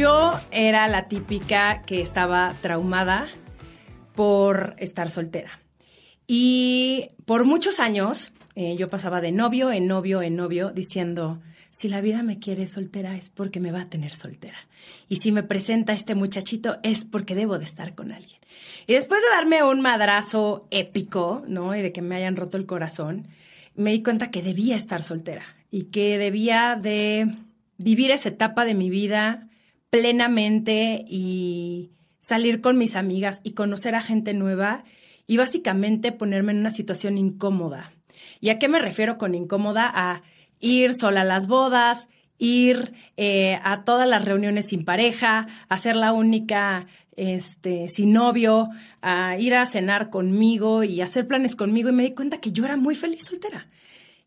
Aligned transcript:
Yo 0.00 0.32
era 0.50 0.88
la 0.88 1.08
típica 1.08 1.82
que 1.82 2.00
estaba 2.00 2.54
traumada 2.62 3.28
por 4.14 4.74
estar 4.78 5.10
soltera. 5.10 5.60
Y 6.26 7.08
por 7.26 7.44
muchos 7.44 7.80
años 7.80 8.32
eh, 8.54 8.76
yo 8.78 8.88
pasaba 8.88 9.20
de 9.20 9.30
novio 9.30 9.70
en 9.70 9.86
novio 9.86 10.22
en 10.22 10.36
novio 10.36 10.70
diciendo, 10.70 11.42
si 11.68 11.88
la 11.88 12.00
vida 12.00 12.22
me 12.22 12.38
quiere 12.38 12.66
soltera 12.66 13.14
es 13.14 13.28
porque 13.28 13.60
me 13.60 13.72
va 13.72 13.82
a 13.82 13.90
tener 13.90 14.12
soltera. 14.12 14.56
Y 15.10 15.16
si 15.16 15.32
me 15.32 15.42
presenta 15.42 15.92
este 15.92 16.14
muchachito 16.14 16.78
es 16.82 17.04
porque 17.04 17.34
debo 17.34 17.58
de 17.58 17.64
estar 17.64 17.94
con 17.94 18.10
alguien. 18.10 18.40
Y 18.86 18.94
después 18.94 19.20
de 19.20 19.36
darme 19.36 19.64
un 19.64 19.82
madrazo 19.82 20.66
épico, 20.70 21.44
¿no? 21.46 21.76
Y 21.76 21.82
de 21.82 21.92
que 21.92 22.00
me 22.00 22.16
hayan 22.16 22.36
roto 22.36 22.56
el 22.56 22.64
corazón, 22.64 23.28
me 23.74 23.92
di 23.92 24.02
cuenta 24.02 24.30
que 24.30 24.40
debía 24.40 24.76
estar 24.76 25.02
soltera 25.02 25.44
y 25.70 25.90
que 25.90 26.16
debía 26.16 26.78
de 26.80 27.36
vivir 27.76 28.10
esa 28.12 28.30
etapa 28.30 28.64
de 28.64 28.72
mi 28.72 28.88
vida 28.88 29.46
plenamente 29.90 31.04
y 31.06 31.90
salir 32.20 32.60
con 32.60 32.78
mis 32.78 32.96
amigas 32.96 33.40
y 33.42 33.52
conocer 33.52 33.94
a 33.94 34.00
gente 34.00 34.34
nueva 34.34 34.84
y 35.26 35.36
básicamente 35.36 36.12
ponerme 36.12 36.52
en 36.52 36.58
una 36.58 36.70
situación 36.70 37.18
incómoda. 37.18 37.92
¿Y 38.40 38.50
a 38.50 38.58
qué 38.58 38.68
me 38.68 38.78
refiero 38.78 39.18
con 39.18 39.34
incómoda? 39.34 39.90
A 39.92 40.22
ir 40.60 40.94
sola 40.94 41.22
a 41.22 41.24
las 41.24 41.46
bodas, 41.46 42.08
ir 42.38 42.94
eh, 43.16 43.58
a 43.62 43.84
todas 43.84 44.08
las 44.08 44.24
reuniones 44.24 44.68
sin 44.68 44.84
pareja, 44.84 45.46
a 45.68 45.76
ser 45.76 45.96
la 45.96 46.12
única 46.12 46.86
este, 47.16 47.88
sin 47.88 48.12
novio, 48.12 48.68
a 49.02 49.36
ir 49.38 49.54
a 49.54 49.66
cenar 49.66 50.10
conmigo 50.10 50.84
y 50.84 51.00
hacer 51.00 51.26
planes 51.26 51.54
conmigo 51.54 51.90
y 51.90 51.92
me 51.92 52.02
di 52.02 52.14
cuenta 52.14 52.40
que 52.40 52.52
yo 52.52 52.64
era 52.64 52.76
muy 52.76 52.94
feliz 52.94 53.24
soltera. 53.24 53.68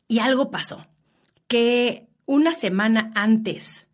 Y 0.07 0.19
algo 0.19 0.51
pasó, 0.51 0.85
que 1.47 2.07
una 2.25 2.53
semana 2.53 3.11
antes 3.15 3.87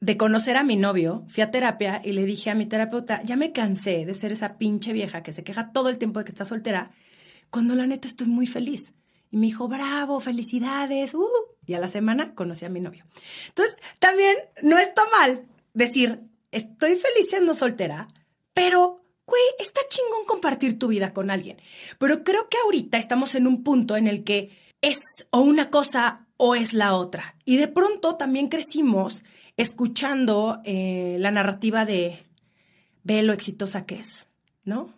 de 0.00 0.16
conocer 0.16 0.56
a 0.56 0.64
mi 0.64 0.76
novio, 0.76 1.24
fui 1.28 1.42
a 1.42 1.50
terapia 1.50 2.02
y 2.04 2.12
le 2.12 2.24
dije 2.24 2.50
a 2.50 2.54
mi 2.54 2.66
terapeuta, 2.66 3.22
ya 3.22 3.36
me 3.36 3.52
cansé 3.52 4.04
de 4.04 4.14
ser 4.14 4.32
esa 4.32 4.58
pinche 4.58 4.92
vieja 4.92 5.22
que 5.22 5.32
se 5.32 5.44
queja 5.44 5.72
todo 5.72 5.88
el 5.88 5.98
tiempo 5.98 6.18
de 6.18 6.24
que 6.24 6.30
está 6.30 6.44
soltera, 6.44 6.90
cuando 7.50 7.74
la 7.74 7.86
neta 7.86 8.06
estoy 8.06 8.26
muy 8.26 8.46
feliz. 8.46 8.92
Y 9.30 9.38
me 9.38 9.46
dijo, 9.46 9.68
bravo, 9.68 10.20
felicidades. 10.20 11.14
Uh. 11.14 11.26
Y 11.66 11.74
a 11.74 11.80
la 11.80 11.88
semana 11.88 12.34
conocí 12.34 12.64
a 12.64 12.68
mi 12.68 12.80
novio. 12.80 13.04
Entonces, 13.48 13.76
también 13.98 14.36
no 14.62 14.78
está 14.78 15.02
mal 15.18 15.46
decir, 15.74 16.20
estoy 16.52 16.96
feliz 16.96 17.28
siendo 17.28 17.54
soltera, 17.54 18.08
pero, 18.54 19.04
güey, 19.26 19.42
está 19.58 19.80
chingón 19.88 20.26
compartir 20.26 20.78
tu 20.78 20.88
vida 20.88 21.12
con 21.12 21.30
alguien. 21.30 21.60
Pero 21.98 22.22
creo 22.22 22.48
que 22.48 22.58
ahorita 22.64 22.98
estamos 22.98 23.34
en 23.34 23.46
un 23.46 23.64
punto 23.64 23.96
en 23.96 24.06
el 24.06 24.22
que 24.22 24.50
es 24.80 25.00
o 25.30 25.40
una 25.40 25.70
cosa 25.70 26.26
o 26.36 26.54
es 26.54 26.72
la 26.72 26.94
otra. 26.94 27.36
Y 27.44 27.56
de 27.56 27.68
pronto 27.68 28.16
también 28.16 28.48
crecimos 28.48 29.24
escuchando 29.56 30.60
eh, 30.64 31.16
la 31.18 31.30
narrativa 31.30 31.84
de 31.84 32.26
ve 33.04 33.22
lo 33.22 33.32
exitosa 33.32 33.86
que 33.86 33.96
es, 33.96 34.28
¿no? 34.64 34.92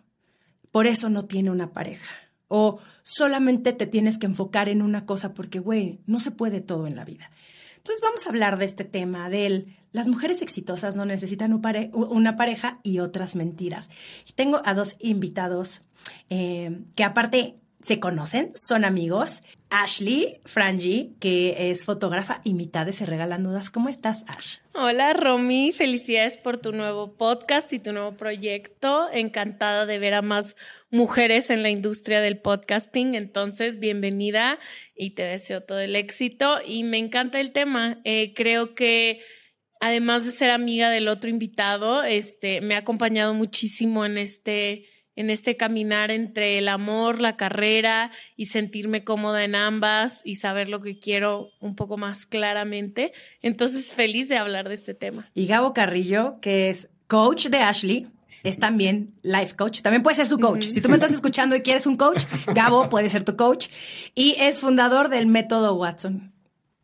Por 0.71 0.87
eso 0.87 1.09
no 1.09 1.25
tiene 1.25 1.51
una 1.51 1.73
pareja. 1.73 2.11
O 2.47 2.79
solamente 3.03 3.73
te 3.73 3.85
tienes 3.85 4.17
que 4.17 4.25
enfocar 4.25 4.69
en 4.69 4.81
una 4.81 5.05
cosa 5.05 5.33
porque, 5.33 5.59
güey, 5.59 5.99
no 6.07 6.19
se 6.19 6.31
puede 6.31 6.61
todo 6.61 6.87
en 6.87 6.95
la 6.95 7.05
vida. 7.05 7.29
Entonces 7.77 8.01
vamos 8.01 8.25
a 8.25 8.29
hablar 8.29 8.57
de 8.57 8.65
este 8.65 8.83
tema, 8.83 9.29
del 9.29 9.75
las 9.91 10.07
mujeres 10.07 10.41
exitosas 10.41 10.95
no 10.95 11.05
necesitan 11.05 11.59
una 11.93 12.35
pareja 12.35 12.79
y 12.83 12.99
otras 12.99 13.35
mentiras. 13.35 13.89
Tengo 14.35 14.61
a 14.63 14.75
dos 14.75 14.95
invitados 14.99 15.81
eh, 16.29 16.83
que 16.95 17.03
aparte 17.03 17.58
se 17.81 17.99
conocen, 17.99 18.51
son 18.55 18.85
amigos. 18.85 19.41
Ashley 19.69 20.41
Frangi, 20.45 21.15
que 21.19 21.69
es 21.69 21.85
fotógrafa 21.85 22.41
y 22.43 22.55
mitad 22.55 22.87
Se 22.87 23.05
Regalan 23.05 23.43
Dudas. 23.43 23.69
¿Cómo 23.69 23.87
estás, 23.87 24.25
Ash? 24.27 24.57
Hola, 24.73 25.13
Romy. 25.13 25.71
Felicidades 25.71 26.37
por 26.37 26.57
tu 26.57 26.71
nuevo 26.71 27.15
podcast 27.15 27.71
y 27.71 27.79
tu 27.79 27.93
nuevo 27.93 28.17
proyecto. 28.17 29.07
Encantada 29.13 29.85
de 29.85 29.99
ver 29.99 30.15
a 30.15 30.21
más 30.23 30.55
mujeres 30.89 31.51
en 31.51 31.61
la 31.61 31.69
industria 31.69 32.19
del 32.19 32.39
podcasting. 32.39 33.13
Entonces, 33.13 33.79
bienvenida 33.79 34.57
y 34.95 35.11
te 35.11 35.23
deseo 35.23 35.61
todo 35.61 35.79
el 35.79 35.95
éxito. 35.95 36.57
Y 36.65 36.83
me 36.83 36.97
encanta 36.97 37.39
el 37.39 37.51
tema. 37.51 38.01
Eh, 38.03 38.33
creo 38.35 38.73
que 38.73 39.21
además 39.79 40.25
de 40.25 40.31
ser 40.31 40.49
amiga 40.49 40.89
del 40.89 41.07
otro 41.07 41.29
invitado, 41.29 42.03
este, 42.03 42.61
me 42.61 42.73
ha 42.73 42.79
acompañado 42.79 43.35
muchísimo 43.35 44.03
en 44.03 44.17
este 44.17 44.85
en 45.19 45.29
este 45.29 45.57
caminar 45.57 46.11
entre 46.11 46.57
el 46.57 46.69
amor, 46.69 47.19
la 47.19 47.35
carrera 47.35 48.09
y 48.37 48.45
sentirme 48.45 49.03
cómoda 49.03 49.43
en 49.43 49.53
ambas 49.53 50.21
y 50.23 50.35
saber 50.35 50.69
lo 50.69 50.79
que 50.79 50.97
quiero 50.97 51.49
un 51.59 51.75
poco 51.75 51.97
más 51.97 52.25
claramente. 52.25 53.11
Entonces, 53.41 53.91
feliz 53.91 54.29
de 54.29 54.37
hablar 54.37 54.69
de 54.69 54.75
este 54.75 54.93
tema. 54.93 55.29
Y 55.35 55.45
Gabo 55.45 55.73
Carrillo, 55.73 56.39
que 56.39 56.69
es 56.69 56.89
coach 57.07 57.47
de 57.47 57.57
Ashley, 57.57 58.07
es 58.43 58.59
también 58.59 59.13
life 59.21 59.57
coach, 59.57 59.81
también 59.81 60.03
puede 60.03 60.15
ser 60.15 60.25
su 60.25 60.39
coach. 60.39 60.67
Si 60.69 60.79
tú 60.79 60.87
me 60.87 60.95
estás 60.95 61.11
escuchando 61.11 61.53
y 61.53 61.63
quieres 61.63 61.85
un 61.85 61.97
coach, 61.97 62.23
Gabo 62.55 62.87
puede 62.87 63.09
ser 63.09 63.25
tu 63.25 63.35
coach. 63.35 63.67
Y 64.15 64.37
es 64.39 64.61
fundador 64.61 65.09
del 65.09 65.27
método 65.27 65.75
Watson. 65.75 66.31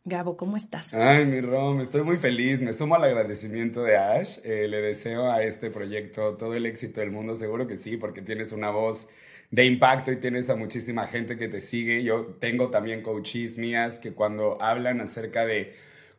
Gabo, 0.08 0.36
¿cómo 0.36 0.56
estás? 0.56 0.94
Ay, 0.94 1.26
mi 1.26 1.40
Rom, 1.40 1.80
estoy 1.80 2.02
muy 2.04 2.16
feliz. 2.16 2.62
Me 2.62 2.72
sumo 2.72 2.94
al 2.94 3.02
agradecimiento 3.02 3.82
de 3.82 3.96
Ash. 3.96 4.38
Eh, 4.44 4.68
le 4.68 4.80
deseo 4.80 5.32
a 5.32 5.42
este 5.42 5.68
proyecto 5.68 6.36
todo 6.36 6.54
el 6.54 6.64
éxito 6.64 7.00
del 7.00 7.10
mundo. 7.10 7.34
Seguro 7.34 7.66
que 7.66 7.76
sí, 7.76 7.96
porque 7.96 8.22
tienes 8.22 8.52
una 8.52 8.70
voz 8.70 9.08
de 9.50 9.64
impacto 9.64 10.12
y 10.12 10.16
tienes 10.20 10.48
a 10.48 10.54
muchísima 10.54 11.08
gente 11.08 11.36
que 11.36 11.48
te 11.48 11.58
sigue. 11.58 12.04
Yo 12.04 12.36
tengo 12.38 12.70
también 12.70 13.02
coaches 13.02 13.58
mías 13.58 13.98
que 13.98 14.12
cuando 14.12 14.62
hablan 14.62 15.00
acerca 15.00 15.44
de 15.44 15.74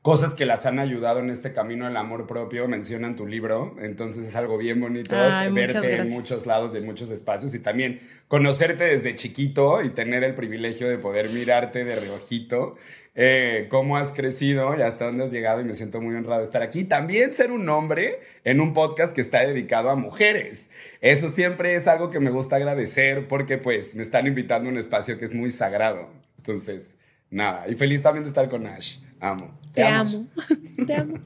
cosas 0.08 0.34
que 0.34 0.46
las 0.46 0.66
han 0.66 0.80
ayudado 0.80 1.20
en 1.20 1.30
este 1.30 1.52
camino 1.52 1.84
del 1.84 1.98
amor 1.98 2.28
propio, 2.28 2.66
mencionan 2.70 3.18
tu 3.18 3.28
libro. 3.28 3.76
Entonces 3.82 4.26
es 4.26 4.38
algo 4.38 4.58
bien 4.58 4.80
bonito 4.80 5.14
verte 5.52 5.96
en 5.98 6.10
muchos 6.12 6.46
lados, 6.46 6.74
en 6.78 6.86
muchos 6.86 7.10
espacios 7.10 7.54
y 7.54 7.60
también 7.60 8.00
conocerte 8.30 8.86
desde 8.86 9.16
chiquito 9.16 9.84
y 9.84 9.90
tener 9.90 10.24
el 10.24 10.34
privilegio 10.34 10.88
de 10.88 10.98
poder 10.98 11.28
mirarte 11.32 11.84
de 11.84 12.00
reojito 12.00 12.78
eh, 13.16 13.68
cómo 13.70 13.98
has 13.98 14.14
crecido 14.14 14.78
y 14.78 14.82
hasta 14.82 15.08
dónde 15.08 15.26
has 15.26 15.32
llegado 15.32 15.60
y 15.60 15.66
me 15.66 15.74
siento 15.74 16.00
muy 16.00 16.16
honrado 16.16 16.40
de 16.40 16.46
estar 16.46 16.62
aquí. 16.62 16.86
También 16.86 17.34
ser 17.34 17.52
un 17.52 17.68
hombre 17.68 18.22
en 18.46 18.62
un 18.62 18.74
podcast 18.74 19.14
que 19.14 19.20
está 19.20 19.46
dedicado 19.46 19.90
a 19.90 19.96
mujeres. 19.96 20.70
Eso 21.02 21.28
siempre 21.28 21.76
es 21.76 21.86
algo 21.86 22.12
que 22.12 22.22
me 22.22 22.30
gusta 22.30 22.56
agradecer 22.56 23.28
porque 23.28 23.58
pues 23.58 23.94
me 23.94 24.04
están 24.04 24.26
invitando 24.26 24.70
a 24.70 24.72
un 24.72 24.78
espacio 24.78 25.20
que 25.20 25.26
es 25.26 25.34
muy 25.34 25.52
sagrado. 25.52 26.08
Entonces, 26.38 26.96
nada, 27.30 27.68
y 27.68 27.76
feliz 27.76 28.02
también 28.02 28.24
de 28.24 28.30
estar 28.30 28.48
con 28.48 28.68
Ash. 28.68 29.00
Amo. 29.20 29.60
Te, 29.74 29.84
amo. 29.84 30.28
Te 30.86 30.96
amo. 30.96 31.18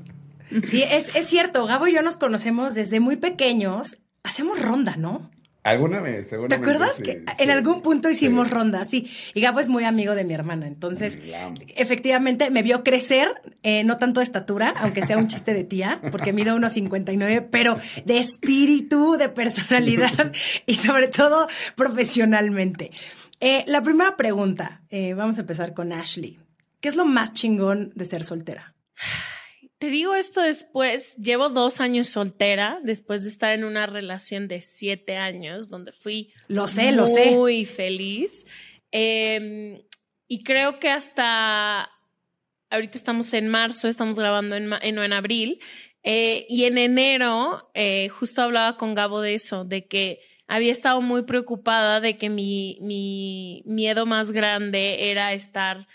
Sí, 0.66 0.84
es, 0.84 1.16
es 1.16 1.28
cierto, 1.28 1.66
Gabo 1.66 1.88
y 1.88 1.94
yo 1.94 2.02
nos 2.02 2.18
conocemos 2.18 2.74
desde 2.74 3.00
muy 3.00 3.16
pequeños. 3.16 4.00
Hacemos 4.24 4.62
ronda, 4.62 4.96
¿no? 4.98 5.32
Alguna 5.64 6.02
vez, 6.02 6.28
seguramente. 6.28 6.66
¿Te 6.66 6.72
acuerdas 6.72 7.02
que 7.04 7.24
en 7.38 7.52
algún 7.52 7.84
punto 7.84 8.10
hicimos 8.10 8.50
ronda? 8.50 8.84
Sí. 8.86 9.08
Y 9.36 9.42
Gabo 9.42 9.60
es 9.60 9.70
muy 9.70 9.84
amigo 9.84 10.16
de 10.16 10.24
mi 10.24 10.34
hermana. 10.34 10.66
Entonces, 10.66 11.20
efectivamente, 11.76 12.50
me 12.50 12.64
vio 12.64 12.84
crecer, 12.84 13.30
eh, 13.62 13.84
no 13.84 13.98
tanto 13.98 14.22
de 14.22 14.24
estatura, 14.24 14.74
aunque 14.78 15.06
sea 15.06 15.20
un 15.20 15.28
chiste 15.28 15.54
de 15.54 15.64
tía, 15.64 16.02
porque 16.10 16.34
mido 16.34 16.56
unos 16.56 16.74
59, 16.74 17.48
pero 17.52 17.78
de 18.06 18.18
espíritu, 18.18 19.18
de 19.18 19.30
personalidad 19.30 20.32
y 20.66 20.74
sobre 20.74 21.10
todo 21.10 21.48
profesionalmente. 21.76 22.90
Eh, 23.40 23.64
la 23.68 23.82
primera 23.82 24.18
pregunta, 24.18 24.82
eh, 24.90 25.14
vamos 25.14 25.38
a 25.38 25.42
empezar 25.42 25.76
con 25.76 25.94
Ashley. 25.94 26.40
¿Qué 26.82 26.90
es 26.90 26.96
lo 26.96 27.06
más 27.06 27.34
chingón 27.34 27.92
de 27.96 28.06
ser 28.06 28.24
soltera? 28.24 28.76
Te 29.78 29.88
digo 29.88 30.14
esto 30.14 30.42
después, 30.42 31.16
llevo 31.18 31.50
dos 31.50 31.80
años 31.80 32.08
soltera, 32.08 32.80
después 32.84 33.24
de 33.24 33.30
estar 33.30 33.54
en 33.54 33.64
una 33.64 33.88
relación 33.88 34.48
de 34.48 34.62
siete 34.62 35.18
años, 35.18 35.70
donde 35.70 35.92
fui 35.92 36.32
lo 36.48 36.68
sé, 36.68 36.92
lo 36.92 37.08
sé. 37.08 37.32
muy 37.32 37.66
feliz. 37.66 38.46
Em, 38.92 39.82
y 40.28 40.44
creo 40.44 40.80
que 40.80 40.90
hasta 40.90 41.90
ahorita 42.70 42.98
estamos 42.98 43.34
en 43.34 43.48
marzo, 43.50 43.88
estamos 43.88 44.20
grabando 44.20 44.56
en, 44.56 44.72
en, 44.82 44.98
en 45.00 45.14
abril, 45.14 45.60
eh, 46.04 46.46
y 46.50 46.66
en 46.66 46.78
enero 46.78 47.70
eh, 47.74 48.10
justo 48.10 48.42
hablaba 48.42 48.78
con 48.78 48.94
Gabo 48.94 49.22
de 49.22 49.36
eso, 49.36 49.66
de 49.66 49.88
que 49.88 50.20
había 50.48 50.72
estado 50.72 51.02
muy 51.02 51.24
preocupada 51.24 52.02
de 52.02 52.18
que 52.18 52.30
mi, 52.30 52.78
mi 52.82 53.64
miedo 53.66 54.06
más 54.06 54.32
grande 54.32 55.10
era 55.12 55.34
estar 55.34 55.88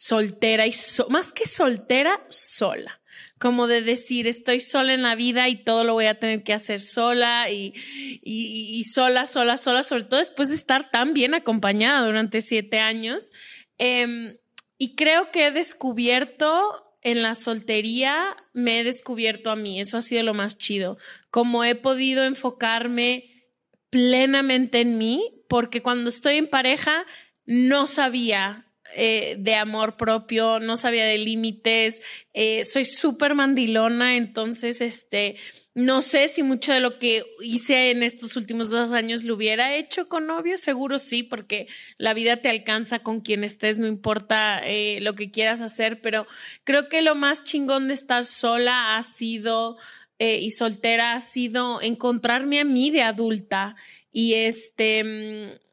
soltera 0.00 0.66
y 0.66 0.72
más 1.10 1.34
que 1.34 1.46
soltera, 1.46 2.24
sola. 2.30 3.02
como 3.38 3.66
de 3.66 3.80
decir, 3.80 4.26
estoy 4.26 4.60
sola 4.60 4.92
en 4.92 5.02
la 5.02 5.14
vida 5.14 5.48
y 5.48 5.56
todo 5.56 5.82
lo 5.84 5.94
voy 5.94 6.06
a 6.06 6.14
tener 6.14 6.42
que 6.42 6.52
hacer 6.52 6.80
sola 6.82 7.50
y, 7.50 8.84
sola, 8.84 9.26
sola, 9.26 9.56
sola, 9.56 9.82
sobre 9.82 10.04
todo 10.04 10.20
después 10.20 10.50
de 10.50 10.54
estar 10.54 10.90
tan 10.90 11.14
bien 11.14 11.34
acompañada 11.34 12.06
durante 12.06 12.40
siete 12.40 12.78
años. 12.78 13.30
Em, 13.78 14.36
y 14.78 14.94
creo 14.94 15.30
que 15.30 15.46
he 15.46 15.50
descubierto 15.52 16.84
en 17.02 17.22
la 17.22 17.34
soltería, 17.34 18.36
me 18.52 18.80
he 18.80 18.84
descubierto 18.84 19.50
a 19.50 19.56
mí, 19.56 19.80
eso 19.80 19.96
ha 19.96 20.02
sido 20.02 20.22
lo 20.22 20.34
más 20.34 20.58
chido, 20.58 20.98
como 21.30 21.64
he 21.64 21.74
podido 21.74 22.24
enfocarme 22.24 23.46
plenamente 23.90 24.80
en 24.80 24.98
mí, 24.98 25.44
porque 25.48 25.82
cuando 25.82 26.08
estoy 26.10 26.36
en 26.36 26.46
pareja 26.46 27.06
no 27.46 27.86
sabía 27.86 28.69
eh, 28.94 29.36
de 29.38 29.54
amor 29.54 29.96
propio, 29.96 30.60
no 30.60 30.76
sabía 30.76 31.04
de 31.04 31.18
límites, 31.18 32.02
eh, 32.34 32.64
soy 32.64 32.84
súper 32.84 33.34
mandilona, 33.34 34.16
entonces, 34.16 34.80
este, 34.80 35.36
no 35.74 36.02
sé 36.02 36.28
si 36.28 36.42
mucho 36.42 36.72
de 36.72 36.80
lo 36.80 36.98
que 36.98 37.24
hice 37.40 37.90
en 37.90 38.02
estos 38.02 38.36
últimos 38.36 38.70
dos 38.70 38.92
años 38.92 39.24
lo 39.24 39.34
hubiera 39.34 39.74
hecho 39.74 40.08
con 40.08 40.26
novio, 40.26 40.56
seguro 40.56 40.98
sí, 40.98 41.22
porque 41.22 41.68
la 41.98 42.14
vida 42.14 42.38
te 42.38 42.48
alcanza 42.48 43.00
con 43.00 43.20
quien 43.20 43.44
estés, 43.44 43.78
no 43.78 43.86
importa 43.86 44.60
eh, 44.64 44.98
lo 45.00 45.14
que 45.14 45.30
quieras 45.30 45.60
hacer, 45.60 46.00
pero 46.00 46.26
creo 46.64 46.88
que 46.88 47.02
lo 47.02 47.14
más 47.14 47.44
chingón 47.44 47.88
de 47.88 47.94
estar 47.94 48.24
sola 48.24 48.96
ha 48.96 49.02
sido 49.02 49.76
y 50.22 50.50
soltera 50.50 51.14
ha 51.14 51.20
sido 51.22 51.80
encontrarme 51.80 52.60
a 52.60 52.64
mí 52.64 52.90
de 52.90 53.00
adulta 53.00 53.74
y 54.12 54.34
este 54.34 55.02
mm, 55.02 55.70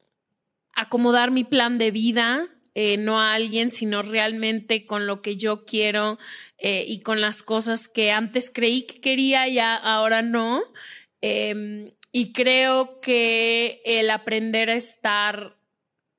acomodar 0.77 1.31
mi 1.31 1.43
plan 1.43 1.77
de 1.77 1.91
vida, 1.91 2.47
eh, 2.79 2.95
no 2.97 3.19
a 3.19 3.33
alguien, 3.33 3.71
sino 3.71 4.03
realmente 4.03 4.85
con 4.85 5.07
lo 5.07 5.23
que 5.23 5.35
yo 5.35 5.65
quiero 5.65 6.19
eh, 6.59 6.85
y 6.87 6.99
con 6.99 7.21
las 7.21 7.41
cosas 7.41 7.87
que 7.87 8.11
antes 8.11 8.51
creí 8.53 8.83
que 8.83 9.01
quería 9.01 9.47
y 9.47 9.57
ahora 9.57 10.21
no. 10.21 10.61
Em, 11.19 11.89
y 12.11 12.33
creo 12.33 13.01
que 13.01 13.81
el 13.83 14.11
aprender 14.11 14.69
a 14.69 14.75
estar 14.75 15.56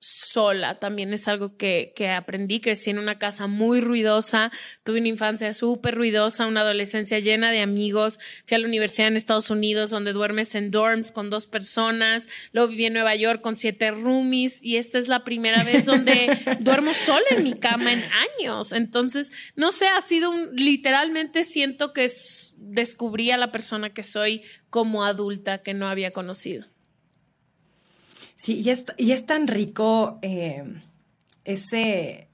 sola. 0.01 0.77
También 0.77 1.13
es 1.13 1.27
algo 1.29 1.57
que, 1.57 1.93
que, 1.97 2.11
aprendí. 2.11 2.61
Crecí 2.61 2.91
en 2.91 2.99
una 2.99 3.19
casa 3.19 3.47
muy 3.47 3.81
ruidosa, 3.81 4.53
tuve 4.85 5.01
una 5.01 5.09
infancia 5.09 5.53
súper 5.53 5.95
ruidosa, 5.97 6.47
una 6.47 6.61
adolescencia 6.61 7.19
llena 7.19 7.51
de 7.51 7.61
amigos. 7.61 8.19
Fui 8.47 8.55
a 8.55 8.59
la 8.59 8.67
universidad 8.67 9.09
en 9.09 9.17
Estados 9.17 9.51
Unidos 9.51 9.91
donde 9.91 10.13
duermes 10.13 10.55
en 10.55 10.71
dorms 10.71 11.13
con 11.13 11.31
dos 11.31 11.47
personas. 11.47 12.29
Luego 12.53 12.69
viví 12.71 12.87
en 12.87 12.93
Nueva 12.93 13.17
York 13.17 13.41
con 13.41 13.57
siete 13.57 13.91
roomies 13.91 14.63
y 14.63 14.77
esta 14.77 14.99
es 14.99 15.09
la 15.09 15.25
primera 15.25 15.65
vez 15.65 15.85
donde 15.85 16.39
duermo 16.61 16.95
sola 16.95 17.27
en 17.31 17.43
mi 17.43 17.55
cama 17.55 17.93
en 17.93 18.05
años. 18.39 18.73
Entonces, 18.73 19.33
no 19.57 19.73
sé, 19.73 19.89
ha 19.89 20.01
sido 20.01 20.31
un, 20.31 20.55
literalmente 20.55 21.43
siento 21.43 21.93
que 21.93 22.11
descubrí 22.57 23.31
a 23.31 23.37
la 23.37 23.51
persona 23.51 23.93
que 23.93 24.05
soy 24.05 24.43
como 24.71 25.05
adulta 25.05 25.59
que 25.59 25.75
no 25.75 25.89
había 25.89 26.13
conocido. 26.13 26.67
Sí, 28.39 28.63
y 28.65 28.71
es, 28.71 28.85
y 28.97 29.11
es 29.11 29.27
tan 29.27 29.49
rico 29.49 30.21
eh, 30.23 30.63
ese, 31.45 32.29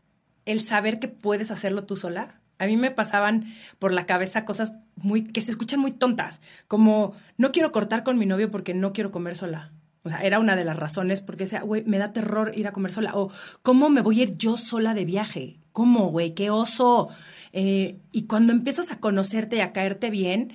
el 0.44 0.60
saber 0.60 0.98
que 0.98 1.08
puedes 1.08 1.50
hacerlo 1.50 1.84
tú 1.84 1.96
sola. 1.96 2.42
A 2.58 2.66
mí 2.66 2.76
me 2.76 2.90
pasaban 2.90 3.46
por 3.78 3.90
la 3.90 4.04
cabeza 4.04 4.44
cosas 4.44 4.74
muy, 4.96 5.24
que 5.24 5.40
se 5.40 5.50
escuchan 5.50 5.80
muy 5.80 5.92
tontas, 5.92 6.42
como 6.68 7.14
no 7.38 7.52
quiero 7.52 7.72
cortar 7.72 8.04
con 8.04 8.18
mi 8.18 8.26
novio 8.26 8.50
porque 8.50 8.74
no 8.74 8.92
quiero 8.92 9.10
comer 9.12 9.34
sola. 9.34 9.72
O 10.02 10.10
sea, 10.10 10.18
era 10.18 10.40
una 10.40 10.56
de 10.56 10.66
las 10.66 10.76
razones 10.76 11.22
porque 11.22 11.44
decía, 11.44 11.62
güey, 11.62 11.82
me 11.86 11.96
da 11.96 12.12
terror 12.12 12.52
ir 12.54 12.68
a 12.68 12.72
comer 12.72 12.92
sola. 12.92 13.12
O, 13.14 13.30
¿cómo 13.62 13.88
me 13.88 14.02
voy 14.02 14.20
a 14.20 14.24
ir 14.24 14.36
yo 14.36 14.58
sola 14.58 14.92
de 14.92 15.06
viaje? 15.06 15.58
¿Cómo, 15.72 16.10
güey? 16.10 16.34
¡Qué 16.34 16.50
oso! 16.50 17.08
Eh, 17.54 17.98
y 18.12 18.26
cuando 18.26 18.52
empiezas 18.52 18.92
a 18.92 19.00
conocerte 19.00 19.56
y 19.56 19.60
a 19.60 19.72
caerte 19.72 20.10
bien, 20.10 20.52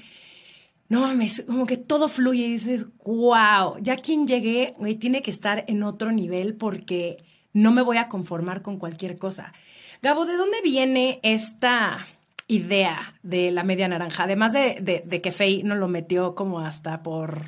no 0.90 1.02
mames, 1.02 1.44
como 1.46 1.68
que 1.68 1.78
todo 1.78 2.08
fluye 2.08 2.46
y 2.46 2.52
dices, 2.54 2.88
wow, 3.06 3.78
ya 3.80 3.96
quien 3.98 4.28
llegué, 4.28 4.74
güey, 4.80 4.96
tiene 4.96 5.22
que 5.22 5.30
estar 5.30 5.64
en 5.68 5.84
otro 5.84 6.12
nivel 6.12 6.56
porque 6.56 7.18
no 7.54 7.72
me 7.72 7.84
voy 7.84 7.98
a 7.98 8.10
conformar 8.10 8.64
con 8.64 8.80
cualquier 8.80 9.18
cosa. 9.18 9.54
Gabo, 10.02 10.26
¿de 10.26 10.36
dónde 10.36 10.62
viene 10.64 11.20
esta 11.22 12.08
idea 12.48 13.14
de 13.22 13.52
la 13.52 13.64
media 13.64 13.88
naranja? 13.88 14.24
Además 14.24 14.52
de, 14.52 15.04
de, 15.06 15.22
que 15.22 15.32
Faye 15.32 15.62
nos 15.64 15.78
lo 15.78 15.88
metió 15.88 16.34
como 16.34 16.60
hasta 16.60 17.04
por 17.04 17.42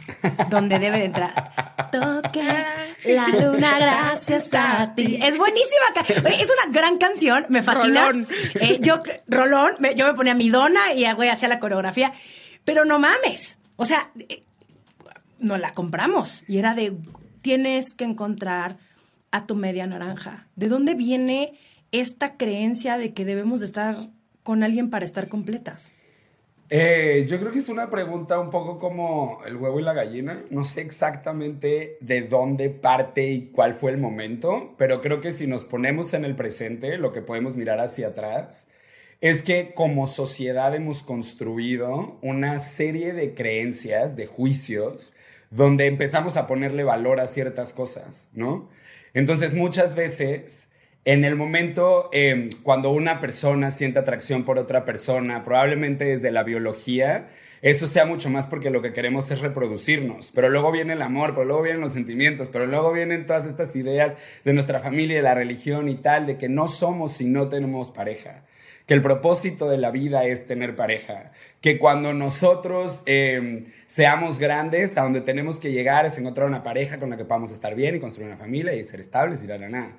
donde 0.52 0.78
debe 0.78 1.00
de 1.00 1.06
entrar. 1.06 1.90
Toca 1.92 2.76
la 3.06 3.28
luna 3.30 3.80
gracias 3.80 4.54
a 4.54 4.94
ti. 4.94 5.18
Es 5.20 5.36
buenísima. 5.40 6.30
Es 6.40 6.52
una 6.52 6.72
gran 6.72 7.00
canción, 7.00 7.46
me 7.50 7.64
fascina. 7.64 8.06
Rolón. 8.06 8.28
Eh, 8.54 8.78
yo, 8.82 9.02
Rolón, 9.28 9.78
yo 9.96 10.06
me 10.06 10.14
ponía 10.14 10.36
mi 10.36 10.50
dona 10.50 10.94
y 10.94 11.12
güey 11.14 11.30
hacía 11.30 11.48
la 11.48 11.60
coreografía. 11.60 12.14
Pero 12.66 12.86
no 12.86 13.00
mames. 13.00 13.60
O 13.76 13.86
sea, 13.86 14.12
eh, 14.30 14.44
no 15.40 15.58
la 15.58 15.74
compramos. 15.74 16.44
Y 16.48 16.58
era 16.58 16.76
de, 16.76 16.94
tienes 17.42 17.94
que 17.94 18.04
encontrar 18.04 18.78
a 19.32 19.46
tu 19.46 19.56
media 19.56 19.88
naranja. 19.88 20.48
¿De 20.56 20.68
dónde 20.68 20.96
viene 20.96 21.54
esta 21.92 22.38
creencia 22.38 22.98
de 22.98 23.14
que 23.14 23.26
debemos 23.26 23.60
de 23.60 23.66
estar 23.66 24.10
con 24.44 24.64
alguien 24.64 24.90
para 24.90 25.06
estar 25.06 25.28
completas? 25.28 25.92
Eh, 26.74 27.26
yo 27.28 27.38
creo 27.38 27.52
que 27.52 27.60
es 27.60 27.68
una 27.68 27.90
pregunta 27.90 28.40
un 28.40 28.50
poco 28.50 28.80
como 28.80 29.42
el 29.46 29.58
huevo 29.58 29.82
y 29.82 29.84
la 29.84 29.92
gallina. 29.92 30.46
No 30.50 30.64
sé 30.64 30.80
exactamente 30.82 31.98
de 32.00 32.22
dónde 32.22 32.70
parte 32.70 33.30
y 33.30 33.48
cuál 33.48 33.74
fue 33.74 33.92
el 33.92 33.98
momento, 33.98 34.74
pero 34.78 35.02
creo 35.02 35.20
que 35.20 35.34
si 35.34 35.48
nos 35.48 35.66
ponemos 35.66 36.14
en 36.14 36.24
el 36.24 36.34
presente, 36.36 36.98
lo 36.98 37.12
que 37.12 37.22
podemos 37.22 37.58
mirar 37.58 37.82
hacia 37.82 38.08
atrás 38.08 38.70
es 39.22 39.44
que 39.44 39.74
como 39.76 40.08
sociedad 40.08 40.74
hemos 40.76 41.04
construido 41.04 42.18
una 42.24 42.58
serie 42.58 43.14
de 43.14 43.36
creencias, 43.36 44.16
de 44.16 44.26
juicios, 44.26 45.14
donde 45.52 45.86
empezamos 45.86 46.38
a 46.38 46.48
ponerle 46.48 46.84
valor 46.84 47.20
a 47.20 47.28
ciertas 47.28 47.72
cosas, 47.72 48.28
¿no? 48.34 48.68
Entonces 49.14 49.54
muchas 49.54 49.94
veces, 49.94 50.70
en 51.06 51.24
el 51.24 51.36
momento 51.36 52.10
em, 52.14 52.50
cuando 52.64 52.90
una 52.90 53.22
persona 53.22 53.70
siente 53.70 54.00
atracción 54.00 54.44
por 54.44 54.58
otra 54.58 54.86
persona, 54.86 55.44
probablemente 55.44 56.06
desde 56.06 56.32
la 56.32 56.44
biología, 56.44 57.30
eso 57.62 57.86
sea 57.86 58.06
mucho 58.06 58.32
más 58.32 58.48
porque 58.48 58.72
lo 58.72 58.82
que 58.82 58.94
queremos 58.94 59.30
es 59.30 59.40
reproducirnos, 59.40 60.32
pero 60.34 60.50
luego 60.50 60.72
viene 60.72 60.94
el 60.94 61.02
amor, 61.04 61.36
pero 61.36 61.46
luego 61.46 61.62
vienen 61.62 61.82
los 61.82 61.94
sentimientos, 61.94 62.48
pero 62.52 62.66
luego 62.66 62.92
vienen 62.92 63.28
todas 63.28 63.46
estas 63.46 63.76
ideas 63.76 64.18
de 64.44 64.54
nuestra 64.54 64.80
familia, 64.80 65.18
de 65.18 65.22
la 65.22 65.36
religión 65.36 65.90
y 65.90 65.96
tal, 65.96 66.26
de 66.26 66.38
que 66.38 66.50
no 66.50 66.68
somos 66.68 67.14
si 67.14 67.26
no 67.26 67.50
tenemos 67.50 67.92
pareja 67.92 68.46
que 68.92 68.96
el 68.96 69.02
propósito 69.02 69.70
de 69.70 69.78
la 69.78 69.90
vida 69.90 70.26
es 70.26 70.48
tener 70.48 70.76
pareja, 70.76 71.32
que 71.62 71.78
cuando 71.78 72.14
nosotros 72.14 73.04
em, 73.06 73.68
seamos 73.88 74.38
grandes, 74.38 74.98
a 74.98 75.04
donde 75.04 75.22
tenemos 75.22 75.62
que 75.62 75.72
llegar 75.72 76.06
es 76.06 76.18
encontrar 76.18 76.46
una 76.46 76.62
pareja 76.62 77.00
con 77.00 77.10
la 77.10 77.16
que 77.16 77.24
podamos 77.24 77.54
estar 77.54 77.74
bien 77.74 77.96
y 77.96 78.02
construir 78.02 78.28
una 78.28 78.36
familia 78.36 78.74
y 78.74 78.84
ser 78.84 79.00
estables 79.00 79.46
y 79.46 79.48
la, 79.48 79.58
la, 79.58 79.70
la. 79.70 79.92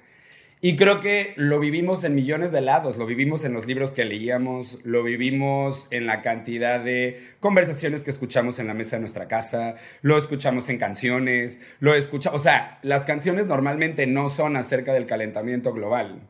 Y 0.61 0.77
creo 0.77 1.01
que 1.01 1.33
lo 1.37 1.59
vivimos 1.59 2.05
en 2.05 2.15
millones 2.15 2.53
de 2.53 2.61
lados, 2.61 2.99
lo 2.99 3.07
vivimos 3.07 3.47
en 3.47 3.55
los 3.55 3.65
libros 3.65 3.95
que 3.95 4.05
leíamos, 4.05 4.79
lo 4.85 5.03
vivimos 5.03 5.89
en 5.91 6.05
la 6.05 6.21
cantidad 6.21 6.79
de 6.79 7.19
conversaciones 7.41 8.05
que 8.05 8.11
escuchamos 8.11 8.59
en 8.59 8.67
la 8.67 8.75
mesa 8.75 8.97
de 8.97 9.01
nuestra 9.01 9.27
casa, 9.27 9.77
lo 10.03 10.19
escuchamos 10.19 10.69
en 10.69 10.77
canciones, 10.77 11.63
lo 11.81 11.95
escuchamos, 11.95 12.43
o 12.43 12.45
sea, 12.45 12.79
las 12.83 13.07
canciones 13.07 13.47
normalmente 13.47 14.07
no 14.07 14.29
son 14.29 14.59
acerca 14.59 14.93
del 14.93 15.07
calentamiento 15.07 15.73
global, 15.73 16.29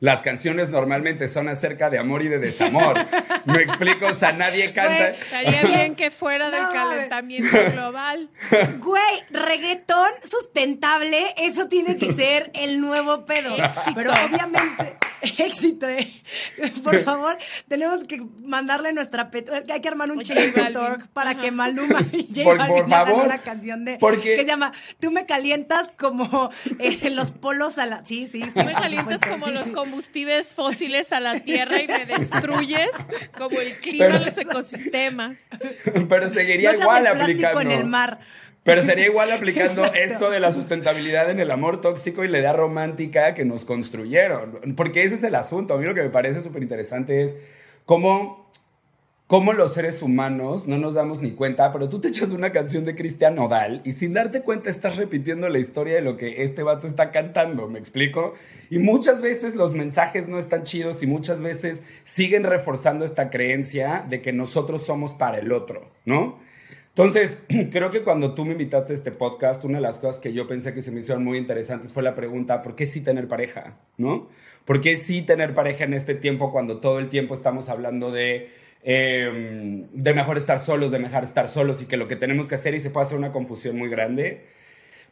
las 0.00 0.22
canciones 0.22 0.70
normalmente 0.70 1.28
son 1.28 1.48
acerca 1.48 1.90
de 1.90 1.98
amor 1.98 2.22
y 2.22 2.28
de 2.28 2.38
desamor. 2.38 2.96
¿Me 3.44 3.62
explico? 3.62 4.06
O 4.06 4.14
sea, 4.14 4.32
nadie 4.32 4.72
canta. 4.72 5.10
estaría 5.10 5.62
bien 5.62 5.94
que 5.94 6.10
fuera 6.10 6.50
del 6.50 6.62
calentamiento 6.72 7.56
global. 7.72 8.30
Güey, 8.78 9.24
reggaetón 9.30 10.10
sustentable, 10.22 11.18
eso 11.36 11.68
tiene 11.68 11.98
que 11.98 12.14
ser 12.14 12.50
el 12.54 12.80
nuevo 12.80 13.26
pedo. 13.26 13.54
Pero 13.94 14.12
obviamente, 14.12 14.96
éxito. 15.38 15.88
Eh. 15.88 16.08
Por 16.82 16.98
favor, 17.04 17.36
tenemos 17.68 18.04
que 18.04 18.22
mandarle 18.44 18.92
nuestra 18.92 19.30
hay 19.72 19.80
que 19.80 19.88
armar 19.88 20.10
un 20.10 20.22
talk 20.22 21.08
para 21.08 21.34
que 21.34 21.50
Maluma 21.50 22.00
y 22.12 22.26
J 22.26 22.42
por, 22.44 22.58
Balvin 22.58 22.92
hagan 22.92 23.14
una 23.14 23.38
canción 23.38 23.84
de 23.84 23.98
que 23.98 24.36
se 24.36 24.44
llama 24.44 24.72
Tú 24.98 25.10
me 25.10 25.26
calientas 25.26 25.92
como 25.96 26.50
eh, 26.78 27.10
los 27.10 27.32
polos 27.32 27.78
a 27.78 27.86
la 27.86 28.04
sí, 28.04 28.28
sí, 28.28 28.42
sí. 28.42 28.50
Tú 28.52 28.64
me 28.64 28.72
calientas 28.72 29.20
como 29.20 29.48
los 29.48 29.70
combustibles 29.90 30.54
fósiles 30.54 31.12
a 31.12 31.20
la 31.20 31.40
tierra 31.40 31.82
y 31.82 31.88
me 31.88 32.06
destruyes 32.06 32.90
como 33.36 33.60
el 33.60 33.78
clima, 33.80 34.20
los 34.20 34.38
ecosistemas. 34.38 35.48
Pero 36.08 36.28
seguiría 36.28 36.74
igual 36.74 37.06
aplicando. 37.06 37.60
en 37.60 37.70
el 37.72 37.86
mar. 37.86 38.20
Pero 38.62 38.84
sería 38.84 39.06
igual 39.06 39.32
aplicando 39.32 39.84
esto 39.94 40.30
de 40.30 40.38
la 40.38 40.52
sustentabilidad 40.52 41.30
en 41.30 41.40
el 41.40 41.50
amor 41.50 41.80
tóxico 41.80 42.24
y 42.24 42.28
la 42.28 42.38
idea 42.38 42.52
romántica 42.52 43.34
que 43.34 43.44
nos 43.44 43.64
construyeron. 43.64 44.74
Porque 44.76 45.02
ese 45.02 45.16
es 45.16 45.24
el 45.24 45.34
asunto. 45.34 45.74
A 45.74 45.78
mí 45.78 45.84
lo 45.84 45.94
que 45.94 46.02
me 46.02 46.10
parece 46.10 46.40
súper 46.40 46.62
interesante 46.62 47.22
es 47.22 47.34
cómo 47.84 48.50
cómo 49.30 49.52
los 49.52 49.74
seres 49.74 50.02
humanos 50.02 50.66
no 50.66 50.76
nos 50.78 50.94
damos 50.94 51.22
ni 51.22 51.30
cuenta, 51.30 51.72
pero 51.72 51.88
tú 51.88 52.00
te 52.00 52.08
echas 52.08 52.30
una 52.30 52.50
canción 52.50 52.84
de 52.84 52.96
Cristian 52.96 53.36
Nodal 53.36 53.80
y 53.84 53.92
sin 53.92 54.12
darte 54.12 54.42
cuenta 54.42 54.70
estás 54.70 54.96
repitiendo 54.96 55.48
la 55.48 55.60
historia 55.60 55.94
de 55.94 56.00
lo 56.00 56.16
que 56.16 56.42
este 56.42 56.64
vato 56.64 56.88
está 56.88 57.12
cantando, 57.12 57.68
¿me 57.68 57.78
explico? 57.78 58.34
Y 58.70 58.80
muchas 58.80 59.22
veces 59.22 59.54
los 59.54 59.72
mensajes 59.72 60.26
no 60.26 60.36
están 60.36 60.64
chidos 60.64 61.00
y 61.04 61.06
muchas 61.06 61.40
veces 61.40 61.84
siguen 62.02 62.42
reforzando 62.42 63.04
esta 63.04 63.30
creencia 63.30 64.04
de 64.10 64.20
que 64.20 64.32
nosotros 64.32 64.84
somos 64.84 65.14
para 65.14 65.38
el 65.38 65.52
otro, 65.52 65.88
¿no? 66.04 66.40
Entonces, 66.88 67.38
creo 67.70 67.92
que 67.92 68.02
cuando 68.02 68.34
tú 68.34 68.44
me 68.44 68.50
invitaste 68.50 68.94
a 68.94 68.96
este 68.96 69.12
podcast, 69.12 69.64
una 69.64 69.78
de 69.78 69.82
las 69.82 70.00
cosas 70.00 70.20
que 70.20 70.32
yo 70.32 70.48
pensé 70.48 70.74
que 70.74 70.82
se 70.82 70.90
me 70.90 70.98
hicieron 70.98 71.22
muy 71.22 71.38
interesantes 71.38 71.92
fue 71.92 72.02
la 72.02 72.16
pregunta, 72.16 72.62
¿por 72.62 72.74
qué 72.74 72.84
sí 72.84 73.00
tener 73.00 73.28
pareja? 73.28 73.76
¿No? 73.96 74.28
¿Por 74.64 74.80
qué 74.80 74.96
sí 74.96 75.22
tener 75.22 75.54
pareja 75.54 75.84
en 75.84 75.94
este 75.94 76.16
tiempo 76.16 76.50
cuando 76.50 76.80
todo 76.80 76.98
el 76.98 77.08
tiempo 77.08 77.36
estamos 77.36 77.68
hablando 77.68 78.10
de 78.10 78.58
Em, 78.82 79.88
de 79.92 80.14
mejor 80.14 80.38
estar 80.38 80.58
solos, 80.58 80.90
de 80.90 80.98
mejor 80.98 81.22
estar 81.22 81.48
solos 81.48 81.82
y 81.82 81.86
que 81.86 81.98
lo 81.98 82.08
que 82.08 82.16
tenemos 82.16 82.48
que 82.48 82.54
hacer 82.54 82.74
y 82.74 82.78
se 82.78 82.90
puede 82.90 83.06
hacer 83.06 83.18
una 83.18 83.32
confusión 83.32 83.76
muy 83.76 83.88
grande. 83.90 84.46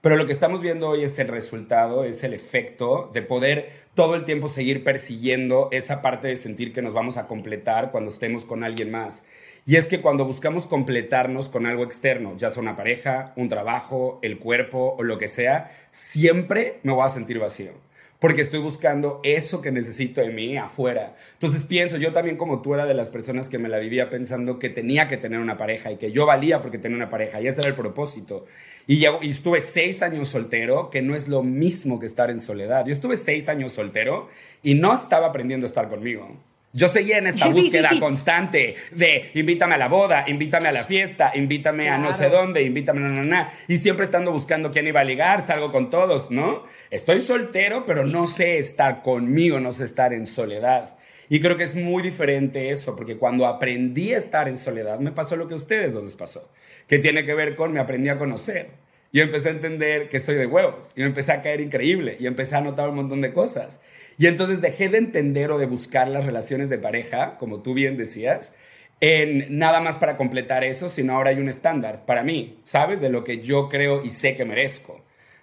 Pero 0.00 0.16
lo 0.16 0.26
que 0.26 0.32
estamos 0.32 0.62
viendo 0.62 0.88
hoy 0.88 1.02
es 1.04 1.18
el 1.18 1.28
resultado, 1.28 2.04
es 2.04 2.22
el 2.24 2.32
efecto 2.32 3.10
de 3.12 3.22
poder 3.22 3.70
todo 3.94 4.14
el 4.14 4.24
tiempo 4.24 4.48
seguir 4.48 4.84
persiguiendo 4.84 5.68
esa 5.72 6.02
parte 6.02 6.28
de 6.28 6.36
sentir 6.36 6.72
que 6.72 6.82
nos 6.82 6.94
vamos 6.94 7.18
a 7.18 7.26
completar 7.26 7.90
cuando 7.90 8.10
estemos 8.10 8.44
con 8.44 8.64
alguien 8.64 8.90
más. 8.90 9.26
Y 9.66 9.76
es 9.76 9.86
que 9.86 10.00
cuando 10.00 10.24
buscamos 10.24 10.66
completarnos 10.66 11.48
con 11.48 11.66
algo 11.66 11.84
externo, 11.84 12.34
ya 12.36 12.50
sea 12.50 12.62
una 12.62 12.76
pareja, 12.76 13.32
un 13.36 13.48
trabajo, 13.48 14.18
el 14.22 14.38
cuerpo 14.38 14.96
o 14.98 15.02
lo 15.02 15.18
que 15.18 15.28
sea, 15.28 15.70
siempre 15.90 16.78
me 16.84 16.92
voy 16.92 17.04
a 17.04 17.08
sentir 17.10 17.38
vacío 17.38 17.87
porque 18.18 18.40
estoy 18.40 18.60
buscando 18.60 19.20
eso 19.22 19.62
que 19.62 19.70
necesito 19.70 20.20
de 20.20 20.30
mí 20.30 20.56
afuera. 20.56 21.16
Entonces 21.34 21.64
pienso, 21.64 21.96
yo 21.98 22.12
también 22.12 22.36
como 22.36 22.62
tú 22.62 22.74
era 22.74 22.84
de 22.84 22.94
las 22.94 23.10
personas 23.10 23.48
que 23.48 23.58
me 23.58 23.68
la 23.68 23.78
vivía 23.78 24.10
pensando 24.10 24.58
que 24.58 24.70
tenía 24.70 25.08
que 25.08 25.16
tener 25.16 25.38
una 25.38 25.56
pareja 25.56 25.92
y 25.92 25.96
que 25.96 26.10
yo 26.10 26.26
valía 26.26 26.60
porque 26.60 26.78
tenía 26.78 26.96
una 26.96 27.10
pareja 27.10 27.40
y 27.40 27.46
ese 27.46 27.60
era 27.60 27.70
el 27.70 27.76
propósito. 27.76 28.46
Y, 28.86 29.06
y 29.06 29.30
estuve 29.30 29.60
seis 29.60 30.02
años 30.02 30.28
soltero, 30.28 30.90
que 30.90 31.02
no 31.02 31.14
es 31.14 31.28
lo 31.28 31.42
mismo 31.42 32.00
que 32.00 32.06
estar 32.06 32.30
en 32.30 32.40
soledad. 32.40 32.86
Yo 32.86 32.92
estuve 32.92 33.16
seis 33.16 33.48
años 33.48 33.72
soltero 33.72 34.28
y 34.62 34.74
no 34.74 34.94
estaba 34.94 35.28
aprendiendo 35.28 35.66
a 35.66 35.68
estar 35.68 35.88
conmigo. 35.88 36.36
Yo 36.78 36.86
seguía 36.86 37.18
en 37.18 37.26
esta 37.26 37.48
búsqueda 37.50 37.90
constante 37.98 38.76
de 38.92 39.32
invítame 39.34 39.74
a 39.74 39.78
la 39.78 39.88
boda, 39.88 40.24
invítame 40.28 40.68
a 40.68 40.72
la 40.72 40.84
fiesta, 40.84 41.32
invítame 41.34 41.90
a 41.90 41.98
no 41.98 42.12
sé 42.12 42.28
dónde, 42.28 42.62
invítame 42.62 43.04
a 43.04 43.24
na, 43.24 43.50
Y 43.66 43.78
siempre 43.78 44.04
estando 44.04 44.30
buscando 44.30 44.70
quién 44.70 44.86
iba 44.86 45.00
a 45.00 45.04
ligar, 45.04 45.42
salgo 45.42 45.72
con 45.72 45.90
todos, 45.90 46.30
¿no? 46.30 46.64
Estoy 46.90 47.18
soltero, 47.18 47.84
pero 47.84 48.06
no 48.06 48.28
sé 48.28 48.58
estar 48.58 49.02
conmigo, 49.02 49.58
no 49.58 49.72
sé 49.72 49.84
estar 49.84 50.12
en 50.12 50.26
soledad. 50.26 50.96
Y 51.28 51.40
creo 51.40 51.56
que 51.56 51.64
es 51.64 51.74
muy 51.74 52.00
diferente 52.00 52.70
eso, 52.70 52.94
porque 52.94 53.16
cuando 53.16 53.46
aprendí 53.46 54.14
a 54.14 54.18
estar 54.18 54.48
en 54.48 54.56
soledad, 54.56 55.00
me 55.00 55.10
pasó 55.10 55.34
lo 55.34 55.48
que 55.48 55.54
a 55.54 55.58
ustedes 55.58 55.94
les 55.94 56.14
pasó, 56.14 56.48
que 56.86 57.00
tiene 57.00 57.26
que 57.26 57.34
ver 57.34 57.56
con 57.56 57.72
me 57.72 57.80
aprendí 57.80 58.08
a 58.08 58.18
conocer. 58.18 58.70
Y 59.10 59.20
empecé 59.20 59.48
a 59.48 59.52
entender 59.52 60.08
que 60.08 60.20
soy 60.20 60.36
de 60.36 60.46
huevos. 60.46 60.92
Y 60.94 61.00
me 61.00 61.06
empecé 61.06 61.32
a 61.32 61.42
caer 61.42 61.60
increíble. 61.60 62.16
Y 62.20 62.26
empecé 62.26 62.56
a 62.56 62.60
notar 62.60 62.90
un 62.90 62.96
montón 62.96 63.22
de 63.22 63.32
cosas. 63.32 63.80
Y 64.18 64.26
entonces 64.26 64.60
dejé 64.60 64.88
de 64.88 64.98
entender 64.98 65.52
o 65.52 65.58
de 65.58 65.66
buscar 65.66 66.08
las 66.08 66.26
relaciones 66.26 66.68
de 66.68 66.78
pareja, 66.78 67.36
como 67.38 67.62
tú 67.62 67.72
bien 67.72 67.96
decías, 67.96 68.52
en 69.00 69.56
nada 69.58 69.80
más 69.80 69.94
para 69.94 70.16
completar 70.16 70.64
eso, 70.64 70.88
sino 70.88 71.14
ahora 71.14 71.30
hay 71.30 71.38
un 71.38 71.48
estándar 71.48 72.04
para 72.04 72.24
mí, 72.24 72.58
¿sabes? 72.64 73.00
De 73.00 73.10
lo 73.10 73.22
que 73.22 73.40
yo 73.40 73.68
creo 73.68 74.04
y 74.04 74.10
sé 74.10 74.34
que 74.34 74.44
merezco. 74.44 75.00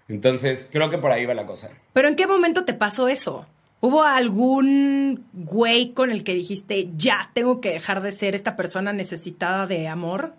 Entonces, 0.10 0.68
creo 0.70 0.90
que 0.90 0.98
por 0.98 1.12
ahí 1.12 1.26
va 1.26 1.34
la 1.34 1.46
cosa. 1.46 1.70
Pero 1.94 2.10
¿en 2.10 2.18
qué 2.18 2.28
momento 2.28 2.66
te 2.66 2.74
pasó 2.74 3.08
eso? 3.08 3.48
¿Hubo 3.80 4.04
algún 4.04 5.26
güey 5.32 5.94
con 5.94 6.12
el 6.12 6.26
que 6.26 6.34
dijiste, 6.34 6.90
ya, 6.98 7.32
tengo 7.34 7.62
que 7.62 7.72
dejar 7.72 8.02
de 8.02 8.12
ser 8.12 8.36
esta 8.36 8.58
persona 8.58 8.92
necesitada 8.92 9.68
de 9.68 9.88
amor? 9.88 10.34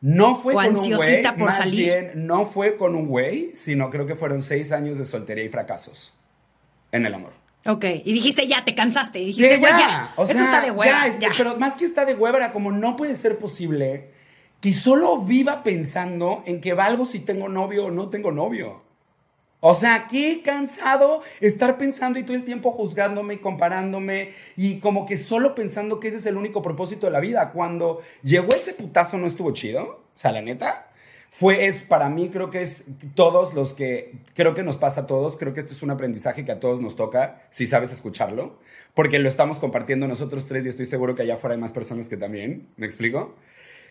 No 0.00 0.34
fue 0.34 0.54
con 0.54 0.76
un 0.76 0.94
güey, 0.94 1.22
por 1.36 1.52
salir. 1.52 1.84
Bien, 1.84 2.26
no 2.26 2.46
fue 2.46 2.76
con 2.76 2.94
un 2.94 3.06
güey, 3.06 3.50
sino 3.54 3.90
creo 3.90 4.06
que 4.06 4.14
fueron 4.14 4.42
seis 4.42 4.72
años 4.72 4.96
de 4.96 5.04
soltería 5.04 5.44
y 5.44 5.48
fracasos 5.48 6.14
en 6.92 7.06
el 7.06 7.14
amor. 7.14 7.32
Ok, 7.66 7.84
y 8.04 8.12
dijiste 8.12 8.46
ya, 8.46 8.64
te 8.64 8.74
cansaste, 8.74 9.20
y 9.20 9.26
dijiste, 9.26 9.58
güey, 9.58 9.72
ya, 9.72 10.10
esto 10.16 10.38
está 10.38 10.60
de 10.60 10.70
hueva. 10.70 11.08
Ya, 11.18 11.30
Pero 11.36 11.56
más 11.56 11.74
que 11.74 11.84
está 11.84 12.04
de 12.04 12.14
hueva, 12.14 12.38
era 12.38 12.52
como 12.52 12.70
no 12.70 12.96
puede 12.96 13.14
ser 13.14 13.38
posible 13.38 14.10
que 14.60 14.74
solo 14.74 15.18
viva 15.18 15.62
pensando 15.62 16.42
en 16.46 16.60
que 16.60 16.72
valgo 16.72 17.04
si 17.04 17.20
tengo 17.20 17.48
novio 17.48 17.86
o 17.86 17.90
no 17.90 18.08
tengo 18.08 18.32
novio. 18.32 18.82
O 19.60 19.74
sea, 19.74 20.06
qué 20.08 20.40
cansado 20.42 21.22
estar 21.40 21.78
pensando 21.78 22.18
y 22.18 22.22
todo 22.22 22.36
el 22.36 22.44
tiempo 22.44 22.70
juzgándome 22.70 23.34
y 23.34 23.38
comparándome 23.38 24.32
y 24.56 24.78
como 24.78 25.04
que 25.04 25.16
solo 25.16 25.54
pensando 25.54 25.98
que 25.98 26.08
ese 26.08 26.18
es 26.18 26.26
el 26.26 26.36
único 26.36 26.62
propósito 26.62 27.06
de 27.06 27.12
la 27.12 27.20
vida. 27.20 27.50
Cuando 27.50 28.00
llegó 28.22 28.54
ese 28.54 28.72
putazo 28.72 29.18
no 29.18 29.26
estuvo 29.26 29.50
chido, 29.52 29.82
o 29.82 30.18
sea, 30.18 30.30
la 30.30 30.42
neta 30.42 30.87
fue, 31.30 31.66
es 31.66 31.82
para 31.82 32.08
mí, 32.08 32.30
creo 32.30 32.50
que 32.50 32.62
es 32.62 32.86
todos 33.14 33.54
los 33.54 33.74
que, 33.74 34.14
creo 34.34 34.54
que 34.54 34.62
nos 34.62 34.76
pasa 34.76 35.02
a 35.02 35.06
todos, 35.06 35.36
creo 35.36 35.52
que 35.52 35.60
esto 35.60 35.72
es 35.72 35.82
un 35.82 35.90
aprendizaje 35.90 36.44
que 36.44 36.52
a 36.52 36.60
todos 36.60 36.80
nos 36.80 36.96
toca, 36.96 37.42
si 37.50 37.66
sabes 37.66 37.92
escucharlo, 37.92 38.58
porque 38.94 39.18
lo 39.18 39.28
estamos 39.28 39.58
compartiendo 39.58 40.08
nosotros 40.08 40.46
tres 40.46 40.64
y 40.64 40.70
estoy 40.70 40.86
seguro 40.86 41.14
que 41.14 41.22
allá 41.22 41.34
afuera 41.34 41.54
hay 41.54 41.60
más 41.60 41.72
personas 41.72 42.08
que 42.08 42.16
también, 42.16 42.68
¿me 42.76 42.86
explico? 42.86 43.34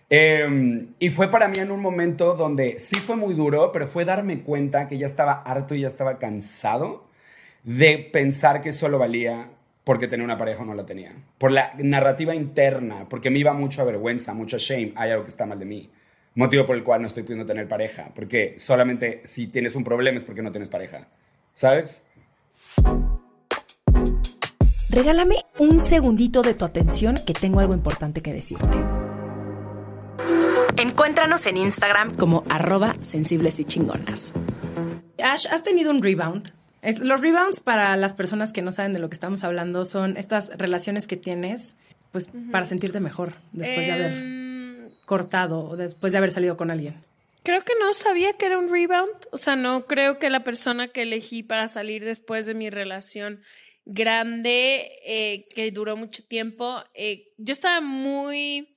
Em, 0.10 0.94
y 1.00 1.10
fue 1.10 1.29
para 1.29 1.48
mí 1.48 1.60
en 1.60 1.70
un 1.70 1.82
momento 1.82 2.34
donde 2.34 2.79
sí 2.79 2.98
fue 2.98 3.15
muy 3.15 3.36
duro, 3.36 3.72
pero 3.72 3.86
fue 3.88 4.03
darme 4.03 4.41
cuenta 4.41 4.88
que 4.88 4.98
ya 4.98 5.06
estaba 5.06 5.34
harto 5.44 5.75
y 5.75 5.82
ya 5.82 5.88
estaba 5.88 6.17
cansado 6.17 7.06
de 7.63 7.98
pensar 8.12 8.62
que 8.62 8.72
solo 8.74 8.98
valía 8.98 9.50
porque 9.84 10.08
tenía 10.08 10.25
una 10.25 10.38
pareja 10.38 10.63
o 10.63 10.65
no 10.65 10.74
la 10.74 10.86
tenía. 10.86 11.13
Por 11.38 11.51
la 11.51 11.74
narrativa 11.77 12.34
interna, 12.36 13.06
porque 13.10 13.29
me 13.29 13.39
iba 13.39 13.53
mucho 13.53 13.82
a 13.82 13.86
vergüenza, 13.86 14.34
mucho 14.34 14.58
shame, 14.58 14.94
hay 14.96 15.12
algo 15.12 15.24
que 15.24 15.32
está 15.32 15.46
mal 15.46 15.60
de 15.60 15.65
mí 15.65 15.89
motivo 16.38 16.65
por 16.65 16.75
el 16.75 16.84
cual 16.84 17.01
no 17.01 17.08
estoy 17.08 17.24
pudiendo 17.24 17.46
tener 17.46 17.67
pareja, 17.67 18.12
porque 18.15 18.56
solamente 18.60 19.22
si 19.25 19.48
tienes 19.48 19.75
un 19.75 19.84
problema 19.84 20.17
es 20.17 20.24
porque 20.24 20.44
no 20.44 20.51
tienes 20.51 20.70
pareja, 20.70 21.08
¿sabes? 21.53 22.03
Regálame 24.89 25.36
un 25.58 25.79
segundito 25.79 26.44
de 26.44 26.53
tu 26.53 26.63
atención 26.63 27.17
que 27.25 27.34
tengo 27.34 27.60
algo 27.60 27.74
importante 27.74 28.22
que 28.22 28.34
decirte. 28.34 28.77
Encuéntranos 30.77 31.46
en 31.48 31.58
Instagram 31.58 32.15
como 32.15 32.44
arroba 32.50 32.94
sensibles 33.00 33.60
y 33.60 33.63
chingonas. 33.63 34.32
Ash, 35.22 35.48
¿has 35.50 35.63
tenido 35.63 35.89
un 35.89 36.03
rebound? 36.03 36.51
Los 37.01 37.20
rebounds 37.20 37.62
para 37.62 37.98
las 37.98 38.13
personas 38.13 38.53
que 38.53 38.62
no 38.62 38.72
saben 38.72 38.94
de 38.94 39.00
lo 39.00 39.10
que 39.10 39.15
estamos 39.15 39.44
hablando 39.44 39.86
son 39.86 40.17
estas 40.17 40.56
relaciones 40.56 41.08
que 41.08 41.17
tienes 41.17 41.75
pues 42.12 42.29
para 42.51 42.65
sentirte 42.65 43.00
mejor 43.00 43.34
después 43.51 43.88
de 43.88 43.91
haber 43.91 44.13
em, 44.13 44.37
cortado 45.07 45.77
después 45.77 46.11
de 46.11 46.17
haber 46.17 46.31
salido 46.31 46.57
con 46.57 46.69
alguien? 46.69 46.93
Creo 47.41 47.63
que 47.63 47.73
no 47.79 47.93
sabía 47.93 48.33
que 48.33 48.45
era 48.45 48.57
un 48.59 48.69
rebound. 48.69 49.15
O 49.31 49.37
sea, 49.37 49.55
no 49.55 49.85
creo 49.85 50.19
que 50.19 50.29
la 50.29 50.43
persona 50.43 50.89
que 50.89 51.03
elegí 51.03 51.43
para 51.43 51.69
salir 51.69 52.03
después 52.03 52.45
de 52.45 52.53
mi 52.53 52.69
relación 52.69 53.41
grande, 53.85 54.91
eh, 55.05 55.47
que 55.55 55.71
duró 55.71 55.95
mucho 55.95 56.23
tiempo, 56.25 56.83
eh, 56.93 57.31
yo 57.37 57.53
estaba 57.53 57.79
muy 57.79 58.76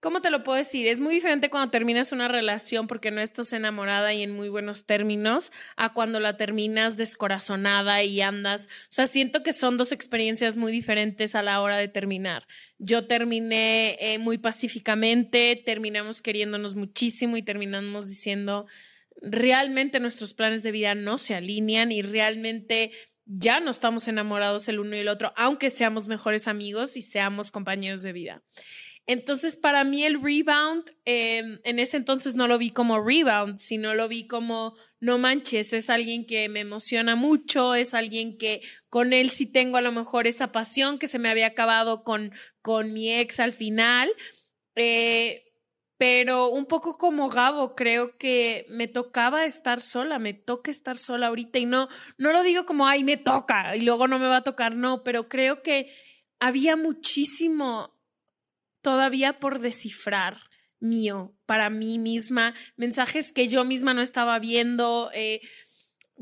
¿Cómo 0.00 0.22
te 0.22 0.30
lo 0.30 0.42
puedo 0.42 0.56
decir? 0.56 0.86
Es 0.86 1.02
muy 1.02 1.14
diferente 1.14 1.50
cuando 1.50 1.70
terminas 1.70 2.10
una 2.12 2.26
relación 2.26 2.86
porque 2.86 3.10
no 3.10 3.20
estás 3.20 3.52
enamorada 3.52 4.14
y 4.14 4.22
en 4.22 4.30
muy 4.30 4.48
buenos 4.48 4.86
términos 4.86 5.52
a 5.76 5.92
cuando 5.92 6.20
la 6.20 6.38
terminas 6.38 6.96
descorazonada 6.96 8.02
y 8.02 8.22
andas. 8.22 8.64
O 8.64 8.86
sea, 8.88 9.06
siento 9.06 9.42
que 9.42 9.52
son 9.52 9.76
dos 9.76 9.92
experiencias 9.92 10.56
muy 10.56 10.72
diferentes 10.72 11.34
a 11.34 11.42
la 11.42 11.60
hora 11.60 11.76
de 11.76 11.88
terminar. 11.88 12.46
Yo 12.78 13.06
terminé 13.06 13.98
eh, 14.00 14.18
muy 14.18 14.38
pacíficamente, 14.38 15.62
terminamos 15.66 16.22
queriéndonos 16.22 16.74
muchísimo 16.74 17.36
y 17.36 17.42
terminamos 17.42 18.08
diciendo, 18.08 18.66
realmente 19.20 20.00
nuestros 20.00 20.32
planes 20.32 20.62
de 20.62 20.72
vida 20.72 20.94
no 20.94 21.18
se 21.18 21.34
alinean 21.34 21.92
y 21.92 22.00
realmente 22.00 22.92
ya 23.26 23.60
no 23.60 23.70
estamos 23.70 24.08
enamorados 24.08 24.66
el 24.68 24.80
uno 24.80 24.96
y 24.96 25.00
el 25.00 25.08
otro, 25.08 25.34
aunque 25.36 25.68
seamos 25.68 26.08
mejores 26.08 26.48
amigos 26.48 26.96
y 26.96 27.02
seamos 27.02 27.50
compañeros 27.50 28.02
de 28.02 28.14
vida. 28.14 28.42
Entonces, 29.10 29.56
para 29.56 29.82
mí 29.82 30.04
el 30.04 30.22
rebound, 30.22 30.84
em, 31.04 31.58
en 31.64 31.80
ese 31.80 31.96
entonces 31.96 32.36
no 32.36 32.46
lo 32.46 32.58
vi 32.58 32.70
como 32.70 33.02
rebound, 33.02 33.58
sino 33.58 33.92
lo 33.96 34.06
vi 34.06 34.28
como, 34.28 34.76
no 35.00 35.18
manches, 35.18 35.72
es 35.72 35.90
alguien 35.90 36.24
que 36.24 36.48
me 36.48 36.60
emociona 36.60 37.16
mucho, 37.16 37.74
es 37.74 37.92
alguien 37.92 38.38
que 38.38 38.62
con 38.88 39.12
él 39.12 39.30
sí 39.30 39.46
tengo 39.46 39.78
a 39.78 39.80
lo 39.80 39.90
mejor 39.90 40.28
esa 40.28 40.52
pasión 40.52 41.00
que 41.00 41.08
se 41.08 41.18
me 41.18 41.28
había 41.28 41.48
acabado 41.48 42.04
con, 42.04 42.30
con 42.62 42.92
mi 42.92 43.12
ex 43.12 43.40
al 43.40 43.52
final. 43.52 44.08
Eh, 44.76 45.42
pero 45.98 46.48
un 46.48 46.66
poco 46.66 46.96
como 46.96 47.28
Gabo, 47.28 47.74
creo 47.74 48.16
que 48.16 48.64
me 48.68 48.86
tocaba 48.86 49.44
estar 49.44 49.80
sola, 49.80 50.20
me 50.20 50.34
toca 50.34 50.70
estar 50.70 50.98
sola 50.98 51.26
ahorita 51.26 51.58
y 51.58 51.66
no, 51.66 51.88
no 52.16 52.30
lo 52.30 52.44
digo 52.44 52.64
como, 52.64 52.86
ay, 52.86 53.02
me 53.02 53.16
toca 53.16 53.74
y 53.74 53.80
luego 53.80 54.06
no 54.06 54.20
me 54.20 54.28
va 54.28 54.36
a 54.36 54.44
tocar, 54.44 54.76
no, 54.76 55.02
pero 55.02 55.28
creo 55.28 55.62
que 55.62 55.92
había 56.38 56.76
muchísimo 56.76 57.99
todavía 58.82 59.38
por 59.38 59.60
descifrar 59.60 60.38
mío, 60.80 61.34
para 61.46 61.70
mí 61.70 61.98
misma, 61.98 62.54
mensajes 62.76 63.32
que 63.32 63.48
yo 63.48 63.64
misma 63.64 63.94
no 63.94 64.02
estaba 64.02 64.38
viendo, 64.38 65.10
eh, 65.14 65.40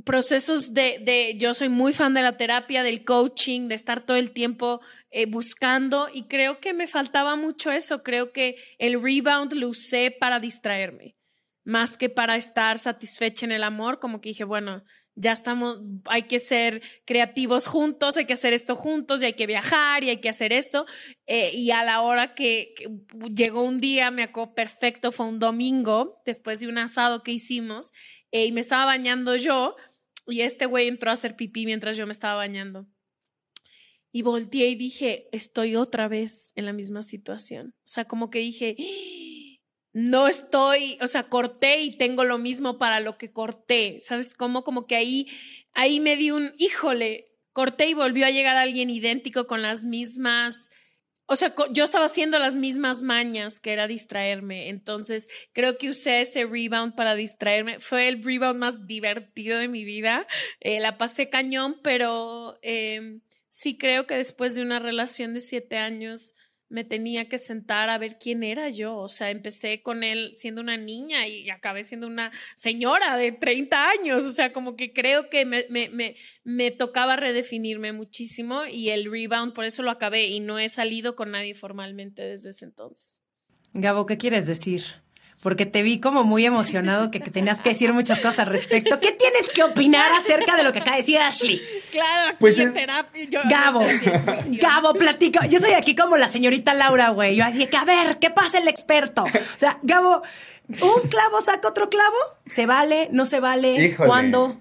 procesos 0.04 0.74
de, 0.74 0.98
de, 1.00 1.36
yo 1.38 1.54
soy 1.54 1.68
muy 1.68 1.92
fan 1.92 2.14
de 2.14 2.22
la 2.22 2.36
terapia, 2.36 2.82
del 2.82 3.04
coaching, 3.04 3.68
de 3.68 3.74
estar 3.74 4.02
todo 4.02 4.16
el 4.16 4.32
tiempo 4.32 4.80
eh, 5.10 5.26
buscando 5.26 6.08
y 6.12 6.24
creo 6.24 6.60
que 6.60 6.72
me 6.72 6.86
faltaba 6.86 7.36
mucho 7.36 7.70
eso, 7.70 8.02
creo 8.02 8.32
que 8.32 8.56
el 8.78 9.02
rebound 9.02 9.52
lo 9.54 9.68
usé 9.68 10.10
para 10.10 10.40
distraerme, 10.40 11.16
más 11.64 11.96
que 11.96 12.08
para 12.08 12.36
estar 12.36 12.78
satisfecha 12.78 13.46
en 13.46 13.52
el 13.52 13.62
amor, 13.62 13.98
como 13.98 14.20
que 14.20 14.30
dije, 14.30 14.44
bueno, 14.44 14.84
ya 15.20 15.32
estamos, 15.32 15.80
hay 16.04 16.22
que 16.22 16.38
ser 16.38 16.80
creativos 17.04 17.66
juntos, 17.66 18.16
hay 18.16 18.24
que 18.24 18.34
hacer 18.34 18.52
esto 18.52 18.76
juntos 18.76 19.20
y 19.20 19.24
hay 19.26 19.32
que 19.32 19.46
viajar 19.46 20.04
y 20.04 20.10
hay 20.10 20.18
que 20.18 20.28
hacer 20.28 20.52
esto. 20.52 20.86
Eh, 21.26 21.50
y 21.54 21.72
a 21.72 21.82
la 21.82 22.02
hora 22.02 22.34
que, 22.34 22.74
llegó 23.34 23.64
un 23.64 23.80
día, 23.80 24.12
me 24.12 24.22
acuerdo 24.22 24.54
perfecto, 24.54 25.10
fue 25.10 25.26
un 25.26 25.40
domingo, 25.40 26.22
después 26.24 26.60
de 26.60 26.68
un 26.68 26.78
asado 26.78 27.24
que 27.24 27.32
hicimos, 27.32 27.92
eh, 28.30 28.46
y 28.46 28.52
me 28.52 28.60
estaba 28.60 28.84
bañando 28.84 29.34
yo 29.34 29.74
y 30.26 30.42
este 30.42 30.66
güey 30.66 30.86
entró 30.86 31.10
a 31.10 31.14
hacer 31.14 31.34
pipí 31.34 31.66
mientras 31.66 31.96
yo 31.96 32.06
me 32.06 32.12
estaba 32.12 32.36
bañando. 32.36 32.86
Y 34.12 34.22
volteé 34.22 34.68
y 34.68 34.74
dije, 34.76 35.28
estoy 35.32 35.74
otra 35.74 36.06
vez 36.06 36.52
en 36.54 36.64
la 36.64 36.72
misma 36.72 37.02
situación. 37.02 37.74
O 37.78 37.86
sea, 37.86 38.06
como 38.06 38.30
que 38.30 38.38
dije, 38.38 38.76
no 39.92 40.28
estoy, 40.28 40.98
o 41.00 41.06
sea, 41.06 41.24
corté 41.24 41.80
y 41.80 41.96
tengo 41.96 42.24
lo 42.24 42.38
mismo 42.38 42.78
para 42.78 43.00
lo 43.00 43.18
que 43.18 43.32
corté, 43.32 43.98
¿sabes? 44.00 44.34
Como, 44.34 44.62
como 44.62 44.86
que 44.86 44.96
ahí, 44.96 45.26
ahí 45.72 46.00
me 46.00 46.16
di 46.16 46.30
un, 46.30 46.52
híjole, 46.58 47.32
corté 47.52 47.88
y 47.88 47.94
volvió 47.94 48.26
a 48.26 48.30
llegar 48.30 48.56
alguien 48.56 48.90
idéntico 48.90 49.46
con 49.46 49.62
las 49.62 49.84
mismas, 49.84 50.70
o 51.30 51.36
sea, 51.36 51.54
yo 51.72 51.84
estaba 51.84 52.06
haciendo 52.06 52.38
las 52.38 52.54
mismas 52.54 53.02
mañas 53.02 53.60
que 53.60 53.72
era 53.72 53.86
distraerme, 53.86 54.70
entonces 54.70 55.28
creo 55.52 55.76
que 55.76 55.90
usé 55.90 56.22
ese 56.22 56.46
rebound 56.46 56.94
para 56.94 57.14
distraerme, 57.14 57.80
fue 57.80 58.08
el 58.08 58.22
rebound 58.22 58.58
más 58.58 58.86
divertido 58.86 59.58
de 59.58 59.68
mi 59.68 59.84
vida, 59.84 60.26
eh, 60.60 60.80
la 60.80 60.96
pasé 60.96 61.28
cañón, 61.28 61.80
pero 61.82 62.58
eh, 62.62 63.20
sí 63.48 63.76
creo 63.76 64.06
que 64.06 64.14
después 64.14 64.54
de 64.54 64.62
una 64.62 64.78
relación 64.78 65.34
de 65.34 65.40
siete 65.40 65.76
años, 65.76 66.34
me 66.68 66.84
tenía 66.84 67.28
que 67.28 67.38
sentar 67.38 67.88
a 67.88 67.98
ver 67.98 68.18
quién 68.18 68.42
era 68.42 68.68
yo. 68.68 68.96
O 68.96 69.08
sea, 69.08 69.30
empecé 69.30 69.82
con 69.82 70.04
él 70.04 70.32
siendo 70.36 70.60
una 70.60 70.76
niña 70.76 71.26
y 71.26 71.48
acabé 71.50 71.84
siendo 71.84 72.06
una 72.06 72.30
señora 72.56 73.16
de 73.16 73.32
30 73.32 73.90
años. 73.90 74.24
O 74.24 74.32
sea, 74.32 74.52
como 74.52 74.76
que 74.76 74.92
creo 74.92 75.30
que 75.30 75.46
me, 75.46 75.64
me, 75.70 75.88
me, 75.88 76.16
me 76.44 76.70
tocaba 76.70 77.16
redefinirme 77.16 77.92
muchísimo 77.92 78.62
y 78.66 78.90
el 78.90 79.10
rebound, 79.10 79.54
por 79.54 79.64
eso 79.64 79.82
lo 79.82 79.90
acabé 79.90 80.26
y 80.26 80.40
no 80.40 80.58
he 80.58 80.68
salido 80.68 81.16
con 81.16 81.30
nadie 81.30 81.54
formalmente 81.54 82.22
desde 82.22 82.50
ese 82.50 82.64
entonces. 82.64 83.22
Gabo, 83.72 84.06
¿qué 84.06 84.16
quieres 84.16 84.46
decir? 84.46 84.82
Porque 85.42 85.66
te 85.66 85.82
vi 85.82 86.00
como 86.00 86.24
muy 86.24 86.44
emocionado 86.44 87.10
que, 87.10 87.20
tenías 87.20 87.62
que 87.62 87.70
decir 87.70 87.92
muchas 87.92 88.20
cosas 88.20 88.40
al 88.40 88.46
respecto. 88.46 88.98
¿Qué 89.00 89.12
tienes 89.12 89.48
que 89.54 89.62
opinar 89.62 90.10
acerca 90.12 90.56
de 90.56 90.64
lo 90.64 90.72
que 90.72 90.80
acaba 90.80 90.96
de 90.96 91.02
decir 91.02 91.18
Ashley? 91.18 91.60
Claro, 91.90 92.28
aquí 92.28 92.36
pues 92.40 92.58
en 92.58 92.72
terapia. 92.72 93.24
Yo, 93.24 93.40
Gabo, 93.48 93.84
Gabo, 94.50 94.94
platico. 94.94 95.40
Yo 95.48 95.60
soy 95.60 95.72
aquí 95.72 95.94
como 95.94 96.16
la 96.16 96.28
señorita 96.28 96.74
Laura, 96.74 97.10
güey. 97.10 97.36
Yo 97.36 97.44
así 97.44 97.66
que, 97.66 97.76
a 97.76 97.84
ver, 97.84 98.18
¿qué 98.18 98.30
pasa 98.30 98.58
el 98.58 98.68
experto? 98.68 99.24
O 99.24 99.58
sea, 99.58 99.78
Gabo, 99.82 100.22
¿un 100.68 101.08
clavo 101.08 101.40
saca 101.40 101.68
otro 101.68 101.88
clavo? 101.88 102.16
¿Se 102.46 102.66
vale? 102.66 103.08
¿No 103.12 103.24
se 103.24 103.38
vale? 103.40 103.94
¿Cuándo? 103.96 104.56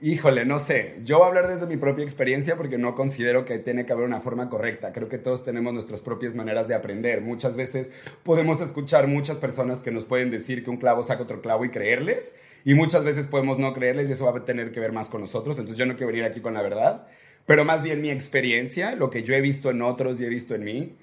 Híjole, 0.00 0.44
no 0.44 0.58
sé. 0.58 0.96
Yo 1.04 1.18
voy 1.18 1.24
a 1.24 1.28
hablar 1.28 1.48
desde 1.48 1.66
mi 1.66 1.76
propia 1.76 2.04
experiencia 2.04 2.56
porque 2.56 2.78
no 2.78 2.94
considero 2.94 3.44
que 3.44 3.58
tiene 3.58 3.84
que 3.84 3.92
haber 3.92 4.04
una 4.06 4.20
forma 4.20 4.48
correcta. 4.48 4.92
Creo 4.92 5.08
que 5.08 5.18
todos 5.18 5.44
tenemos 5.44 5.72
nuestras 5.72 6.02
propias 6.02 6.34
maneras 6.34 6.68
de 6.68 6.74
aprender. 6.74 7.20
Muchas 7.20 7.56
veces 7.56 7.90
podemos 8.22 8.60
escuchar 8.60 9.06
muchas 9.06 9.36
personas 9.36 9.82
que 9.82 9.90
nos 9.90 10.04
pueden 10.04 10.30
decir 10.30 10.64
que 10.64 10.70
un 10.70 10.76
clavo 10.76 11.02
saca 11.02 11.22
otro 11.22 11.40
clavo 11.40 11.64
y 11.64 11.70
creerles. 11.70 12.36
Y 12.64 12.74
muchas 12.74 13.04
veces 13.04 13.26
podemos 13.26 13.58
no 13.58 13.72
creerles 13.74 14.08
y 14.08 14.12
eso 14.12 14.26
va 14.26 14.38
a 14.38 14.44
tener 14.44 14.72
que 14.72 14.80
ver 14.80 14.92
más 14.92 15.08
con 15.08 15.20
nosotros. 15.20 15.58
Entonces 15.58 15.78
yo 15.78 15.86
no 15.86 15.96
quiero 15.96 16.08
venir 16.08 16.24
aquí 16.24 16.40
con 16.40 16.54
la 16.54 16.62
verdad. 16.62 17.06
Pero 17.46 17.64
más 17.64 17.82
bien 17.82 18.02
mi 18.02 18.10
experiencia, 18.10 18.94
lo 18.94 19.10
que 19.10 19.22
yo 19.22 19.34
he 19.34 19.40
visto 19.40 19.70
en 19.70 19.82
otros 19.82 20.20
y 20.20 20.24
he 20.24 20.28
visto 20.28 20.54
en 20.54 20.64
mí, 20.64 20.96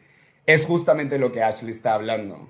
es 0.45 0.65
justamente 0.65 1.17
lo 1.17 1.31
que 1.31 1.41
Ashley 1.41 1.71
está 1.71 1.93
hablando. 1.93 2.49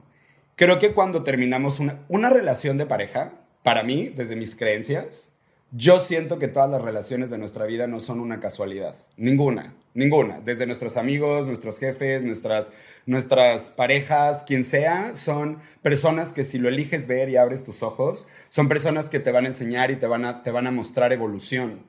Creo 0.55 0.79
que 0.79 0.94
cuando 0.94 1.24
terminamos 1.24 1.79
una, 1.79 2.05
una 2.10 2.29
relación 2.29 2.77
de 2.77 2.86
pareja, 2.86 3.34
para 3.63 3.84
mí, 3.84 4.13
desde 4.15 4.36
mis 4.36 4.55
creencias, 4.55 5.29
yo 5.72 6.00
siento 6.00 6.39
que 6.39 6.48
todas 6.48 6.69
las 6.69 6.81
relaciones 6.81 7.29
de 7.29 7.38
nuestra 7.38 7.65
vida 7.65 7.88
no 7.88 8.00
son 8.00 8.19
una 8.19 8.39
casualidad. 8.39 8.95
Ninguna, 9.17 9.74
ninguna. 9.93 10.39
Desde 10.39 10.65
nuestros 10.65 10.98
amigos, 10.98 11.48
nuestros 11.48 11.79
jefes, 11.79 12.24
nuestras, 12.24 12.72
nuestras 13.05 13.72
parejas, 13.72 14.43
quien 14.48 14.63
sea, 14.63 15.15
son 15.15 15.60
personas 15.81 16.29
que 16.29 16.43
si 16.43 16.60
lo 16.60 16.69
eliges 16.69 17.07
ver 17.07 17.30
y 17.30 17.38
abres 17.38 17.63
tus 17.63 17.84
ojos, 17.84 18.28
son 18.49 18.69
personas 18.69 19.10
que 19.10 19.19
te 19.19 19.32
van 19.32 19.45
a 19.45 19.49
enseñar 19.49 19.91
y 19.91 19.97
te 19.97 20.08
van 20.08 20.25
a, 20.25 20.43
te 20.43 20.51
van 20.51 20.67
a 20.67 20.71
mostrar 20.71 21.12
evolución. 21.12 21.84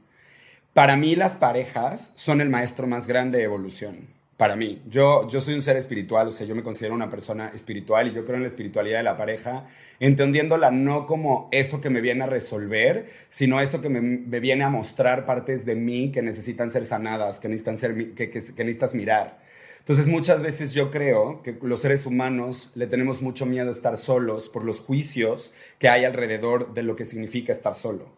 Para 0.72 0.96
mí 0.96 1.14
las 1.14 1.36
parejas 1.36 2.12
son 2.16 2.40
el 2.40 2.50
maestro 2.50 2.86
más 2.86 3.06
grande 3.06 3.38
de 3.38 3.44
evolución 3.44 4.15
para 4.36 4.54
mí. 4.54 4.82
Yo, 4.86 5.26
yo 5.28 5.40
soy 5.40 5.54
un 5.54 5.62
ser 5.62 5.76
espiritual, 5.76 6.28
o 6.28 6.32
sea, 6.32 6.46
yo 6.46 6.54
me 6.54 6.62
considero 6.62 6.94
una 6.94 7.10
persona 7.10 7.50
espiritual 7.54 8.08
y 8.08 8.12
yo 8.12 8.24
creo 8.24 8.36
en 8.36 8.42
la 8.42 8.48
espiritualidad 8.48 8.98
de 8.98 9.04
la 9.04 9.16
pareja, 9.16 9.66
entendiéndola 9.98 10.70
no 10.70 11.06
como 11.06 11.48
eso 11.52 11.80
que 11.80 11.88
me 11.88 12.02
viene 12.02 12.24
a 12.24 12.26
resolver, 12.26 13.10
sino 13.30 13.60
eso 13.60 13.80
que 13.80 13.88
me, 13.88 14.40
viene 14.40 14.64
a 14.64 14.68
mostrar 14.68 15.24
partes 15.24 15.64
de 15.64 15.74
mí 15.74 16.12
que 16.12 16.20
necesitan 16.20 16.70
ser 16.70 16.84
sanadas, 16.84 17.40
que 17.40 17.48
necesitan 17.48 17.78
ser, 17.78 18.14
que, 18.14 18.30
que, 18.30 18.40
que 18.40 18.64
necesitas 18.64 18.94
mirar. 18.94 19.38
Entonces 19.78 20.08
muchas 20.08 20.42
veces 20.42 20.74
yo 20.74 20.90
creo 20.90 21.42
que 21.42 21.56
los 21.62 21.80
seres 21.80 22.06
humanos 22.06 22.72
le 22.74 22.88
tenemos 22.88 23.22
mucho 23.22 23.46
miedo 23.46 23.68
a 23.68 23.72
estar 23.72 23.96
solos 23.96 24.48
por 24.48 24.64
los 24.64 24.80
juicios 24.80 25.52
que 25.78 25.88
hay 25.88 26.04
alrededor 26.04 26.74
de 26.74 26.82
lo 26.82 26.96
que 26.96 27.04
significa 27.04 27.52
estar 27.52 27.74
solo. 27.74 28.10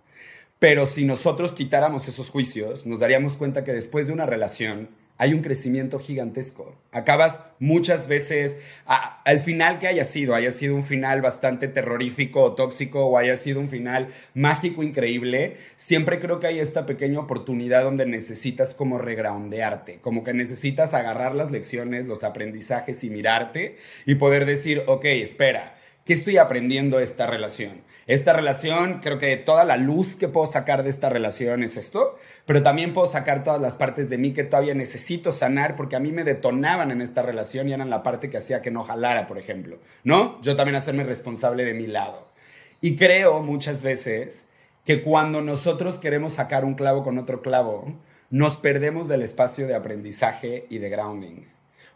Pero 0.58 0.86
si 0.86 1.04
nosotros 1.04 1.52
quitáramos 1.52 2.08
esos 2.08 2.30
juicios, 2.30 2.86
nos 2.86 2.98
daríamos 2.98 3.36
cuenta 3.36 3.64
que 3.64 3.72
después 3.72 4.06
de 4.06 4.14
una 4.14 4.26
relación, 4.26 4.88
hay 5.18 5.34
un 5.34 5.42
crecimiento 5.42 5.98
gigantesco. 5.98 6.76
Acabas 6.92 7.44
muchas 7.58 8.06
veces, 8.06 8.56
al 8.86 9.40
final 9.40 9.80
que 9.80 9.88
haya 9.88 10.04
sido, 10.04 10.34
haya 10.34 10.52
sido 10.52 10.76
un 10.76 10.84
final 10.84 11.20
bastante 11.20 11.66
terrorífico 11.66 12.40
o 12.42 12.54
tóxico 12.54 13.04
o 13.04 13.18
haya 13.18 13.36
sido 13.36 13.58
un 13.58 13.68
final 13.68 14.08
mágico, 14.34 14.84
increíble, 14.84 15.56
siempre 15.76 16.20
creo 16.20 16.38
que 16.38 16.46
hay 16.46 16.60
esta 16.60 16.86
pequeña 16.86 17.18
oportunidad 17.18 17.82
donde 17.82 18.06
necesitas 18.06 18.74
como 18.74 18.98
regroundearte, 18.98 19.98
como 20.00 20.22
que 20.22 20.32
necesitas 20.32 20.94
agarrar 20.94 21.34
las 21.34 21.50
lecciones, 21.50 22.06
los 22.06 22.22
aprendizajes 22.22 23.02
y 23.02 23.10
mirarte 23.10 23.76
y 24.06 24.14
poder 24.14 24.46
decir, 24.46 24.84
ok, 24.86 25.04
espera, 25.06 25.76
¿qué 26.04 26.12
estoy 26.12 26.36
aprendiendo 26.36 26.98
de 26.98 27.04
esta 27.04 27.26
relación? 27.26 27.82
Esta 28.08 28.32
relación, 28.32 29.00
creo 29.00 29.18
que 29.18 29.36
toda 29.36 29.64
la 29.64 29.76
luz 29.76 30.16
que 30.16 30.28
puedo 30.28 30.46
sacar 30.46 30.82
de 30.82 30.88
esta 30.88 31.10
relación 31.10 31.62
es 31.62 31.76
esto, 31.76 32.18
pero 32.46 32.62
también 32.62 32.94
puedo 32.94 33.06
sacar 33.06 33.44
todas 33.44 33.60
las 33.60 33.74
partes 33.74 34.08
de 34.08 34.16
mí 34.16 34.32
que 34.32 34.44
todavía 34.44 34.72
necesito 34.72 35.30
sanar 35.30 35.76
porque 35.76 35.94
a 35.94 36.00
mí 36.00 36.10
me 36.10 36.24
detonaban 36.24 36.90
en 36.90 37.02
esta 37.02 37.20
relación 37.20 37.68
y 37.68 37.74
eran 37.74 37.90
la 37.90 38.02
parte 38.02 38.30
que 38.30 38.38
hacía 38.38 38.62
que 38.62 38.70
no 38.70 38.82
jalara, 38.82 39.26
por 39.26 39.36
ejemplo, 39.36 39.76
¿no? 40.04 40.40
Yo 40.40 40.56
también 40.56 40.76
hacerme 40.76 41.04
responsable 41.04 41.66
de 41.66 41.74
mi 41.74 41.86
lado. 41.86 42.32
Y 42.80 42.96
creo 42.96 43.42
muchas 43.42 43.82
veces 43.82 44.48
que 44.86 45.02
cuando 45.02 45.42
nosotros 45.42 45.96
queremos 45.96 46.32
sacar 46.32 46.64
un 46.64 46.76
clavo 46.76 47.04
con 47.04 47.18
otro 47.18 47.42
clavo, 47.42 47.92
nos 48.30 48.56
perdemos 48.56 49.08
del 49.08 49.20
espacio 49.20 49.66
de 49.66 49.74
aprendizaje 49.74 50.64
y 50.70 50.78
de 50.78 50.88
grounding. 50.88 51.44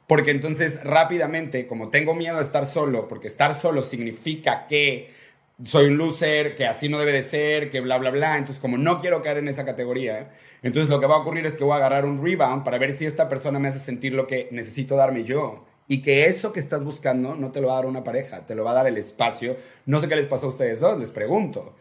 Porque 0.07 0.31
entonces 0.31 0.85
rápidamente, 0.85 1.67
como 1.67 1.89
tengo 1.89 2.15
miedo 2.15 2.37
a 2.37 2.43
estar 2.43 2.67
solo, 2.67 3.09
porque 3.09 3.29
estar 3.29 3.55
solo 3.55 3.81
significa 3.81 4.67
que 4.67 5.22
soy 5.65 5.87
un 5.87 5.99
loser, 5.99 6.55
que 6.55 6.67
así 6.67 6.89
no 6.89 6.99
debe 6.99 7.13
de 7.13 7.23
ser, 7.23 7.71
que 7.71 7.81
bla, 7.81 7.99
bla, 7.99 8.11
bla. 8.11 8.39
Entonces, 8.39 8.61
como 8.61 8.79
no 8.79 9.01
quiero 9.01 9.23
caer 9.23 9.39
en 9.39 9.49
esa 9.49 9.65
categoría, 9.65 10.31
entonces 10.63 10.91
lo 10.91 11.01
que 11.01 11.07
va 11.07 11.17
a 11.17 11.19
ocurrir 11.19 11.47
es 11.47 11.55
que 11.55 11.65
voy 11.65 11.75
a 11.75 11.77
agarrar 11.77 12.05
un 12.05 12.23
rebound 12.23 12.65
para 12.65 12.79
ver 12.79 12.93
si 12.93 13.07
esta 13.07 13.29
persona 13.29 13.59
me 13.59 13.69
hace 13.69 13.79
sentir 13.79 14.13
lo 14.13 14.27
que 14.27 14.49
necesito 14.51 14.97
darme 14.97 15.25
yo. 15.25 15.65
Y 15.89 16.01
que 16.01 16.27
eso 16.27 16.53
que 16.53 16.61
estás 16.61 16.85
buscando 16.85 17.35
no 17.35 17.51
te 17.51 17.61
lo 17.61 17.69
va 17.69 17.75
a 17.75 17.77
dar 17.77 17.87
una 17.87 18.05
pareja, 18.05 18.47
te 18.47 18.55
lo 18.55 18.65
va 18.65 18.71
a 18.71 18.75
dar 18.75 18.87
el 18.87 18.97
espacio. 18.97 19.57
No 19.85 19.99
sé 19.99 20.09
qué 20.09 20.17
les 20.17 20.27
pasó 20.27 20.47
a 20.47 20.51
ustedes 20.51 20.81
dos, 20.81 20.99
les 20.99 21.11
pregunto. 21.11 21.75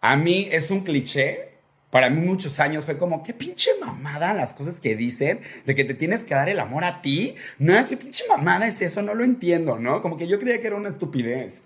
A 0.00 0.14
mí 0.16 0.48
es 0.52 0.70
un 0.70 0.80
cliché, 0.80 1.56
para 1.90 2.10
mí 2.10 2.20
muchos 2.20 2.60
años 2.60 2.84
fue 2.84 2.98
como, 2.98 3.22
qué 3.22 3.32
pinche 3.32 3.70
mamada 3.80 4.34
las 4.34 4.52
cosas 4.54 4.80
que 4.80 4.94
dicen 4.94 5.40
de 5.64 5.74
que 5.74 5.84
te 5.84 5.94
tienes 5.94 6.24
que 6.24 6.34
dar 6.34 6.48
el 6.48 6.60
amor 6.60 6.84
a 6.84 7.00
ti. 7.00 7.34
No, 7.58 7.86
qué 7.88 7.96
pinche 7.96 8.24
mamada 8.28 8.66
es 8.66 8.82
eso, 8.82 9.02
no 9.02 9.14
lo 9.14 9.24
entiendo, 9.24 9.78
¿no? 9.78 10.02
Como 10.02 10.16
que 10.16 10.28
yo 10.28 10.38
creía 10.38 10.60
que 10.60 10.66
era 10.66 10.76
una 10.76 10.90
estupidez. 10.90 11.64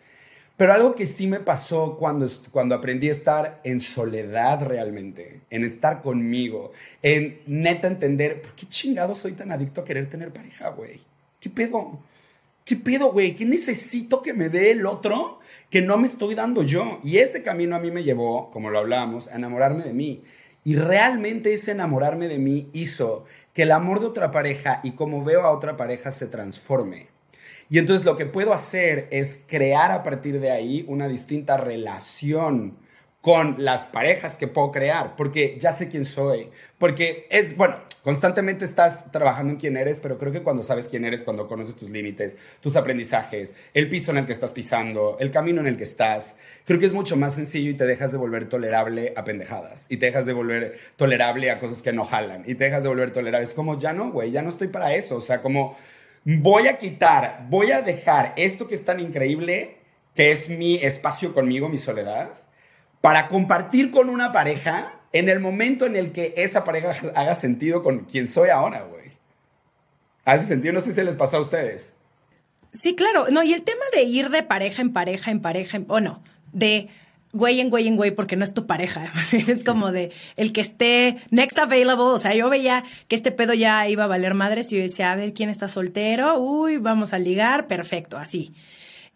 Pero 0.60 0.74
algo 0.74 0.94
que 0.94 1.06
sí 1.06 1.26
me 1.26 1.40
pasó 1.40 1.96
cuando, 1.98 2.28
cuando 2.50 2.74
aprendí 2.74 3.08
a 3.08 3.12
estar 3.12 3.62
en 3.64 3.80
soledad 3.80 4.62
realmente, 4.62 5.40
en 5.48 5.64
estar 5.64 6.02
conmigo, 6.02 6.72
en 7.00 7.40
neta 7.46 7.88
entender, 7.88 8.42
¿por 8.42 8.54
qué 8.54 8.66
chingado 8.66 9.14
soy 9.14 9.32
tan 9.32 9.52
adicto 9.52 9.80
a 9.80 9.84
querer 9.86 10.10
tener 10.10 10.30
pareja, 10.34 10.68
güey? 10.68 11.00
¿Qué 11.40 11.48
pedo? 11.48 12.00
¿Qué 12.62 12.76
pedo, 12.76 13.10
güey? 13.10 13.34
¿Qué 13.34 13.46
necesito 13.46 14.20
que 14.20 14.34
me 14.34 14.50
dé 14.50 14.72
el 14.72 14.84
otro 14.84 15.38
que 15.70 15.80
no 15.80 15.96
me 15.96 16.06
estoy 16.06 16.34
dando 16.34 16.62
yo? 16.62 17.00
Y 17.02 17.16
ese 17.16 17.42
camino 17.42 17.74
a 17.74 17.80
mí 17.80 17.90
me 17.90 18.04
llevó, 18.04 18.50
como 18.50 18.68
lo 18.68 18.80
hablábamos, 18.80 19.28
a 19.28 19.36
enamorarme 19.36 19.84
de 19.84 19.94
mí. 19.94 20.24
Y 20.62 20.76
realmente 20.76 21.54
ese 21.54 21.70
enamorarme 21.70 22.28
de 22.28 22.36
mí 22.36 22.68
hizo 22.74 23.24
que 23.54 23.62
el 23.62 23.72
amor 23.72 24.00
de 24.00 24.08
otra 24.08 24.30
pareja 24.30 24.80
y 24.82 24.90
como 24.90 25.24
veo 25.24 25.40
a 25.40 25.52
otra 25.52 25.78
pareja 25.78 26.10
se 26.10 26.26
transforme. 26.26 27.08
Y 27.70 27.78
entonces 27.78 28.04
lo 28.04 28.16
que 28.16 28.26
puedo 28.26 28.52
hacer 28.52 29.06
es 29.12 29.44
crear 29.46 29.92
a 29.92 30.02
partir 30.02 30.40
de 30.40 30.50
ahí 30.50 30.84
una 30.88 31.06
distinta 31.06 31.56
relación 31.56 32.76
con 33.20 33.56
las 33.58 33.84
parejas 33.84 34.36
que 34.36 34.48
puedo 34.48 34.72
crear, 34.72 35.14
porque 35.14 35.56
ya 35.60 35.72
sé 35.72 35.88
quién 35.88 36.04
soy, 36.04 36.48
porque 36.78 37.26
es, 37.30 37.56
bueno, 37.56 37.76
constantemente 38.02 38.64
estás 38.64 39.12
trabajando 39.12 39.52
en 39.52 39.58
quién 39.58 39.76
eres, 39.76 40.00
pero 40.00 40.16
creo 40.18 40.32
que 40.32 40.42
cuando 40.42 40.62
sabes 40.62 40.88
quién 40.88 41.04
eres, 41.04 41.22
cuando 41.22 41.46
conoces 41.46 41.76
tus 41.76 41.90
límites, 41.90 42.38
tus 42.60 42.76
aprendizajes, 42.76 43.54
el 43.74 43.90
piso 43.90 44.10
en 44.10 44.18
el 44.18 44.26
que 44.26 44.32
estás 44.32 44.52
pisando, 44.52 45.18
el 45.20 45.30
camino 45.30 45.60
en 45.60 45.66
el 45.66 45.76
que 45.76 45.84
estás, 45.84 46.38
creo 46.64 46.80
que 46.80 46.86
es 46.86 46.94
mucho 46.94 47.16
más 47.16 47.34
sencillo 47.34 47.70
y 47.70 47.74
te 47.74 47.84
dejas 47.84 48.10
de 48.10 48.18
volver 48.18 48.48
tolerable 48.48 49.12
a 49.14 49.22
pendejadas, 49.22 49.86
y 49.90 49.98
te 49.98 50.06
dejas 50.06 50.24
de 50.24 50.32
volver 50.32 50.78
tolerable 50.96 51.50
a 51.50 51.60
cosas 51.60 51.82
que 51.82 51.92
no 51.92 52.04
jalan, 52.04 52.42
y 52.46 52.54
te 52.54 52.64
dejas 52.64 52.82
de 52.82 52.88
volver 52.88 53.12
tolerable. 53.12 53.46
Es 53.46 53.54
como, 53.54 53.78
ya 53.78 53.92
no, 53.92 54.10
güey, 54.10 54.30
ya 54.30 54.40
no 54.40 54.48
estoy 54.48 54.68
para 54.68 54.94
eso, 54.94 55.16
o 55.16 55.20
sea, 55.20 55.42
como 55.42 55.76
voy 56.24 56.68
a 56.68 56.78
quitar, 56.78 57.46
voy 57.48 57.72
a 57.72 57.82
dejar 57.82 58.34
esto 58.36 58.66
que 58.66 58.74
es 58.74 58.84
tan 58.84 59.00
increíble, 59.00 59.78
que 60.14 60.30
es 60.30 60.48
mi 60.48 60.76
espacio 60.76 61.32
conmigo, 61.32 61.68
mi 61.68 61.78
soledad 61.78 62.30
para 63.00 63.28
compartir 63.28 63.90
con 63.90 64.08
una 64.08 64.32
pareja 64.32 64.94
en 65.12 65.28
el 65.28 65.40
momento 65.40 65.86
en 65.86 65.96
el 65.96 66.12
que 66.12 66.34
esa 66.36 66.64
pareja 66.64 66.92
haga 67.14 67.34
sentido 67.34 67.82
con 67.82 68.00
quien 68.00 68.28
soy 68.28 68.50
ahora, 68.50 68.82
güey. 68.82 69.10
¿Hace 70.24 70.44
sentido? 70.44 70.74
No 70.74 70.80
sé 70.80 70.92
si 70.92 71.02
les 71.02 71.16
pasó 71.16 71.38
a 71.38 71.40
ustedes. 71.40 71.94
Sí, 72.72 72.94
claro. 72.94 73.26
No, 73.30 73.42
y 73.42 73.52
el 73.52 73.62
tema 73.62 73.82
de 73.92 74.02
ir 74.02 74.28
de 74.28 74.42
pareja 74.42 74.82
en 74.82 74.92
pareja 74.92 75.30
en 75.30 75.40
pareja, 75.40 75.76
en, 75.78 75.86
bueno, 75.86 76.22
de 76.52 76.88
güey 77.32 77.60
en 77.60 77.70
güey 77.70 77.86
en 77.86 77.96
güey 77.96 78.10
porque 78.10 78.36
no 78.36 78.44
es 78.44 78.54
tu 78.54 78.66
pareja. 78.66 79.12
es 79.32 79.64
como 79.64 79.92
de 79.92 80.12
el 80.36 80.52
que 80.52 80.60
esté 80.60 81.16
next 81.30 81.58
available. 81.58 82.04
O 82.04 82.18
sea, 82.18 82.34
yo 82.34 82.48
veía 82.50 82.84
que 83.08 83.16
este 83.16 83.32
pedo 83.32 83.54
ya 83.54 83.88
iba 83.88 84.04
a 84.04 84.08
valer 84.08 84.34
madres 84.34 84.72
y 84.72 84.76
yo 84.76 84.82
decía, 84.82 85.12
a 85.12 85.16
ver, 85.16 85.32
¿quién 85.32 85.50
está 85.50 85.68
soltero? 85.68 86.38
Uy, 86.38 86.78
vamos 86.78 87.12
a 87.12 87.18
ligar. 87.18 87.66
Perfecto, 87.66 88.18
así. 88.18 88.52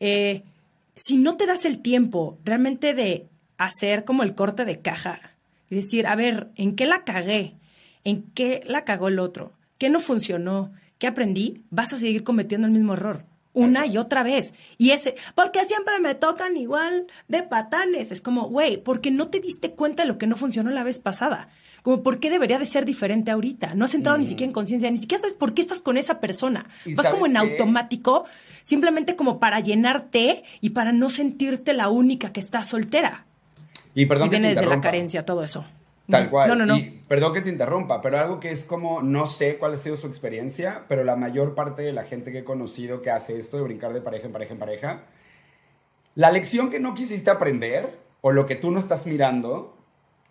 Eh, 0.01 0.43
si 0.95 1.17
no 1.17 1.37
te 1.37 1.47
das 1.47 1.65
el 1.65 1.81
tiempo 1.81 2.39
realmente 2.45 2.95
de 2.95 3.27
hacer 3.59 4.05
como 4.05 4.23
el 4.23 4.35
corte 4.35 4.65
de 4.65 4.81
caja 4.81 5.21
y 5.71 5.77
decir, 5.77 6.07
a 6.07 6.15
ver, 6.15 6.49
¿en 6.57 6.77
qué 6.77 6.87
la 6.87 7.05
cagué? 7.05 7.55
¿En 8.05 8.23
qué 8.23 8.63
la 8.67 8.85
cagó 8.85 9.09
el 9.09 9.19
otro? 9.19 9.53
¿Qué 9.79 9.89
no 9.89 9.99
funcionó? 9.99 10.73
¿Qué 10.99 11.07
aprendí? 11.07 11.63
Vas 11.71 11.93
a 11.93 11.97
seguir 11.97 12.23
cometiendo 12.23 12.67
el 12.67 12.73
mismo 12.73 12.93
error 12.93 13.25
una 13.55 13.87
y 13.87 13.97
otra 13.97 14.23
vez. 14.23 14.53
Y 14.77 14.91
ese, 14.91 15.15
porque 15.35 15.65
siempre 15.65 15.99
me 16.01 16.15
tocan 16.15 16.57
igual 16.57 17.07
de 17.29 17.43
patanes. 17.43 18.13
Es 18.13 18.21
como, 18.21 18.49
güey, 18.49 18.77
porque 18.77 19.11
no 19.11 19.29
te 19.29 19.41
diste 19.41 19.71
cuenta 19.71 20.03
de 20.03 20.09
lo 20.09 20.19
que 20.19 20.27
no 20.27 20.37
funcionó 20.37 20.71
la 20.71 20.85
vez 20.85 20.99
pasada. 20.99 21.49
Como, 21.83 22.03
¿por 22.03 22.21
qué 22.21 22.29
debería 22.29 22.59
de 22.59 22.67
ser 22.67 22.85
diferente 22.85 23.31
ahorita? 23.31 23.75
No 23.75 23.87
has 23.87 23.95
entrado 23.95 24.19
ni 24.19 24.27
siquiera 24.27 24.49
en 24.49 24.53
conciencia, 24.53 24.91
ni 24.91 24.99
siquiera 24.99 25.23
sabes 25.23 25.35
por 25.35 25.55
qué 25.55 25.63
estás 25.63 25.81
con 25.81 25.97
esa 25.97 26.21
persona. 26.21 26.67
Vas 26.95 27.09
como 27.09 27.27
en 27.27 27.37
automático, 27.37 28.25
simplemente 28.63 29.17
como 29.17 29.39
para 29.39 29.61
llenarte 29.61 30.45
y 30.61 30.71
para 30.71 30.93
no 30.93 31.09
sentirte 31.09 31.73
la 31.73 31.89
única 31.89 32.33
que 32.33 32.41
está 32.41 32.65
soltera. 32.65 33.25
Y, 33.95 34.07
perdón 34.07 34.31
viene 34.31 34.49
desde 34.49 34.67
la 34.67 34.81
carencia, 34.81 35.25
todo 35.25 35.45
eso. 35.45 35.65
Tal 36.09 36.31
cual. 36.31 36.49
No, 36.49 36.55
no, 36.55 36.67
no. 36.67 36.77
Y 36.77 37.03
perdón 37.09 37.33
que 37.33 37.41
te 37.41 37.49
interrumpa, 37.49 38.03
pero 38.03 38.19
algo 38.19 38.41
que 38.41 38.51
es 38.51 38.65
como, 38.65 39.03
no 39.03 39.27
sé 39.27 39.57
cuál 39.57 39.75
ha 39.75 39.77
sido 39.77 39.97
su 39.97 40.07
experiencia, 40.07 40.85
pero 40.89 41.05
la 41.05 41.17
mayor 41.17 41.55
parte 41.55 41.83
de 41.83 41.93
la 41.93 42.05
gente 42.05 42.31
que 42.33 42.41
he 42.41 42.45
conocido 42.45 43.03
que 43.03 43.11
hace 43.11 43.39
esto 43.39 43.57
de 43.57 43.63
brincar 43.63 43.93
de 43.93 44.01
pareja 44.01 44.27
en 44.27 44.33
pareja 44.33 44.53
en 44.53 44.59
pareja, 44.59 45.01
la 46.15 46.31
lección 46.31 46.71
que 46.71 46.81
no 46.81 46.95
quisiste 46.95 47.31
aprender 47.31 47.99
o 48.21 48.33
lo 48.33 48.47
que 48.47 48.55
tú 48.55 48.71
no 48.71 48.79
estás 48.79 49.07
mirando, 49.07 49.77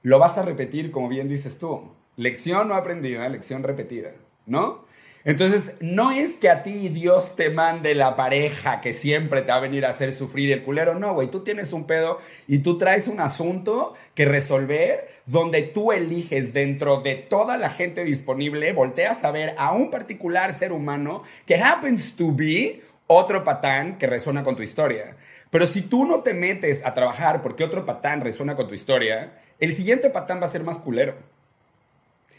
lo 0.01 0.19
vas 0.19 0.37
a 0.37 0.43
repetir, 0.43 0.91
como 0.91 1.09
bien 1.09 1.27
dices 1.27 1.57
tú. 1.57 1.91
Lección 2.15 2.67
no 2.67 2.75
aprendida, 2.75 3.27
lección 3.29 3.63
repetida, 3.63 4.11
¿no? 4.45 4.85
Entonces, 5.25 5.75
no 5.79 6.11
es 6.11 6.33
que 6.33 6.49
a 6.49 6.63
ti 6.63 6.89
Dios 6.89 7.37
te 7.37 7.49
mande 7.49 7.95
la 7.95 8.17
pareja 8.17 8.81
que 8.81 8.91
siempre 8.91 9.41
te 9.41 9.51
va 9.51 9.55
a 9.55 9.61
venir 9.61 9.85
a 9.85 9.89
hacer 9.89 10.11
sufrir 10.11 10.51
el 10.51 10.63
culero. 10.63 10.95
No, 10.95 11.13
güey, 11.13 11.29
tú 11.29 11.45
tienes 11.45 11.71
un 11.71 11.85
pedo 11.85 12.19
y 12.45 12.59
tú 12.59 12.77
traes 12.77 13.07
un 13.07 13.21
asunto 13.21 13.93
que 14.15 14.25
resolver 14.25 15.07
donde 15.25 15.61
tú 15.61 15.93
eliges 15.93 16.51
dentro 16.51 16.99
de 16.99 17.15
toda 17.15 17.57
la 17.57 17.69
gente 17.69 18.03
disponible, 18.03 18.73
volteas 18.73 19.23
a 19.23 19.31
ver 19.31 19.55
a 19.57 19.71
un 19.71 19.89
particular 19.89 20.51
ser 20.51 20.73
humano 20.73 21.23
que 21.45 21.55
happens 21.55 22.17
to 22.17 22.33
be 22.33 22.81
otro 23.07 23.45
patán 23.45 23.97
que 23.97 24.07
resuena 24.07 24.43
con 24.43 24.57
tu 24.57 24.61
historia. 24.61 25.15
Pero 25.49 25.67
si 25.67 25.83
tú 25.83 26.03
no 26.03 26.19
te 26.19 26.33
metes 26.33 26.85
a 26.85 26.93
trabajar 26.93 27.41
porque 27.41 27.63
otro 27.63 27.85
patán 27.85 28.21
resuena 28.21 28.57
con 28.57 28.67
tu 28.67 28.73
historia, 28.73 29.39
el 29.59 29.71
siguiente 29.71 30.09
patán 30.09 30.41
va 30.41 30.47
a 30.47 30.49
ser 30.49 30.63
más 30.63 30.79
culero. 30.79 31.15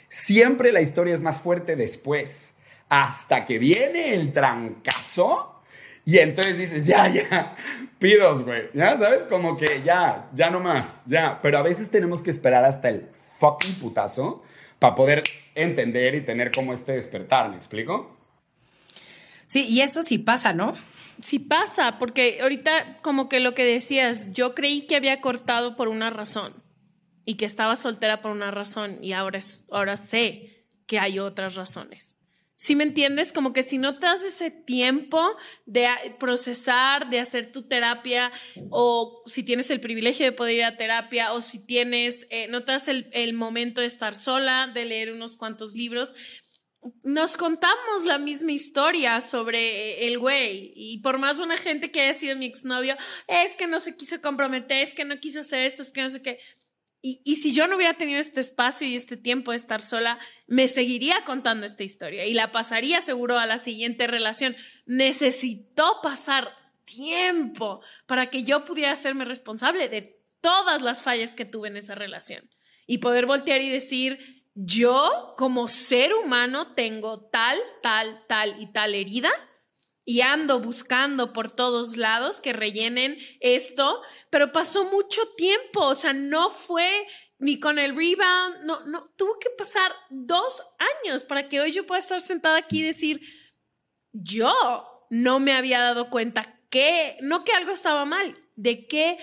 Siempre 0.08 0.70
la 0.70 0.82
historia 0.82 1.14
es 1.14 1.22
más 1.22 1.40
fuerte 1.40 1.76
después 1.76 2.53
hasta 2.88 3.44
que 3.44 3.58
viene 3.58 4.14
el 4.14 4.32
trancazo. 4.32 5.62
Y 6.06 6.18
entonces 6.18 6.58
dices, 6.58 6.86
ya, 6.86 7.08
ya, 7.08 7.56
pidos, 7.98 8.44
güey. 8.44 8.64
Ya, 8.74 8.98
¿sabes? 8.98 9.22
Como 9.22 9.56
que 9.56 9.82
ya, 9.84 10.28
ya 10.34 10.50
no 10.50 10.60
más, 10.60 11.04
ya. 11.06 11.40
Pero 11.40 11.58
a 11.58 11.62
veces 11.62 11.90
tenemos 11.90 12.22
que 12.22 12.30
esperar 12.30 12.64
hasta 12.64 12.90
el 12.90 13.08
fucking 13.38 13.74
putazo 13.76 14.42
para 14.78 14.94
poder 14.94 15.24
entender 15.54 16.14
y 16.14 16.20
tener 16.20 16.50
como 16.50 16.72
este 16.72 16.92
despertar, 16.92 17.48
¿me 17.48 17.56
explico? 17.56 18.14
Sí, 19.46 19.66
y 19.66 19.80
eso 19.80 20.02
sí 20.02 20.18
pasa, 20.18 20.52
¿no? 20.52 20.74
Sí 21.20 21.38
pasa, 21.38 21.98
porque 21.98 22.38
ahorita 22.42 22.98
como 23.00 23.28
que 23.28 23.40
lo 23.40 23.54
que 23.54 23.64
decías, 23.64 24.32
yo 24.32 24.54
creí 24.54 24.86
que 24.86 24.96
había 24.96 25.20
cortado 25.20 25.76
por 25.76 25.88
una 25.88 26.10
razón 26.10 26.54
y 27.24 27.36
que 27.36 27.44
estaba 27.44 27.76
soltera 27.76 28.20
por 28.20 28.32
una 28.32 28.50
razón 28.50 28.98
y 29.00 29.12
ahora, 29.12 29.38
ahora 29.70 29.96
sé 29.96 30.66
que 30.86 30.98
hay 30.98 31.18
otras 31.18 31.54
razones. 31.54 32.18
Si 32.56 32.76
me 32.76 32.84
entiendes, 32.84 33.32
como 33.32 33.52
que 33.52 33.62
si 33.62 33.78
no 33.78 33.98
te 33.98 34.06
das 34.06 34.22
ese 34.22 34.50
tiempo 34.50 35.36
de 35.66 35.88
procesar, 36.20 37.10
de 37.10 37.18
hacer 37.18 37.50
tu 37.50 37.66
terapia, 37.66 38.30
o 38.70 39.22
si 39.26 39.42
tienes 39.42 39.70
el 39.70 39.80
privilegio 39.80 40.24
de 40.24 40.32
poder 40.32 40.54
ir 40.54 40.64
a 40.64 40.76
terapia, 40.76 41.32
o 41.32 41.40
si 41.40 41.66
tienes, 41.66 42.26
eh, 42.30 42.46
no 42.48 42.64
te 42.64 42.72
das 42.72 42.88
el, 42.88 43.08
el 43.12 43.32
momento 43.32 43.80
de 43.80 43.88
estar 43.88 44.14
sola, 44.14 44.70
de 44.72 44.84
leer 44.84 45.12
unos 45.12 45.36
cuantos 45.36 45.74
libros, 45.74 46.14
nos 47.02 47.36
contamos 47.36 48.04
la 48.04 48.18
misma 48.18 48.52
historia 48.52 49.20
sobre 49.20 50.06
el 50.06 50.18
güey. 50.18 50.72
Y 50.76 51.00
por 51.00 51.18
más 51.18 51.38
buena 51.38 51.56
gente 51.56 51.90
que 51.90 52.02
haya 52.02 52.14
sido 52.14 52.36
mi 52.36 52.46
exnovio, 52.46 52.96
es 53.26 53.56
que 53.56 53.66
no 53.66 53.80
se 53.80 53.96
quiso 53.96 54.20
comprometer, 54.20 54.82
es 54.82 54.94
que 54.94 55.04
no 55.04 55.18
quiso 55.18 55.40
hacer 55.40 55.66
esto, 55.66 55.82
es 55.82 55.92
que 55.92 56.02
no 56.02 56.10
sé 56.10 56.22
qué. 56.22 56.38
Y, 57.06 57.36
si 57.36 57.52
yo 57.52 57.68
no 57.68 57.76
hubiera 57.76 57.92
tenido 57.92 58.18
este 58.18 58.40
espacio 58.40 58.88
y 58.88 58.94
este 58.94 59.18
tiempo 59.18 59.50
de 59.50 59.58
estar 59.58 59.82
sola, 59.82 60.18
me 60.46 60.68
seguiría 60.68 61.22
contando 61.26 61.66
esta 61.66 61.82
historia 61.82 62.24
y 62.24 62.32
la 62.32 62.50
pasaría 62.50 63.02
seguro 63.02 63.38
a 63.38 63.44
la 63.44 63.58
siguiente 63.58 64.06
relación. 64.06 64.56
Necesitó 64.86 66.00
pasar 66.02 66.56
tiempo 66.86 67.82
para 68.06 68.30
que 68.30 68.44
yo 68.44 68.64
pudiera 68.64 68.92
hacerme 68.92 69.26
responsable 69.26 69.90
de 69.90 70.18
todas 70.40 70.80
las 70.80 71.02
fallas 71.02 71.36
que 71.36 71.44
tuve 71.44 71.68
en 71.68 71.76
esa 71.76 71.94
relación 71.94 72.48
y 72.86 72.98
poder 72.98 73.26
voltear 73.26 73.60
y 73.60 73.68
decir, 73.68 74.46
yo 74.54 75.34
como 75.36 75.68
ser 75.68 76.14
humano 76.14 76.72
tengo 76.72 77.20
tal, 77.20 77.58
tal, 77.82 78.24
tal 78.28 78.58
y 78.62 78.72
tal 78.72 78.94
herida 78.94 79.30
y 80.04 80.20
ando 80.20 80.60
buscando 80.60 81.32
por 81.32 81.52
todos 81.52 81.96
lados 81.96 82.40
que 82.40 82.52
rellenen 82.52 83.18
esto, 83.40 84.02
pero 84.30 84.52
pasó 84.52 84.84
mucho 84.84 85.20
tiempo, 85.36 85.86
o 85.86 85.94
sea, 85.94 86.12
no 86.12 86.50
fue 86.50 87.06
ni 87.38 87.58
con 87.58 87.78
el 87.78 87.96
rebound, 87.96 88.64
no, 88.64 88.84
no, 88.86 89.10
tuvo 89.16 89.38
que 89.38 89.50
pasar 89.50 89.92
dos 90.10 90.62
años 91.04 91.24
para 91.24 91.48
que 91.48 91.60
hoy 91.60 91.72
yo 91.72 91.86
pueda 91.86 91.98
estar 91.98 92.20
sentada 92.20 92.58
aquí 92.58 92.80
y 92.80 92.86
decir, 92.86 93.20
yo 94.12 95.06
no 95.10 95.40
me 95.40 95.52
había 95.52 95.80
dado 95.80 96.10
cuenta 96.10 96.60
que, 96.70 97.16
no 97.20 97.44
que 97.44 97.52
algo 97.52 97.72
estaba 97.72 98.04
mal, 98.04 98.36
de 98.56 98.86
que 98.86 99.18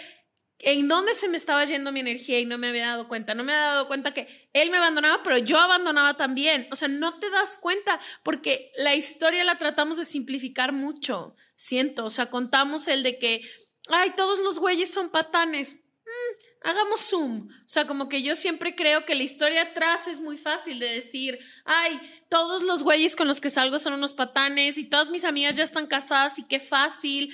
en 0.64 0.88
dónde 0.88 1.14
se 1.14 1.28
me 1.28 1.38
estaba 1.38 1.66
yendo 1.66 1.92
mi 1.92 2.02
energía 2.02 2.40
y 2.40 2.46
no 2.46 2.58
me 2.58 2.70
había 2.70 2.88
dado 2.88 3.08
cuenta. 3.08 3.34
No 3.34 3.44
me 3.44 3.54
había 3.54 3.68
dado 3.68 3.88
cuenta 3.88 4.14
que 4.14 4.50
él 4.54 4.70
me 4.70 4.78
abandonaba, 4.78 5.24
pero 5.24 5.38
yo 5.38 5.58
abandonaba 5.58 6.16
también. 6.16 6.68
O 6.72 6.76
sea, 6.76 6.88
no 6.88 7.20
te 7.20 7.30
das 7.30 7.58
cuenta 7.58 8.00
porque 8.24 8.72
la 8.76 8.96
historia 8.96 9.44
la 9.44 9.58
tratamos 9.58 9.98
de 9.98 10.06
simplificar 10.06 10.72
mucho, 10.72 11.36
siento. 11.56 12.06
O 12.06 12.10
sea, 12.10 12.30
contamos 12.30 12.88
el 12.88 13.02
de 13.02 13.18
que, 13.18 13.42
ay, 13.88 14.12
todos 14.12 14.40
los 14.40 14.60
güeyes 14.60 14.94
son 14.94 15.10
patanes. 15.10 15.76
Mm, 15.76 16.68
hagamos 16.70 17.02
zoom. 17.02 17.48
O 17.50 17.68
sea, 17.68 17.88
como 17.88 18.08
que 18.08 18.22
yo 18.22 18.36
siempre 18.36 18.76
creo 18.76 19.06
que 19.06 19.16
la 19.16 19.24
historia 19.24 19.64
atrás 19.64 20.08
es 20.08 20.20
muy 20.20 20.38
fácil 20.38 20.78
de 20.78 20.94
decir, 20.94 21.40
ay, 21.66 22.00
todos 22.30 22.62
los 22.62 22.84
güeyes 22.84 23.16
con 23.16 23.28
los 23.28 23.42
que 23.42 23.50
salgo 23.50 23.80
son 23.80 23.94
unos 23.94 24.14
patanes 24.14 24.78
y 24.78 24.84
todas 24.84 25.10
mis 25.10 25.24
amigas 25.24 25.56
ya 25.56 25.64
están 25.64 25.88
casadas 25.88 26.38
y 26.38 26.44
qué 26.44 26.60
fácil. 26.60 27.34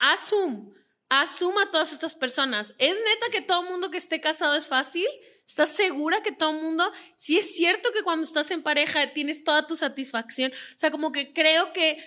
Haz 0.00 0.30
zoom 0.30 0.72
asuma 1.08 1.62
a 1.62 1.70
todas 1.70 1.92
estas 1.92 2.14
personas. 2.14 2.74
¿Es 2.78 2.96
neta 2.96 3.30
que 3.32 3.40
todo 3.40 3.62
mundo 3.62 3.90
que 3.90 3.98
esté 3.98 4.20
casado 4.20 4.54
es 4.54 4.66
fácil? 4.66 5.06
¿Estás 5.46 5.70
segura 5.74 6.22
que 6.22 6.32
todo 6.32 6.52
mundo? 6.52 6.90
Sí 7.16 7.38
es 7.38 7.54
cierto 7.54 7.90
que 7.92 8.02
cuando 8.02 8.24
estás 8.24 8.50
en 8.50 8.62
pareja 8.62 9.12
tienes 9.12 9.44
toda 9.44 9.66
tu 9.66 9.76
satisfacción. 9.76 10.52
O 10.52 10.78
sea, 10.78 10.90
como 10.90 11.10
que 11.10 11.32
creo 11.32 11.72
que 11.72 11.98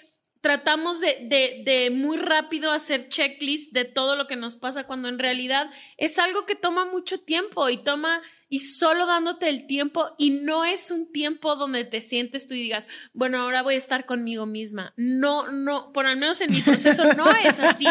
tratamos 0.42 1.00
de, 1.00 1.62
de, 1.64 1.90
muy 1.92 2.18
rápido 2.18 2.72
hacer 2.72 3.10
checklist 3.10 3.74
de 3.74 3.86
todo 3.86 4.16
lo 4.16 4.28
que 4.28 4.36
nos 4.36 4.56
pasa 4.56 4.86
cuando 4.86 5.08
en 5.08 5.20
realidad 5.20 5.70
es 5.98 6.18
algo 6.18 6.46
que 6.46 6.56
toma 6.56 6.86
mucho 6.86 7.20
tiempo 7.20 7.70
y 7.70 7.84
toma 7.84 8.22
y 8.52 8.60
solo 8.60 9.06
dándote 9.06 9.48
el 9.48 9.66
tiempo 9.66 10.14
y 10.18 10.42
no 10.44 10.66
es 10.66 10.92
un 10.92 11.10
tiempo 11.10 11.56
donde 11.56 11.86
te 11.86 12.02
sientes 12.02 12.50
tú 12.50 12.54
y 12.54 12.64
digas, 12.64 12.86
bueno, 13.14 13.38
ahora 13.40 13.62
voy 13.62 13.76
a 13.76 13.78
estar 13.78 14.06
conmigo 14.06 14.46
misma. 14.46 14.94
No, 14.98 15.50
no, 15.50 15.94
por 15.94 16.06
al 16.06 16.18
menos 16.18 16.42
en 16.42 16.52
mi 16.52 16.62
proceso 16.62 17.14
no 17.14 17.32
es 17.32 17.60
así. 17.60 17.88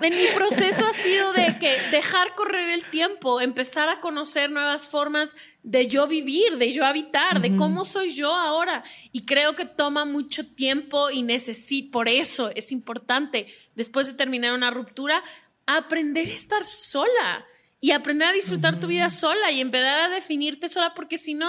En 0.00 0.16
mi 0.16 0.26
proceso 0.34 0.86
ha 0.86 0.92
sido 0.94 1.30
de 1.34 1.58
que 1.60 1.78
dejar 1.90 2.34
correr 2.34 2.70
el 2.70 2.88
tiempo, 2.88 3.42
empezar 3.42 3.90
a 3.90 4.00
conocer 4.00 4.50
nuevas 4.50 4.88
formas 4.88 5.36
de 5.62 5.86
yo 5.88 6.06
vivir, 6.06 6.56
de 6.56 6.72
yo 6.72 6.86
habitar, 6.86 7.42
de 7.42 7.54
cómo 7.56 7.84
soy 7.84 8.08
yo 8.08 8.32
ahora. 8.32 8.82
Y 9.12 9.26
creo 9.26 9.56
que 9.56 9.66
toma 9.66 10.06
mucho 10.06 10.46
tiempo 10.54 11.10
y 11.10 11.22
necesito, 11.22 11.90
por 11.90 12.08
eso 12.08 12.50
es 12.54 12.72
importante, 12.72 13.46
después 13.74 14.06
de 14.06 14.14
terminar 14.14 14.54
una 14.54 14.70
ruptura, 14.70 15.22
aprender 15.66 16.28
a 16.28 16.32
estar 16.32 16.64
sola 16.64 17.44
y 17.86 17.92
aprender 17.92 18.26
a 18.26 18.32
disfrutar 18.32 18.80
tu 18.80 18.88
vida 18.88 19.08
sola 19.08 19.52
y 19.52 19.60
empezar 19.60 20.00
a 20.00 20.08
definirte 20.08 20.66
sola, 20.66 20.92
porque 20.92 21.18
si 21.18 21.34
no, 21.34 21.48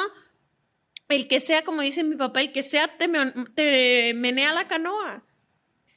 el 1.09 1.27
que 1.27 1.39
sea, 1.39 1.63
como 1.63 1.81
dice 1.81 2.03
mi 2.03 2.15
papá, 2.15 2.41
el 2.41 2.51
que 2.51 2.61
sea 2.61 2.95
te, 2.95 3.09
te 3.55 4.13
menea 4.13 4.53
la 4.53 4.67
canoa. 4.67 5.23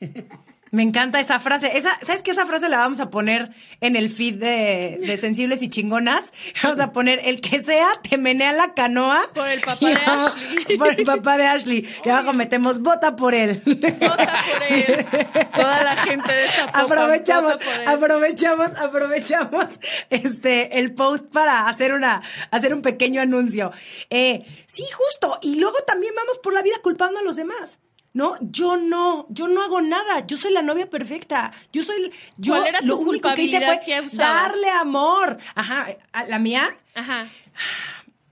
Me 0.70 0.84
encanta 0.84 1.18
esa 1.18 1.40
frase. 1.40 1.76
Esa, 1.76 1.98
¿Sabes 2.00 2.22
qué? 2.22 2.30
Esa 2.30 2.46
frase 2.46 2.68
la 2.68 2.78
vamos 2.78 3.00
a 3.00 3.10
poner 3.10 3.50
en 3.80 3.96
el 3.96 4.08
feed 4.08 4.36
de, 4.36 5.18
Sensibles 5.20 5.62
y 5.62 5.68
Chingonas. 5.68 6.32
Vamos 6.62 6.78
a 6.78 6.92
poner 6.92 7.20
el 7.24 7.40
que 7.40 7.62
sea, 7.62 7.88
te 8.08 8.16
menea 8.18 8.52
la 8.52 8.74
canoa. 8.74 9.20
Por 9.34 9.48
el 9.48 9.60
papá 9.60 9.88
de 9.88 9.94
Ashley. 9.94 10.78
Por 10.78 11.00
el 11.00 11.04
papá 11.04 11.36
de 11.36 11.46
Ashley. 11.46 11.88
Y 12.04 12.08
abajo 12.08 12.32
metemos, 12.32 12.80
vota 12.80 13.16
por 13.16 13.34
él. 13.34 13.60
Vota 13.64 14.38
por 14.52 14.62
él. 14.70 15.06
Toda 15.56 15.82
la 15.82 15.96
gente 15.96 16.32
de 16.32 16.44
esa 16.44 16.64
Aprovechamos, 16.66 17.56
aprovechamos, 17.86 18.68
aprovechamos 18.78 19.66
este, 20.10 20.78
el 20.78 20.94
post 20.94 21.26
para 21.32 21.68
hacer 21.68 21.92
una, 21.92 22.22
hacer 22.50 22.74
un 22.74 22.82
pequeño 22.82 23.20
anuncio. 23.20 23.72
Eh, 24.08 24.44
sí, 24.66 24.84
justo. 24.92 25.38
Y 25.42 25.56
luego 25.56 25.78
también 25.86 26.14
vamos 26.14 26.38
por 26.38 26.52
la 26.52 26.62
vida 26.62 26.76
culpando 26.82 27.18
a 27.18 27.22
los 27.22 27.36
demás. 27.36 27.80
No, 28.12 28.34
yo 28.40 28.76
no, 28.76 29.26
yo 29.28 29.46
no 29.46 29.62
hago 29.62 29.80
nada. 29.80 30.26
Yo 30.26 30.36
soy 30.36 30.52
la 30.52 30.62
novia 30.62 30.90
perfecta. 30.90 31.52
Yo 31.72 31.82
soy, 31.82 32.12
yo 32.36 32.54
¿Cuál 32.54 32.66
era 32.66 32.80
tu 32.80 32.86
lo 32.86 32.96
único 32.98 33.32
que 33.34 33.42
hice 33.42 33.60
fue 33.60 33.80
darle 34.16 34.70
amor. 34.70 35.38
Ajá, 35.54 35.86
la 36.28 36.38
mía. 36.38 36.76
Ajá. 36.94 37.28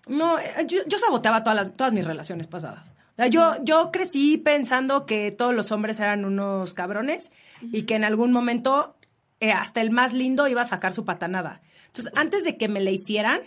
No, 0.09 0.39
yo, 0.67 0.81
yo 0.87 0.99
saboteaba 0.99 1.45
todas 1.45 1.57
las, 1.57 1.73
todas 1.75 1.93
mis 1.93 2.05
relaciones 2.05 2.47
pasadas. 2.47 2.93
Yo, 3.31 3.57
yo 3.65 3.91
crecí 3.91 4.39
pensando 4.39 5.05
que 5.05 5.33
todos 5.33 5.53
los 5.53 5.73
hombres 5.73 5.99
eran 5.99 6.25
unos 6.25 6.75
cabrones 6.75 7.33
y 7.73 7.83
que 7.83 7.97
en 7.97 8.05
algún 8.05 8.31
momento 8.31 8.97
eh, 9.41 9.51
hasta 9.51 9.81
el 9.81 9.91
más 9.91 10.13
lindo 10.13 10.47
iba 10.47 10.63
a 10.63 10.65
sacar 10.65 10.95
su 10.95 11.05
patanada. 11.05 11.61
Entonces, 11.87 12.13
antes 12.15 12.45
de 12.45 12.57
que 12.57 12.69
me 12.69 12.81
la 12.81 12.91
hicieran, 12.91 13.41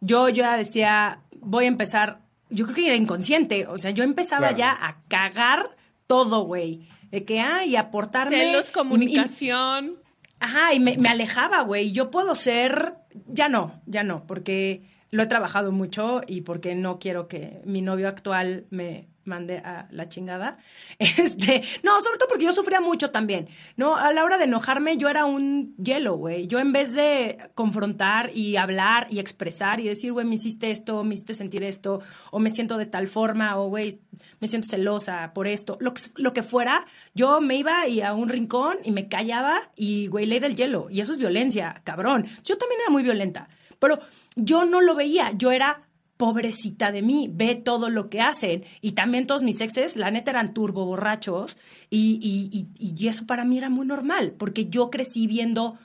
yo 0.00 0.28
ya 0.28 0.58
decía, 0.58 1.20
voy 1.40 1.64
a 1.64 1.68
empezar 1.68 2.20
yo 2.50 2.64
creo 2.64 2.76
que 2.76 2.86
era 2.86 2.96
inconsciente. 2.96 3.66
O 3.66 3.78
sea, 3.78 3.90
yo 3.90 4.04
empezaba 4.04 4.52
ya 4.52 4.70
a 4.72 5.02
cagar 5.08 5.76
todo, 6.06 6.42
güey. 6.42 6.88
De 7.10 7.24
que, 7.24 7.40
ah, 7.40 7.64
y 7.64 7.76
aportarme. 7.76 8.36
Celos, 8.36 8.70
comunicación. 8.70 9.96
ajá, 10.40 10.74
y 10.74 10.80
me, 10.80 10.96
me 10.98 11.08
alejaba, 11.08 11.62
güey. 11.62 11.92
Yo 11.92 12.10
puedo 12.10 12.34
ser. 12.34 12.94
Ya 13.28 13.48
no, 13.48 13.80
ya 13.86 14.02
no, 14.02 14.26
porque 14.26 14.82
lo 15.10 15.22
he 15.22 15.26
trabajado 15.26 15.72
mucho 15.72 16.20
y 16.26 16.42
porque 16.42 16.74
no 16.74 16.98
quiero 16.98 17.28
que 17.28 17.62
mi 17.64 17.80
novio 17.80 18.08
actual 18.08 18.66
me, 18.70 19.08
mande 19.26 19.58
a 19.58 19.88
la 19.90 20.08
chingada. 20.08 20.58
Este, 20.98 21.62
no, 21.82 22.00
sobre 22.00 22.18
todo 22.18 22.28
porque 22.28 22.44
yo 22.44 22.52
sufría 22.52 22.80
mucho 22.80 23.10
también. 23.10 23.48
No, 23.76 23.96
a 23.96 24.12
la 24.12 24.24
hora 24.24 24.38
de 24.38 24.44
enojarme 24.44 24.96
yo 24.96 25.08
era 25.08 25.24
un 25.24 25.74
hielo, 25.76 26.16
güey. 26.16 26.46
Yo 26.46 26.58
en 26.58 26.72
vez 26.72 26.92
de 26.92 27.38
confrontar 27.54 28.30
y 28.34 28.56
hablar 28.56 29.06
y 29.10 29.18
expresar 29.18 29.80
y 29.80 29.84
decir, 29.84 30.12
güey, 30.12 30.26
me 30.26 30.36
hiciste 30.36 30.70
esto, 30.70 31.02
me 31.04 31.14
hiciste 31.14 31.34
sentir 31.34 31.62
esto, 31.64 32.00
o 32.30 32.38
me 32.38 32.50
siento 32.50 32.76
de 32.76 32.86
tal 32.86 33.08
forma, 33.08 33.58
o 33.58 33.68
güey, 33.68 34.00
me 34.40 34.48
siento 34.48 34.68
celosa 34.68 35.32
por 35.34 35.46
esto, 35.46 35.76
lo 35.80 35.94
que, 35.94 36.02
lo 36.16 36.32
que 36.32 36.42
fuera, 36.42 36.86
yo 37.14 37.40
me 37.40 37.56
iba 37.56 37.86
y 37.86 38.02
a 38.02 38.14
un 38.14 38.28
rincón 38.28 38.76
y 38.84 38.90
me 38.92 39.08
callaba 39.08 39.70
y, 39.74 40.08
güey, 40.08 40.26
ley 40.26 40.38
del 40.38 40.56
hielo. 40.56 40.88
Y 40.90 41.00
eso 41.00 41.12
es 41.12 41.18
violencia, 41.18 41.80
cabrón. 41.84 42.26
Yo 42.44 42.58
también 42.58 42.80
era 42.82 42.90
muy 42.90 43.02
violenta, 43.02 43.48
pero 43.78 43.98
yo 44.34 44.64
no 44.64 44.80
lo 44.80 44.94
veía, 44.94 45.32
yo 45.32 45.50
era 45.50 45.85
pobrecita 46.16 46.92
de 46.92 47.02
mí, 47.02 47.30
ve 47.32 47.54
todo 47.54 47.90
lo 47.90 48.08
que 48.08 48.20
hacen. 48.20 48.64
Y 48.80 48.92
también 48.92 49.26
todos 49.26 49.42
mis 49.42 49.60
exes, 49.60 49.96
la 49.96 50.10
neta, 50.10 50.30
eran 50.30 50.54
turbo 50.54 50.84
borrachos. 50.84 51.56
Y, 51.90 52.18
y, 52.22 52.68
y, 52.78 53.08
eso 53.08 53.26
para 53.26 53.44
mí 53.44 53.58
era 53.58 53.70
muy 53.70 53.86
normal, 53.86 54.34
porque 54.36 54.66
yo 54.66 54.90
crecí 54.90 55.26
viendo 55.26 55.78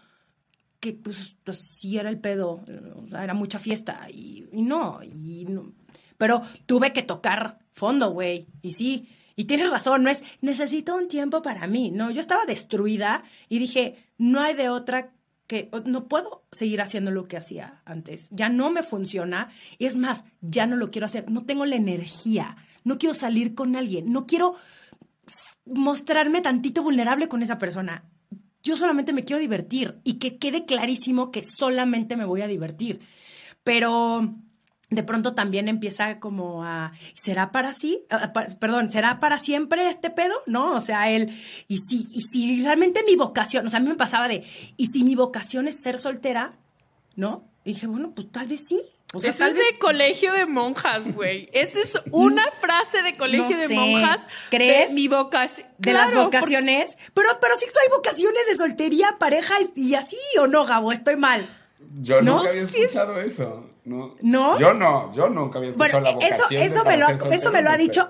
que 0.80 0.94
pues, 0.94 1.38
pues 1.44 1.60
sí 1.60 1.98
era 1.98 2.10
el 2.10 2.20
pedo, 2.20 2.62
era 3.12 3.34
mucha 3.34 3.60
fiesta. 3.60 4.08
Y, 4.10 4.46
no, 4.52 5.00
y 5.04 5.46
no. 5.48 5.74
Pero 6.18 6.42
tuve 6.66 6.94
que 6.94 7.04
tocar 7.04 7.60
fondo, 7.74 8.12
güey. 8.12 8.48
Y 8.62 8.74
sí, 8.74 9.08
y 9.36 9.46
tienes 9.46 9.70
razón, 9.70 10.04
no 10.04 10.10
es 10.10 10.24
necesito 10.42 10.96
un 10.96 11.08
tiempo 11.08 11.42
para 11.42 11.68
mí. 11.68 11.92
No, 11.92 12.10
yo 12.10 12.20
estaba 12.20 12.46
destruida 12.46 13.24
y 13.48 13.60
dije, 13.60 13.96
no 14.18 14.42
hay 14.42 14.56
de 14.56 14.70
otra 14.70 15.12
que 15.52 15.70
no 15.84 16.08
puedo 16.08 16.46
seguir 16.54 16.80
haciendo 16.80 17.12
lo 17.12 17.26
que 17.26 17.36
hacía 17.36 17.82
antes. 17.84 18.30
Ya 18.32 18.48
no 18.48 18.72
me 18.72 18.84
funciona. 18.84 19.50
Es 19.80 19.98
más, 19.98 20.24
ya 20.40 20.66
no 20.66 20.78
lo 20.78 20.92
quiero 20.92 21.08
hacer. 21.08 21.30
No 21.30 21.44
tengo 21.44 21.66
la 21.66 21.76
energía. 21.76 22.56
No 22.86 22.98
quiero 22.98 23.14
salir 23.14 23.54
con 23.54 23.76
alguien. 23.76 24.14
No 24.14 24.26
quiero 24.26 24.56
mostrarme 25.66 26.40
tantito 26.40 26.84
vulnerable 26.84 27.28
con 27.28 27.44
esa 27.44 27.60
persona. 27.60 28.06
Yo 28.64 28.78
solamente 28.78 29.12
me 29.12 29.26
quiero 29.26 29.42
divertir 29.42 30.00
y 30.06 30.20
que 30.20 30.38
quede 30.38 30.64
clarísimo 30.64 31.32
que 31.32 31.44
solamente 31.44 32.16
me 32.16 32.24
voy 32.24 32.44
a 32.44 32.48
divertir. 32.48 33.02
Pero 33.66 34.34
de 34.92 35.04
pronto 35.04 35.34
también 35.34 35.70
empieza 35.70 36.20
como 36.20 36.66
a, 36.66 36.92
¿será 37.16 37.52
para 37.52 37.72
sí? 37.72 38.04
Ah, 38.10 38.34
perdón, 38.60 38.90
¿será 38.90 39.22
para 39.22 39.40
siempre 39.40 39.88
este 39.88 40.10
pedo? 40.10 40.36
¿No? 40.46 40.76
O 40.76 40.82
sea, 40.82 41.10
él, 41.10 41.34
y 41.70 41.78
si, 41.78 42.06
y 42.14 42.22
si 42.22 42.62
realmente 42.62 43.02
mi 43.06 43.16
vocación, 43.16 43.66
o 43.66 43.70
sea, 43.70 43.78
a 43.78 43.82
mí 43.82 43.88
me 43.88 43.96
pasaba 43.96 44.28
de, 44.28 44.44
¿y 44.76 44.88
si 44.88 45.06
mi 45.06 45.16
vocación 45.16 45.70
es 45.70 45.82
ser 45.82 45.98
soltera? 45.98 46.58
¿No? 47.16 47.48
Y 47.64 47.74
dije, 47.74 47.88
bueno, 47.88 48.12
pues 48.14 48.30
tal 48.32 48.48
vez 48.48 48.68
sí. 48.68 48.82
O 49.14 49.22
sea, 49.22 49.30
Eso 49.30 49.46
es 49.46 49.56
de 49.56 49.80
colegio 49.80 50.34
de 50.34 50.46
monjas, 50.46 51.14
güey. 51.14 51.50
Esa 51.54 51.80
es 51.80 51.98
una 52.12 52.46
frase 52.60 53.02
de 53.02 53.16
colegio 53.16 53.58
de 53.58 53.74
monjas. 53.74 54.28
¿Crees? 54.50 54.90
De 54.90 54.96
mi 54.96 55.08
vocación. 55.08 55.68
De 55.78 55.94
las 55.94 56.14
vocaciones. 56.14 56.98
Pero, 57.14 57.30
pero 57.42 57.56
sí 57.56 57.66
hay 57.66 57.90
vocaciones 57.96 58.46
de 58.50 58.56
soltería, 58.56 59.18
pareja 59.20 59.56
y 59.76 59.94
así, 59.96 60.18
¿o 60.38 60.48
no, 60.48 60.66
Gabo? 60.66 60.92
Estoy 60.92 61.16
mal. 61.16 61.61
Yo 62.02 62.22
nunca 62.22 62.50
había 62.50 62.62
escuchado 62.62 63.20
eso. 63.20 63.66
No. 63.84 64.60
Yo 64.60 64.74
no, 64.74 65.14
yo 65.14 65.30
nunca 65.30 65.58
había 65.58 65.72
escuchado 65.72 66.02
la 66.02 66.12
vocación. 66.12 66.62
Eso, 66.62 66.76
eso, 66.76 66.86
me, 66.86 66.98
lo, 66.98 67.08
eso 67.08 67.52
me 67.52 67.62
lo 67.62 67.70
ha 67.70 67.78
dicho. 67.78 68.10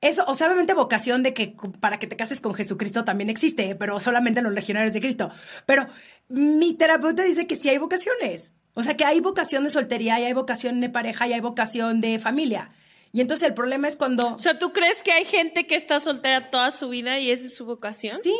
Eso, 0.00 0.24
o 0.26 0.34
sea, 0.34 0.48
obviamente 0.48 0.74
vocación 0.74 1.22
de 1.22 1.32
que 1.32 1.54
para 1.78 1.98
que 1.98 2.08
te 2.08 2.16
cases 2.16 2.40
con 2.40 2.54
Jesucristo 2.54 3.04
también 3.04 3.30
existe, 3.30 3.76
pero 3.76 4.00
solamente 4.00 4.42
los 4.42 4.52
legionarios 4.52 4.92
de 4.94 5.00
Cristo. 5.00 5.30
Pero 5.64 5.86
mi 6.28 6.74
terapeuta 6.74 7.22
dice 7.22 7.46
que 7.46 7.54
sí 7.54 7.68
hay 7.68 7.78
vocaciones. 7.78 8.52
O 8.74 8.82
sea, 8.82 8.96
que 8.96 9.04
hay 9.04 9.20
vocación 9.20 9.64
de 9.64 9.70
soltería, 9.70 10.18
y 10.18 10.24
hay 10.24 10.32
vocación 10.32 10.80
de 10.80 10.88
pareja, 10.88 11.28
y 11.28 11.34
hay 11.34 11.40
vocación 11.40 12.00
de 12.00 12.18
familia. 12.18 12.72
Y 13.12 13.20
entonces 13.20 13.46
el 13.46 13.54
problema 13.54 13.86
es 13.86 13.96
cuando... 13.96 14.34
O 14.34 14.38
sea, 14.38 14.58
¿tú 14.58 14.72
crees 14.72 15.02
que 15.02 15.12
hay 15.12 15.26
gente 15.26 15.66
que 15.66 15.76
está 15.76 16.00
soltera 16.00 16.50
toda 16.50 16.70
su 16.70 16.88
vida 16.88 17.18
y 17.18 17.30
esa 17.30 17.46
es 17.46 17.54
su 17.54 17.66
vocación? 17.66 18.16
Sí. 18.18 18.34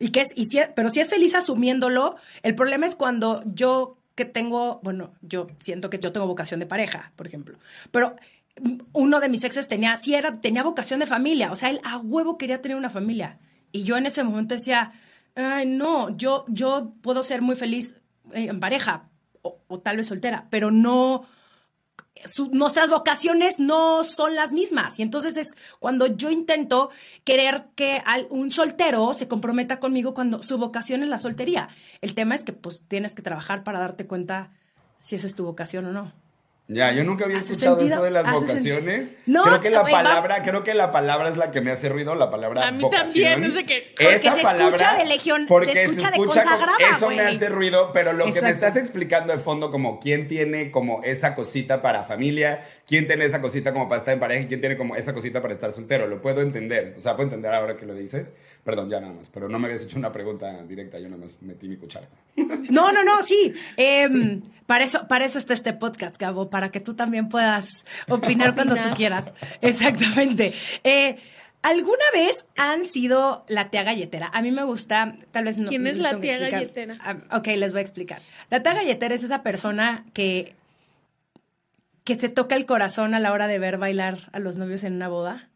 Y 0.00 0.10
que 0.10 0.22
es, 0.22 0.28
y 0.34 0.44
si, 0.46 0.60
pero 0.74 0.90
si 0.90 1.00
es 1.00 1.08
feliz 1.08 1.34
asumiéndolo, 1.34 2.16
el 2.42 2.54
problema 2.54 2.86
es 2.86 2.96
cuando 2.96 3.42
yo 3.46 3.97
que 4.18 4.24
tengo, 4.24 4.80
bueno, 4.82 5.12
yo 5.22 5.46
siento 5.60 5.90
que 5.90 6.00
yo 6.00 6.10
tengo 6.10 6.26
vocación 6.26 6.58
de 6.58 6.66
pareja, 6.66 7.12
por 7.14 7.28
ejemplo, 7.28 7.56
pero 7.92 8.16
uno 8.92 9.20
de 9.20 9.28
mis 9.28 9.44
exes 9.44 9.68
tenía, 9.68 9.96
era, 10.08 10.40
tenía 10.40 10.64
vocación 10.64 10.98
de 10.98 11.06
familia, 11.06 11.52
o 11.52 11.54
sea, 11.54 11.70
él 11.70 11.80
a 11.84 11.98
huevo 11.98 12.36
quería 12.36 12.60
tener 12.60 12.76
una 12.76 12.90
familia. 12.90 13.38
Y 13.70 13.84
yo 13.84 13.96
en 13.96 14.06
ese 14.06 14.24
momento 14.24 14.56
decía, 14.56 14.90
ay, 15.36 15.66
no, 15.66 16.16
yo, 16.16 16.44
yo 16.48 16.90
puedo 17.00 17.22
ser 17.22 17.42
muy 17.42 17.54
feliz 17.54 18.00
en 18.32 18.58
pareja 18.58 19.08
o 19.42 19.78
tal 19.78 19.98
vez 19.98 20.08
soltera, 20.08 20.48
pero 20.50 20.72
no, 20.72 21.24
nuestras 22.52 22.90
vocaciones 22.90 23.58
no 23.58 24.04
son 24.04 24.34
las 24.34 24.52
mismas. 24.52 24.98
Y 24.98 25.02
entonces 25.02 25.36
es 25.36 25.54
cuando 25.78 26.06
yo 26.06 26.30
intento 26.30 26.90
querer 27.24 27.66
que 27.74 28.02
un 28.30 28.50
soltero 28.50 29.12
se 29.14 29.28
comprometa 29.28 29.80
conmigo 29.80 30.14
cuando 30.14 30.42
su 30.42 30.58
vocación 30.58 31.02
es 31.02 31.08
la 31.08 31.18
soltería. 31.18 31.68
El 32.00 32.14
tema 32.14 32.34
es 32.34 32.44
que 32.44 32.52
pues 32.52 32.82
tienes 32.86 33.14
que 33.14 33.22
trabajar 33.22 33.64
para 33.64 33.78
darte 33.78 34.06
cuenta 34.06 34.50
si 34.98 35.16
esa 35.16 35.26
es 35.26 35.34
tu 35.34 35.44
vocación 35.44 35.86
o 35.86 35.92
no. 35.92 36.12
Ya, 36.70 36.92
yo 36.92 37.02
nunca 37.02 37.24
había 37.24 37.38
¿Hace 37.38 37.52
escuchado 37.54 37.78
sentido? 37.78 37.96
eso 37.96 38.04
de 38.04 38.10
las 38.10 38.26
¿Hace 38.28 38.36
sen- 38.36 38.48
vocaciones. 38.48 39.16
No, 39.24 39.42
creo 39.44 39.60
que 39.62 39.70
la 39.70 39.82
va- 39.82 39.88
palabra, 39.90 40.42
creo 40.42 40.64
que 40.64 40.74
la 40.74 40.92
palabra 40.92 41.30
es 41.30 41.38
la 41.38 41.50
que 41.50 41.62
me 41.62 41.70
hace 41.70 41.88
ruido, 41.88 42.14
la 42.14 42.30
palabra 42.30 42.68
A 42.68 42.72
mí 42.72 42.82
vocación. 42.82 43.06
también, 43.32 43.44
es 43.44 43.54
de 43.54 43.64
que- 43.64 43.94
Porque 43.96 44.14
Esa 44.16 44.36
se 44.36 44.42
palabra, 44.42 44.66
escucha 44.76 44.94
de 44.98 45.06
legión- 45.06 45.46
porque 45.48 45.72
se 45.72 45.84
escucha 45.84 46.10
de 46.10 46.18
como- 46.18 46.30
consagrada, 46.30 46.76
Eso 46.94 47.08
me 47.08 47.14
güey. 47.14 47.36
hace 47.36 47.48
ruido, 47.48 47.90
pero 47.94 48.12
lo 48.12 48.26
que 48.26 48.32
me 48.32 48.36
Exacto. 48.36 48.54
estás 48.66 48.76
explicando 48.76 49.32
de 49.32 49.38
fondo 49.38 49.70
como 49.70 49.98
quién 49.98 50.28
tiene 50.28 50.70
como 50.70 51.02
esa 51.04 51.34
cosita 51.34 51.80
para 51.80 52.04
familia, 52.04 52.66
quién 52.86 53.06
tiene 53.06 53.24
esa 53.24 53.40
cosita 53.40 53.72
como 53.72 53.88
para 53.88 54.00
estar 54.00 54.12
en 54.12 54.20
pareja 54.20 54.42
y 54.42 54.46
quién 54.48 54.60
tiene 54.60 54.76
como 54.76 54.94
esa 54.94 55.14
cosita 55.14 55.40
para 55.40 55.54
estar 55.54 55.72
soltero, 55.72 56.06
lo 56.06 56.20
puedo 56.20 56.42
entender. 56.42 56.96
O 56.98 57.00
sea, 57.00 57.16
puedo 57.16 57.28
entender 57.28 57.54
ahora 57.54 57.78
que 57.78 57.86
lo 57.86 57.94
dices. 57.94 58.34
Perdón, 58.62 58.90
ya 58.90 59.00
nada 59.00 59.14
más, 59.14 59.30
pero 59.30 59.48
no 59.48 59.58
me 59.58 59.68
habías 59.68 59.84
hecho 59.84 59.98
una 59.98 60.12
pregunta 60.12 60.62
directa, 60.64 60.98
yo 60.98 61.08
nada 61.08 61.22
más 61.24 61.34
metí 61.40 61.66
mi 61.66 61.78
cuchara. 61.78 62.08
No, 62.68 62.92
no, 62.92 63.02
no, 63.04 63.22
sí. 63.22 63.54
Em, 63.78 64.42
para 64.66 64.84
eso, 64.84 65.08
para 65.08 65.24
eso 65.24 65.38
está 65.38 65.54
este 65.54 65.72
podcast, 65.72 66.20
Gabo, 66.20 66.50
para 66.50 66.57
que 66.70 66.80
tú 66.80 66.94
también 66.94 67.28
puedas 67.28 67.86
opinar 68.08 68.54
cuando 68.54 68.76
tú 68.76 68.90
quieras. 68.94 69.32
Exactamente. 69.60 70.52
Eh, 70.84 71.16
¿Alguna 71.62 72.04
vez 72.12 72.46
han 72.56 72.84
sido 72.84 73.44
la 73.48 73.70
tía 73.70 73.82
galletera? 73.82 74.30
A 74.32 74.42
mí 74.42 74.52
me 74.52 74.62
gusta, 74.62 75.16
tal 75.32 75.44
vez 75.44 75.58
no. 75.58 75.68
¿Quién 75.68 75.86
es 75.86 75.98
la 75.98 76.20
tía 76.20 76.32
explicar. 76.32 76.52
galletera? 76.52 76.96
Ah, 77.00 77.36
ok, 77.36 77.48
les 77.56 77.72
voy 77.72 77.80
a 77.80 77.82
explicar. 77.82 78.20
La 78.48 78.62
tía 78.62 78.74
galletera 78.74 79.14
es 79.14 79.24
esa 79.24 79.42
persona 79.42 80.06
que, 80.12 80.54
que 82.04 82.18
se 82.18 82.28
toca 82.28 82.54
el 82.54 82.64
corazón 82.64 83.14
a 83.14 83.20
la 83.20 83.32
hora 83.32 83.48
de 83.48 83.58
ver 83.58 83.76
bailar 83.76 84.30
a 84.32 84.38
los 84.38 84.56
novios 84.56 84.84
en 84.84 84.94
una 84.94 85.08
boda, 85.08 85.50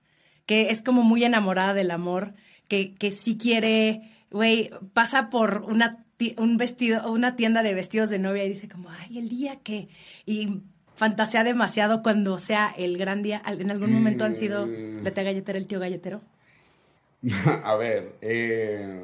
que 0.44 0.70
es 0.70 0.82
como 0.82 1.02
muy 1.02 1.24
enamorada 1.24 1.72
del 1.72 1.92
amor, 1.92 2.34
que, 2.66 2.94
que 2.94 3.12
sí 3.12 3.38
quiere, 3.38 4.02
güey, 4.30 4.70
pasa 4.92 5.30
por 5.30 5.62
una, 5.68 6.04
un 6.36 6.56
vestido, 6.56 7.12
una 7.12 7.36
tienda 7.36 7.62
de 7.62 7.74
vestidos 7.74 8.10
de 8.10 8.18
novia 8.18 8.44
y 8.44 8.48
dice 8.48 8.68
como, 8.68 8.90
ay, 8.90 9.18
el 9.18 9.28
día 9.28 9.60
que... 9.62 9.88
Y 10.26 10.62
fantasea 11.06 11.42
demasiado 11.42 12.00
cuando 12.02 12.38
sea 12.38 12.72
el 12.78 12.96
gran 12.96 13.24
día. 13.24 13.42
¿En 13.44 13.70
algún 13.72 13.92
momento 13.92 14.24
han 14.24 14.34
sido 14.34 14.66
Mm. 14.66 15.02
la 15.02 15.10
tía 15.10 15.24
galletera, 15.24 15.58
el 15.58 15.66
tío 15.66 15.80
galletero? 15.80 16.20
A 17.64 17.74
ver, 17.74 18.14
eh, 18.20 19.02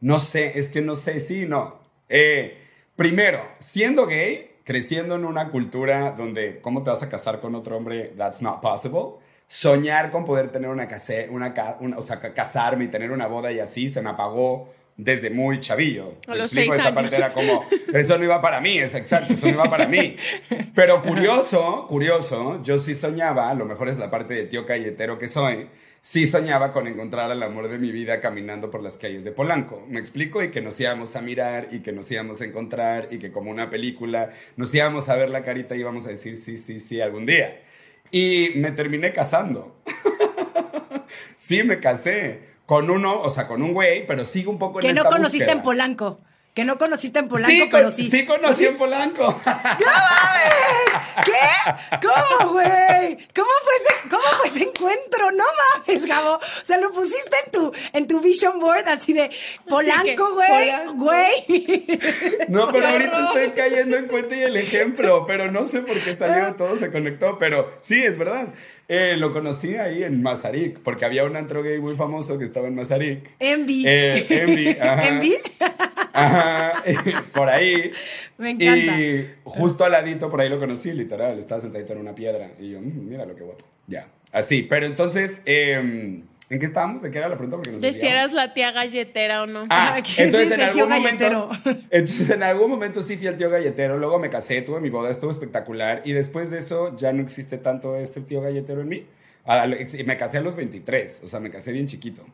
no 0.00 0.18
sé, 0.18 0.58
es 0.58 0.68
que 0.70 0.80
no 0.82 0.96
sé, 0.96 1.20
sí, 1.20 1.46
no. 1.46 1.78
Eh, 2.08 2.58
primero, 2.96 3.42
siendo 3.58 4.06
gay, 4.06 4.50
creciendo 4.64 5.14
en 5.14 5.24
una 5.24 5.50
cultura 5.50 6.10
donde, 6.18 6.60
¿cómo 6.60 6.82
te 6.82 6.90
vas 6.90 7.02
a 7.04 7.08
casar 7.08 7.40
con 7.40 7.54
otro 7.54 7.76
hombre? 7.76 8.12
That's 8.16 8.42
not 8.42 8.60
possible. 8.60 9.24
Soñar 9.46 10.10
con 10.10 10.24
poder 10.24 10.50
tener 10.50 10.68
una 10.70 10.88
casa, 10.88 11.14
una, 11.30 11.54
una- 11.78 11.96
o 11.98 12.02
sea, 12.02 12.18
ca- 12.20 12.34
casarme 12.34 12.86
y 12.86 12.88
tener 12.88 13.12
una 13.12 13.28
boda 13.28 13.52
y 13.52 13.60
así 13.60 13.88
se 13.88 14.02
me 14.02 14.10
apagó 14.10 14.72
desde 14.96 15.30
muy 15.30 15.60
chavillo. 15.60 16.14
A 16.26 16.32
¿Me 16.32 16.38
los 16.38 16.50
seis 16.50 16.72
Esa 16.72 16.88
años. 16.88 16.94
parte 16.94 17.16
era 17.16 17.32
como, 17.32 17.66
eso 17.92 18.18
no 18.18 18.24
iba 18.24 18.40
para 18.40 18.60
mí, 18.60 18.78
es 18.78 18.94
exacto, 18.94 19.34
eso 19.34 19.46
no 19.46 19.52
iba 19.52 19.64
para 19.64 19.86
mí. 19.86 20.16
Pero 20.74 21.02
curioso, 21.02 21.86
curioso, 21.88 22.62
yo 22.62 22.78
sí 22.78 22.94
soñaba, 22.94 23.50
a 23.50 23.54
lo 23.54 23.66
mejor 23.66 23.88
es 23.88 23.98
la 23.98 24.10
parte 24.10 24.34
de 24.34 24.44
tío 24.44 24.64
calletero 24.64 25.18
que 25.18 25.28
soy, 25.28 25.68
sí 26.00 26.26
soñaba 26.26 26.72
con 26.72 26.86
encontrar 26.86 27.30
al 27.30 27.42
amor 27.42 27.68
de 27.68 27.78
mi 27.78 27.90
vida 27.92 28.20
caminando 28.20 28.70
por 28.70 28.82
las 28.82 28.96
calles 28.96 29.24
de 29.24 29.32
Polanco. 29.32 29.84
¿Me 29.88 29.98
explico? 29.98 30.42
Y 30.42 30.50
que 30.50 30.62
nos 30.62 30.78
íbamos 30.80 31.16
a 31.16 31.20
mirar 31.20 31.68
y 31.72 31.80
que 31.80 31.92
nos 31.92 32.10
íbamos 32.10 32.40
a 32.40 32.44
encontrar 32.44 33.08
y 33.10 33.18
que 33.18 33.32
como 33.32 33.50
una 33.50 33.68
película 33.70 34.30
nos 34.56 34.74
íbamos 34.74 35.08
a 35.08 35.16
ver 35.16 35.28
la 35.30 35.42
carita 35.42 35.76
y 35.76 35.80
íbamos 35.80 36.06
a 36.06 36.10
decir 36.10 36.36
sí, 36.36 36.56
sí, 36.56 36.80
sí 36.80 37.00
algún 37.00 37.26
día. 37.26 37.60
Y 38.10 38.52
me 38.56 38.70
terminé 38.70 39.12
casando. 39.12 39.82
sí, 41.34 41.62
me 41.64 41.80
casé. 41.80 42.55
Con 42.66 42.90
uno, 42.90 43.20
o 43.20 43.30
sea, 43.30 43.46
con 43.46 43.62
un 43.62 43.72
güey, 43.72 44.06
pero 44.06 44.24
sigo 44.24 44.50
un 44.50 44.58
poco 44.58 44.80
en 44.80 44.86
Que 44.86 44.92
no 44.92 45.02
esta 45.02 45.10
conociste 45.10 45.44
búsqueda. 45.44 45.52
en 45.58 45.62
Polanco. 45.62 46.20
Que 46.56 46.64
no 46.64 46.78
conociste 46.78 47.18
en 47.18 47.28
Polanco, 47.28 47.52
sí, 47.52 47.68
pero 47.70 47.82
con- 47.88 47.92
sí. 47.92 48.10
sí 48.10 48.24
conocí 48.24 48.64
en 48.64 48.78
Polanco. 48.78 49.38
¿Qué? 51.24 51.98
¿Cómo, 52.00 52.52
güey? 52.52 53.18
¿Cómo 53.34 53.50
fue 53.62 53.72
ese, 53.76 54.08
cómo 54.08 54.22
fue 54.38 54.46
ese 54.46 54.62
encuentro? 54.62 55.30
No 55.32 55.44
mames, 55.86 56.06
Gabo. 56.06 56.36
O 56.36 56.40
sea, 56.64 56.78
lo 56.78 56.90
pusiste 56.92 57.36
en 57.44 57.52
tu, 57.52 57.72
en 57.92 58.06
tu 58.06 58.22
vision 58.22 58.58
board 58.58 58.88
así 58.88 59.12
de 59.12 59.28
Polanco, 59.68 60.32
güey, 60.32 60.72
güey. 60.94 61.86
No, 62.48 62.68
pero 62.72 62.88
ahorita 62.88 63.26
estoy 63.26 63.50
cayendo 63.50 63.98
en 63.98 64.06
cuenta 64.06 64.34
y 64.36 64.40
el 64.42 64.56
ejemplo, 64.56 65.26
pero 65.26 65.52
no 65.52 65.66
sé 65.66 65.82
por 65.82 66.00
qué 66.00 66.16
salió, 66.16 66.54
todo 66.54 66.78
se 66.78 66.90
conectó, 66.90 67.38
pero 67.38 67.74
sí, 67.80 68.02
es 68.02 68.16
verdad. 68.16 68.48
Eh, 68.88 69.16
lo 69.18 69.32
conocí 69.32 69.74
ahí 69.74 70.04
en 70.04 70.22
Mazarik, 70.22 70.78
porque 70.78 71.04
había 71.04 71.24
un 71.24 71.36
antro 71.36 71.62
gay 71.62 71.78
muy 71.80 71.96
famoso 71.96 72.38
que 72.38 72.44
estaba 72.44 72.68
en 72.68 72.76
Mazarik. 72.76 73.28
Envy. 73.40 73.84
Eh, 73.86 74.24
Envy, 74.30 74.68
ajá. 74.80 75.08
Envy. 75.08 75.38
Ajá, 76.16 76.82
por 77.34 77.48
ahí. 77.48 77.90
Me 78.38 78.50
encanta. 78.50 78.98
Y 79.00 79.34
justo 79.44 79.84
al 79.84 79.92
ladito, 79.92 80.30
por 80.30 80.40
ahí 80.40 80.48
lo 80.48 80.58
conocí, 80.58 80.92
literal, 80.92 81.38
estaba 81.38 81.60
sentadito 81.60 81.92
en 81.92 81.98
una 82.00 82.14
piedra. 82.14 82.50
Y 82.58 82.70
yo, 82.70 82.80
"Mm, 82.80 83.08
mira 83.08 83.24
lo 83.26 83.34
que 83.36 83.42
guapo. 83.42 83.64
Ya, 83.86 84.08
así. 84.32 84.62
Pero 84.62 84.86
entonces, 84.86 85.42
eh, 85.46 85.74
¿en 86.48 86.58
qué 86.60 86.66
estábamos? 86.66 87.02
¿De 87.02 87.10
qué 87.10 87.18
era 87.18 87.28
la 87.28 87.36
pregunta? 87.36 87.56
Porque 87.56 87.70
nos 87.72 87.80
De 87.82 87.92
si 87.92 88.06
eras 88.06 88.32
la 88.32 88.52
tía 88.54 88.72
galletera 88.72 89.42
o 89.42 89.46
no. 89.46 89.66
Ah, 89.70 89.94
Ah, 89.96 90.02
¿qué 90.02 90.24
entonces 90.24 90.50
es 90.50 90.58
en 90.58 90.60
algún 90.62 90.88
momento, 90.88 91.50
entonces 91.90 92.30
en 92.30 92.42
algún 92.42 92.70
momento 92.70 93.02
sí 93.02 93.16
fui 93.16 93.26
al 93.28 93.36
tío 93.36 93.48
galletero, 93.50 93.98
luego 93.98 94.18
me 94.18 94.30
casé, 94.30 94.62
tuve 94.62 94.80
mi 94.80 94.90
boda, 94.90 95.10
estuvo 95.10 95.30
espectacular 95.30 96.02
y 96.04 96.12
después 96.12 96.50
de 96.50 96.58
eso 96.58 96.96
ya 96.96 97.12
no 97.12 97.22
existe 97.22 97.58
tanto 97.58 97.96
ese 97.96 98.20
tío 98.22 98.40
galletero 98.40 98.80
en 98.80 98.88
mí. 98.88 99.06
A 99.44 99.66
lo- 99.66 99.76
ex- 99.76 100.04
me 100.04 100.16
casé 100.16 100.38
a 100.38 100.40
los 100.40 100.56
23, 100.56 101.20
o 101.24 101.28
sea, 101.28 101.38
me 101.38 101.50
casé 101.50 101.70
bien 101.70 101.86
chiquito. 101.86 102.24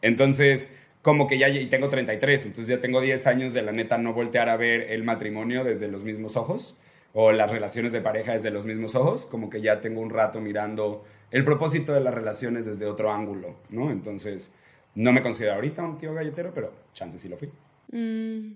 Entonces, 0.00 0.68
como 1.02 1.26
que 1.26 1.36
ya 1.36 1.48
y 1.48 1.66
tengo 1.66 1.88
33, 1.88 2.46
entonces 2.46 2.76
ya 2.76 2.80
tengo 2.80 3.00
10 3.00 3.26
años 3.26 3.52
de 3.52 3.62
la 3.62 3.72
neta 3.72 3.98
no 3.98 4.14
voltear 4.14 4.48
a 4.48 4.56
ver 4.56 4.92
el 4.92 5.02
matrimonio 5.02 5.64
desde 5.64 5.88
los 5.88 6.04
mismos 6.04 6.36
ojos 6.36 6.76
o 7.12 7.32
las 7.32 7.50
relaciones 7.50 7.92
de 7.92 8.00
pareja 8.00 8.32
desde 8.32 8.50
los 8.50 8.64
mismos 8.64 8.94
ojos, 8.94 9.26
como 9.26 9.50
que 9.50 9.60
ya 9.60 9.80
tengo 9.80 10.00
un 10.00 10.10
rato 10.10 10.40
mirando 10.40 11.04
el 11.30 11.44
propósito 11.44 11.92
de 11.92 12.00
las 12.00 12.14
relaciones 12.14 12.64
desde 12.64 12.86
otro 12.86 13.12
ángulo, 13.12 13.56
¿no? 13.68 13.90
Entonces, 13.90 14.50
no 14.94 15.12
me 15.12 15.22
considero 15.22 15.54
ahorita 15.54 15.82
un 15.82 15.98
tío 15.98 16.14
galletero, 16.14 16.52
pero 16.54 16.72
chance 16.94 17.18
sí 17.18 17.28
lo 17.28 17.36
fui. 17.36 17.50
Mm, 17.90 18.54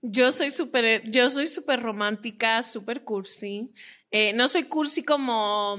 yo 0.00 0.32
soy 0.32 0.50
súper, 0.50 1.02
yo 1.08 1.28
soy 1.28 1.46
súper 1.46 1.80
romántica, 1.80 2.62
súper 2.62 3.04
cursi. 3.04 3.70
Eh, 4.10 4.32
no 4.34 4.48
soy 4.48 4.64
cursi 4.64 5.04
como, 5.04 5.76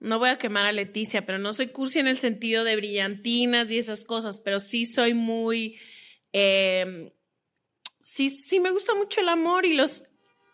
no 0.00 0.18
voy 0.18 0.30
a 0.30 0.38
quemar 0.38 0.66
a 0.66 0.72
Leticia, 0.72 1.24
pero 1.24 1.38
no 1.38 1.52
soy 1.52 1.68
cursi 1.68 1.98
en 1.98 2.06
el 2.06 2.18
sentido 2.18 2.64
de 2.64 2.76
brillantinas 2.76 3.70
y 3.72 3.78
esas 3.78 4.04
cosas, 4.04 4.40
pero 4.40 4.58
sí 4.60 4.84
soy 4.84 5.14
muy, 5.14 5.78
eh, 6.32 7.12
sí, 8.00 8.28
sí 8.28 8.60
me 8.60 8.70
gusta 8.70 8.94
mucho 8.94 9.20
el 9.20 9.28
amor 9.28 9.66
y 9.66 9.74
los, 9.74 10.04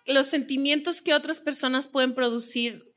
los 0.06 0.26
sentimientos 0.26 1.02
que 1.02 1.14
otras 1.14 1.40
personas 1.40 1.88
pueden 1.88 2.14
producir 2.14 2.90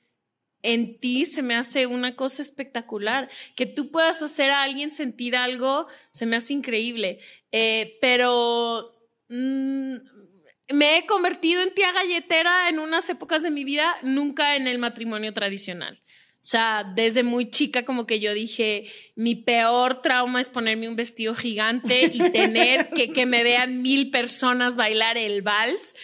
en 0.63 0.97
ti 0.97 1.25
se 1.25 1.41
me 1.43 1.55
hace 1.55 1.85
una 1.85 2.15
cosa 2.15 2.41
espectacular. 2.41 3.29
Que 3.55 3.65
tú 3.65 3.91
puedas 3.91 4.21
hacer 4.21 4.49
a 4.49 4.63
alguien 4.63 4.89
sentir 4.89 5.35
algo 5.35 5.87
se 6.11 6.25
me 6.25 6.37
hace 6.37 6.53
increíble. 6.53 7.19
Eh, 7.51 7.97
pero 8.01 8.95
mm, 9.29 9.95
me 10.73 10.97
he 10.97 11.05
convertido 11.05 11.61
en 11.61 11.73
tía 11.73 11.91
galletera 11.91 12.69
en 12.69 12.79
unas 12.79 13.09
épocas 13.09 13.43
de 13.43 13.51
mi 13.51 13.63
vida, 13.63 13.95
nunca 14.01 14.55
en 14.55 14.67
el 14.67 14.79
matrimonio 14.79 15.33
tradicional. 15.33 16.01
O 16.43 16.45
sea, 16.45 16.83
desde 16.83 17.23
muy 17.23 17.49
chica 17.49 17.85
como 17.85 18.05
que 18.05 18.19
yo 18.19 18.33
dije, 18.33 18.91
mi 19.15 19.33
peor 19.33 20.01
trauma 20.01 20.41
es 20.41 20.49
ponerme 20.49 20.89
un 20.89 20.97
vestido 20.97 21.33
gigante 21.35 22.11
y 22.13 22.19
tener 22.33 22.89
que, 22.89 23.13
que 23.13 23.25
me 23.25 23.43
vean 23.43 23.81
mil 23.81 24.11
personas 24.11 24.75
bailar 24.75 25.17
el 25.17 25.41
vals. 25.41 25.95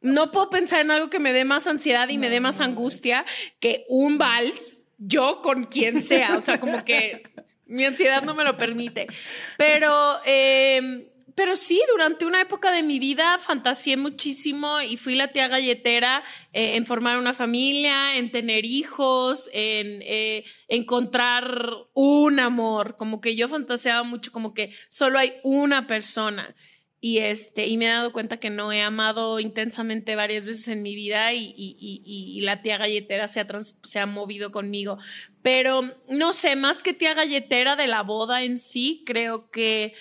No 0.00 0.30
puedo 0.30 0.50
pensar 0.50 0.82
en 0.82 0.92
algo 0.92 1.10
que 1.10 1.18
me 1.18 1.32
dé 1.32 1.44
más 1.44 1.66
ansiedad 1.66 2.08
y 2.10 2.16
me 2.16 2.30
dé 2.30 2.38
más 2.38 2.60
angustia 2.60 3.26
que 3.58 3.86
un 3.88 4.18
vals, 4.18 4.90
yo 4.98 5.42
con 5.42 5.64
quien 5.64 6.00
sea. 6.00 6.36
O 6.36 6.40
sea, 6.40 6.60
como 6.60 6.84
que 6.84 7.24
mi 7.66 7.84
ansiedad 7.84 8.22
no 8.22 8.34
me 8.34 8.44
lo 8.44 8.56
permite. 8.56 9.08
Pero, 9.56 10.20
eh, 10.24 11.10
pero 11.38 11.54
sí, 11.54 11.80
durante 11.92 12.26
una 12.26 12.40
época 12.40 12.72
de 12.72 12.82
mi 12.82 12.98
vida 12.98 13.38
fantaseé 13.38 13.96
muchísimo 13.96 14.80
y 14.80 14.96
fui 14.96 15.14
la 15.14 15.28
tía 15.30 15.46
galletera 15.46 16.24
eh, 16.52 16.74
en 16.74 16.84
formar 16.84 17.16
una 17.16 17.32
familia, 17.32 18.16
en 18.16 18.32
tener 18.32 18.64
hijos, 18.64 19.48
en 19.52 20.02
eh, 20.02 20.42
encontrar 20.66 21.62
un 21.94 22.40
amor. 22.40 22.96
Como 22.96 23.20
que 23.20 23.36
yo 23.36 23.46
fantaseaba 23.46 24.02
mucho, 24.02 24.32
como 24.32 24.52
que 24.52 24.72
solo 24.88 25.16
hay 25.20 25.34
una 25.44 25.86
persona. 25.86 26.56
Y, 27.00 27.18
este, 27.18 27.68
y 27.68 27.76
me 27.76 27.84
he 27.84 27.90
dado 27.90 28.12
cuenta 28.12 28.40
que 28.40 28.50
no 28.50 28.72
he 28.72 28.82
amado 28.82 29.38
intensamente 29.38 30.16
varias 30.16 30.44
veces 30.44 30.66
en 30.66 30.82
mi 30.82 30.96
vida 30.96 31.32
y, 31.34 31.54
y- 31.56 31.76
y- 31.80 32.36
y 32.36 32.40
la 32.40 32.62
tía 32.62 32.78
galletera 32.78 33.28
se 33.28 33.38
ha, 33.38 33.46
trans- 33.46 33.78
se 33.84 34.00
ha 34.00 34.06
movido 34.06 34.50
conmigo. 34.50 34.98
Pero 35.40 35.82
no 36.08 36.32
sé, 36.32 36.56
más 36.56 36.82
que 36.82 36.94
tía 36.94 37.14
galletera 37.14 37.76
de 37.76 37.86
la 37.86 38.02
boda 38.02 38.42
en 38.42 38.58
sí, 38.58 39.04
creo 39.06 39.48
que 39.52 39.94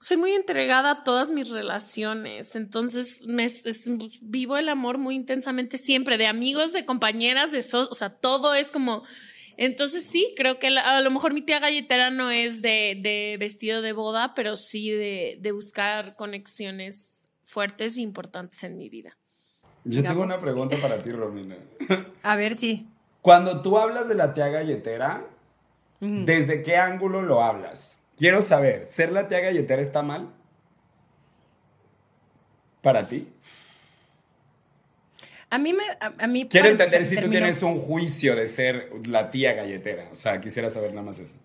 soy 0.00 0.16
muy 0.16 0.32
entregada 0.32 0.90
a 0.92 1.04
todas 1.04 1.30
mis 1.30 1.50
relaciones. 1.50 2.54
Entonces 2.56 3.24
me, 3.26 3.44
es- 3.44 3.90
vivo 4.22 4.56
el 4.56 4.68
amor 4.68 4.98
muy 4.98 5.14
intensamente 5.16 5.76
siempre, 5.78 6.18
de 6.18 6.26
amigos, 6.26 6.72
de 6.72 6.84
compañeras, 6.86 7.50
de 7.52 7.62
socios, 7.62 7.88
o 7.90 7.94
sea, 7.94 8.10
todo 8.10 8.54
es 8.54 8.70
como... 8.70 9.02
Entonces 9.56 10.04
sí, 10.04 10.32
creo 10.36 10.60
que 10.60 10.70
la- 10.70 10.96
a 10.96 11.00
lo 11.00 11.10
mejor 11.10 11.34
mi 11.34 11.42
tía 11.42 11.58
galletera 11.58 12.10
no 12.10 12.30
es 12.30 12.62
de, 12.62 12.96
de 13.02 13.36
vestido 13.40 13.82
de 13.82 13.92
boda, 13.92 14.32
pero 14.34 14.54
sí 14.54 14.90
de, 14.90 15.36
de 15.40 15.50
buscar 15.52 16.14
conexiones 16.14 17.28
fuertes 17.42 17.98
e 17.98 18.02
importantes 18.02 18.62
en 18.62 18.78
mi 18.78 18.88
vida. 18.88 19.16
Yo 19.84 20.02
tengo 20.02 20.22
una 20.22 20.40
pregunta 20.40 20.76
para 20.76 20.98
ti, 20.98 21.10
Romina. 21.10 21.56
A 22.22 22.36
ver 22.36 22.54
si. 22.54 22.86
Cuando 23.20 23.60
tú 23.62 23.78
hablas 23.78 24.08
de 24.08 24.14
la 24.14 24.32
tía 24.32 24.46
galletera, 24.48 25.26
¿desde 26.00 26.62
qué 26.62 26.76
ángulo 26.76 27.22
lo 27.22 27.42
hablas? 27.42 27.97
Quiero 28.18 28.42
saber, 28.42 28.86
¿ser 28.86 29.12
la 29.12 29.28
tía 29.28 29.38
galletera 29.38 29.80
está 29.80 30.02
mal? 30.02 30.34
¿Para 32.82 33.06
ti? 33.06 33.28
A 35.50 35.58
mí 35.58 35.72
me. 35.72 35.84
A, 36.00 36.26
mí 36.26 36.46
Quiero 36.48 36.68
entender 36.68 37.06
si 37.06 37.16
tú 37.16 37.30
tienes 37.30 37.62
un 37.62 37.80
juicio 37.80 38.36
de 38.36 38.48
ser 38.48 38.90
la 39.06 39.30
tía 39.30 39.54
galletera. 39.54 40.08
O 40.12 40.14
sea, 40.14 40.40
quisiera 40.40 40.68
saber 40.68 40.90
nada 40.90 41.02
más 41.02 41.18
eso. 41.20 41.36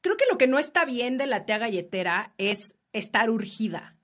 Creo 0.00 0.16
que 0.16 0.26
lo 0.30 0.36
que 0.38 0.46
no 0.46 0.58
está 0.58 0.84
bien 0.84 1.18
de 1.18 1.26
la 1.26 1.46
tía 1.46 1.58
galletera 1.58 2.34
es 2.36 2.76
estar 2.92 3.30
urgida. 3.30 3.96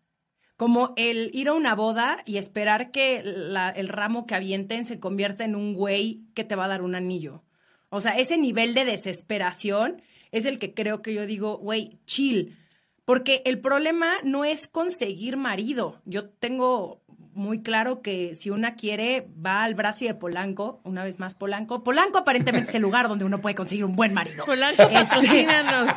Como 0.57 0.95
el 0.97 1.31
ir 1.35 1.49
a 1.49 1.55
una 1.55 1.75
boda 1.75 2.23
y 2.25 2.39
esperar 2.39 2.93
que 2.93 3.19
el 3.19 3.89
ramo 3.89 4.27
que 4.27 4.37
avienten 4.37 4.87
se 4.87 5.01
convierta 5.01 5.45
en 5.45 5.57
un 5.57 5.75
güey 5.75 6.21
que 6.35 6.45
te 6.45 6.55
va 6.55 6.67
a 6.67 6.69
dar 6.69 6.83
un 6.83 6.95
anillo. 6.95 7.43
O 7.89 8.01
sea, 8.01 8.13
ese 8.13 8.39
nivel 8.39 8.73
de 8.73 8.85
desesperación 8.85 10.03
es 10.33 10.47
el 10.47 10.59
que 10.59 10.75
creo 10.75 11.03
que 11.03 11.15
yo 11.15 11.27
digo, 11.27 11.59
güey, 11.59 11.99
chill. 12.07 12.57
Porque 13.05 13.43
el 13.45 13.61
problema 13.61 14.15
no 14.25 14.45
es 14.45 14.69
conseguir 14.69 15.37
marido. 15.37 16.01
Yo 16.05 16.29
tengo 16.31 17.02
muy 17.35 17.63
claro 17.63 18.03
que 18.03 18.35
si 18.35 18.51
una 18.51 18.75
quiere, 18.75 19.27
va 19.45 19.65
al 19.65 19.75
Brasi 19.75 20.07
de 20.07 20.15
Polanco, 20.15 20.81
una 20.85 21.03
vez 21.03 21.19
más 21.19 21.35
Polanco. 21.35 21.83
Polanco 21.83 22.19
aparentemente 22.19 22.71
es 22.71 22.75
el 22.75 22.83
lugar 22.83 23.09
donde 23.09 23.25
uno 23.25 23.41
puede 23.41 23.55
conseguir 23.55 23.85
un 23.85 23.95
buen 23.95 24.13
marido. 24.13 24.45
Polanco, 24.45 24.83
este. 24.83 25.47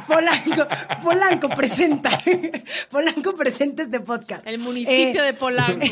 Polanco, 0.07 0.67
Polanco 1.03 1.49
presenta. 1.49 2.17
Polanco 2.89 3.35
presenta 3.35 3.83
este 3.83 3.99
podcast. 3.99 4.47
El 4.47 4.59
municipio 4.59 5.23
de 5.23 5.33
Polanco. 5.33 5.85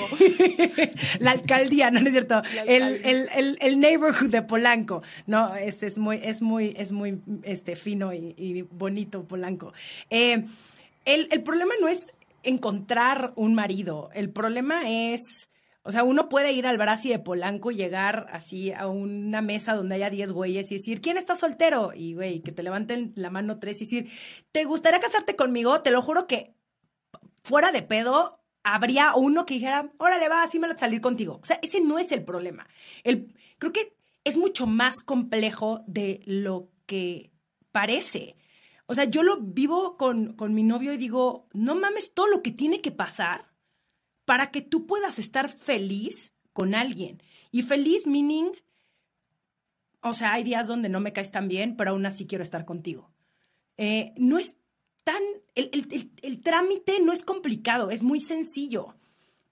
La 1.20 1.32
alcaldía, 1.32 1.91
no, 1.91 2.00
es 2.00 2.12
cierto. 2.12 2.41
El, 2.66 3.80
neighborhood 3.80 4.30
de 4.30 4.41
Polanco. 4.44 5.04
No, 5.28 5.56
es, 5.56 5.84
es 5.84 5.98
muy, 5.98 6.22
es 6.24 6.41
muy, 6.41 6.74
es 6.78 6.91
muy 6.91 7.22
este, 7.44 7.76
fino 7.76 8.14
y, 8.14 8.66
bonito 8.72 9.26
Polanco. 9.26 9.74
Eh, 10.10 10.46
el, 11.06 11.28
el 11.32 11.44
problema 11.44 11.74
no 11.82 11.89
es 11.89 12.14
encontrar 12.44 13.34
un 13.36 13.56
marido. 13.56 14.10
El 14.14 14.32
problema 14.32 14.89
es, 14.89 15.50
o 15.82 15.91
sea, 15.91 16.04
uno 16.04 16.30
puede 16.30 16.52
ir 16.52 16.68
al 16.68 16.78
Brasi 16.78 17.10
de 17.10 17.20
Polanco 17.20 17.72
y 17.72 17.76
llegar 17.76 18.28
así 18.32 18.72
a 18.72 18.88
una 18.88 19.41
mesa 19.41 19.76
donde 19.76 19.96
haya 19.96 20.10
10 20.10 20.32
güeyes 20.32 20.72
y 20.72 20.76
decir, 20.76 21.02
¿quién 21.02 21.18
está 21.18 21.36
soltero? 21.36 21.91
Y, 21.96 22.14
güey, 22.14 22.41
que 22.41 22.52
te 22.52 22.64
levanten 22.64 23.14
la 23.16 23.30
mano 23.30 23.60
tres 23.60 23.82
y 23.82 23.86
decir, 23.86 24.10
¿te 24.52 24.66
gustaría 24.66 25.00
casarte 25.00 25.36
conmigo? 25.36 25.82
Te 25.82 25.91
lo 25.91 26.02
juro 26.02 26.28
que 26.28 26.56
fuera 27.44 27.72
de 27.72 27.82
pedo 27.82 28.44
habría 28.64 29.14
uno 29.16 29.46
que 29.46 29.56
dijera, 29.56 29.91
órale, 29.98 30.30
va, 30.30 30.44
así 30.44 30.58
me 30.58 30.68
lo 30.68 30.78
salir 30.78 31.02
contigo. 31.02 31.39
O 31.41 31.46
sea, 31.46 31.60
ese 31.62 31.82
no 31.82 32.00
es 32.00 32.12
el 32.12 32.24
problema. 32.24 32.68
El, 33.04 33.28
creo 33.60 33.74
que 33.74 33.96
es 34.24 34.38
mucho 34.38 34.66
más 34.66 35.02
complejo 35.02 35.84
de 35.86 36.22
lo 36.26 36.70
que 36.86 37.32
parece. 37.72 38.38
O 38.86 38.93
sea, 38.93 39.05
yo 39.05 39.23
lo 39.23 39.39
vivo 39.39 39.97
con, 39.97 40.34
con 40.34 40.53
mi 40.53 40.63
novio 40.63 40.93
y 40.93 40.97
digo, 40.97 41.47
no 41.53 41.75
mames 41.75 42.13
todo 42.13 42.27
lo 42.27 42.41
que 42.41 42.51
tiene 42.51 42.81
que 42.81 42.91
pasar 42.91 43.53
para 44.25 44.51
que 44.51 44.61
tú 44.61 44.86
puedas 44.86 45.19
estar 45.19 45.49
feliz 45.49 46.34
con 46.53 46.75
alguien. 46.75 47.21
Y 47.51 47.61
feliz 47.61 48.07
meaning, 48.07 48.51
o 50.01 50.13
sea, 50.13 50.34
hay 50.34 50.43
días 50.43 50.67
donde 50.67 50.89
no 50.89 50.99
me 50.99 51.13
caes 51.13 51.31
tan 51.31 51.47
bien, 51.47 51.75
pero 51.75 51.91
aún 51.91 52.05
así 52.05 52.27
quiero 52.27 52.43
estar 52.43 52.65
contigo. 52.65 53.11
Eh, 53.77 54.13
no 54.17 54.38
es 54.38 54.57
tan, 55.03 55.21
el, 55.55 55.69
el, 55.73 56.11
el, 56.21 56.41
trámite 56.41 56.99
no 57.01 57.11
es 57.11 57.23
complicado, 57.23 57.89
es 57.89 58.03
muy 58.03 58.21
sencillo. 58.21 58.95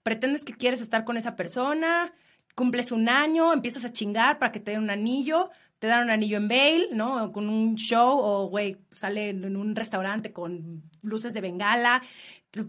Pretendes 0.02 0.44
que 0.44 0.54
quieres 0.54 0.80
estar 0.80 1.04
con 1.04 1.16
esa 1.16 1.36
persona, 1.36 2.12
cumples 2.54 2.92
un 2.92 3.08
año, 3.08 3.52
empiezas 3.52 3.84
a 3.84 3.92
chingar 3.92 4.38
para 4.38 4.52
que 4.52 4.60
te 4.60 4.72
den 4.72 4.82
un 4.82 4.90
anillo, 4.90 5.50
te 5.82 5.88
dan 5.88 6.04
un 6.04 6.10
anillo 6.10 6.36
en 6.36 6.46
bail, 6.46 6.84
¿no? 6.92 7.32
Con 7.32 7.48
un 7.48 7.74
show 7.74 8.16
o, 8.16 8.46
güey, 8.46 8.76
sale 8.92 9.30
en 9.30 9.56
un 9.56 9.74
restaurante 9.74 10.32
con 10.32 10.84
luces 11.02 11.34
de 11.34 11.40
bengala, 11.40 12.04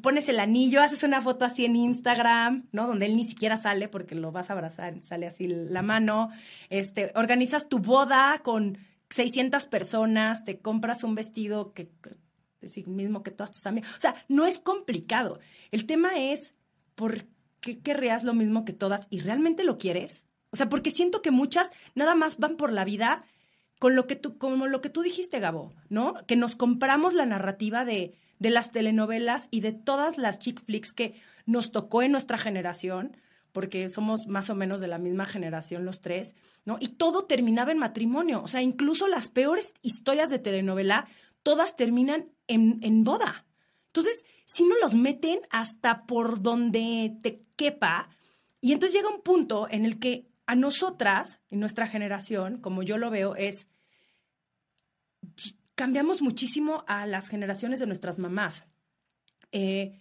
pones 0.01 0.30
el 0.30 0.39
anillo, 0.39 0.82
haces 0.82 1.03
una 1.03 1.22
foto 1.22 1.45
así 1.45 1.64
en 1.64 1.76
Instagram, 1.76 2.70
¿no? 2.72 2.88
Donde 2.88 3.05
él 3.05 3.16
ni 3.16 3.24
siquiera 3.24 3.55
sale 3.57 3.88
porque 3.88 4.16
lo 4.16 4.32
vas 4.32 4.49
a 4.49 4.53
abrazar, 4.53 4.99
sale 5.01 5.28
así 5.28 5.45
la 5.45 5.84
mano, 5.84 6.32
este, 6.72 7.11
organizas 7.14 7.70
tu 7.70 7.78
boda 7.78 8.39
con 8.41 8.80
600 9.11 9.68
personas, 9.68 10.43
te 10.43 10.57
compras 10.57 11.03
un 11.03 11.14
vestido 11.14 11.72
que 11.72 11.91
es 12.61 12.78
el 12.78 12.88
mismo 12.88 13.22
que 13.22 13.30
todas 13.30 13.51
tus 13.51 13.68
amigas. 13.68 13.95
O 13.95 13.99
sea, 13.99 14.16
no 14.28 14.47
es 14.47 14.57
complicado. 14.57 15.39
El 15.70 15.86
tema 15.86 16.14
es, 16.18 16.55
¿por 16.95 17.28
qué 17.59 17.78
querrías 17.78 18.24
lo 18.24 18.34
mismo 18.34 18.66
que 18.66 18.74
todas 18.74 19.05
y 19.11 19.20
realmente 19.20 19.64
lo 19.64 19.78
quieres? 19.78 20.26
O 20.54 20.56
sea, 20.56 20.70
porque 20.70 20.91
siento 20.91 21.24
que 21.24 21.32
muchas 21.32 21.72
nada 21.95 22.14
más 22.14 22.38
van 22.38 22.58
por 22.58 22.72
la 22.72 22.86
vida 22.86 23.26
con 23.80 23.95
lo 23.95 24.06
que 24.06 24.16
tú, 24.16 24.38
como 24.38 24.68
lo 24.68 24.82
que 24.82 24.89
tú 24.89 25.01
dijiste, 25.01 25.39
Gabo, 25.39 25.74
¿no? 25.89 26.14
Que 26.28 26.36
nos 26.36 26.56
compramos 26.56 27.16
la 27.16 27.26
narrativa 27.26 27.86
de, 27.86 28.14
de 28.38 28.51
las 28.51 28.72
telenovelas 28.72 29.47
y 29.49 29.62
de 29.62 29.72
todas 29.72 30.20
las 30.20 30.38
chick 30.38 30.64
flicks 30.64 30.93
que 30.93 31.16
nos 31.47 31.72
tocó 31.72 32.04
en 32.04 32.12
nuestra 32.12 32.38
generación, 32.38 33.18
porque 33.51 33.89
somos 33.89 34.28
más 34.28 34.51
o 34.51 34.56
menos 34.56 34.80
de 34.80 34.88
la 34.88 34.99
misma 34.99 35.26
generación 35.26 35.86
los 35.86 36.01
tres, 36.01 36.36
¿no? 36.66 36.78
Y 36.80 36.89
todo 36.89 37.26
terminaba 37.26 37.72
en 37.72 37.80
matrimonio. 37.80 38.43
O 38.43 38.47
sea, 38.47 38.62
incluso 38.62 39.08
las 39.08 39.30
peores 39.30 39.74
historias 39.82 40.30
de 40.30 40.38
telenovela, 40.38 41.08
todas 41.41 41.76
terminan 41.76 42.30
en, 42.47 42.78
en 42.84 43.04
boda. 43.04 43.45
Entonces, 43.88 44.24
si 44.45 44.66
no 44.66 44.76
los 44.82 44.93
meten 44.93 45.39
hasta 45.49 46.06
por 46.06 46.43
donde 46.43 47.18
te 47.24 47.41
quepa, 47.56 48.10
y 48.62 48.72
entonces 48.72 48.95
llega 48.95 49.14
un 49.14 49.22
punto 49.22 49.68
en 49.70 49.84
el 49.84 49.99
que 49.99 50.32
a 50.46 50.56
nosotras, 50.56 51.39
en 51.50 51.60
nuestra 51.60 51.88
generación, 51.88 52.58
como 52.60 52.84
yo 52.84 52.98
lo 52.98 53.10
veo, 53.10 53.36
es, 53.36 53.68
cambiamos 55.76 56.22
muchísimo 56.22 56.84
a 56.88 57.06
las 57.06 57.30
generaciones 57.30 57.80
de 57.80 57.88
nuestras 57.88 58.20
mamás. 58.20 58.66
Eh, 59.52 60.00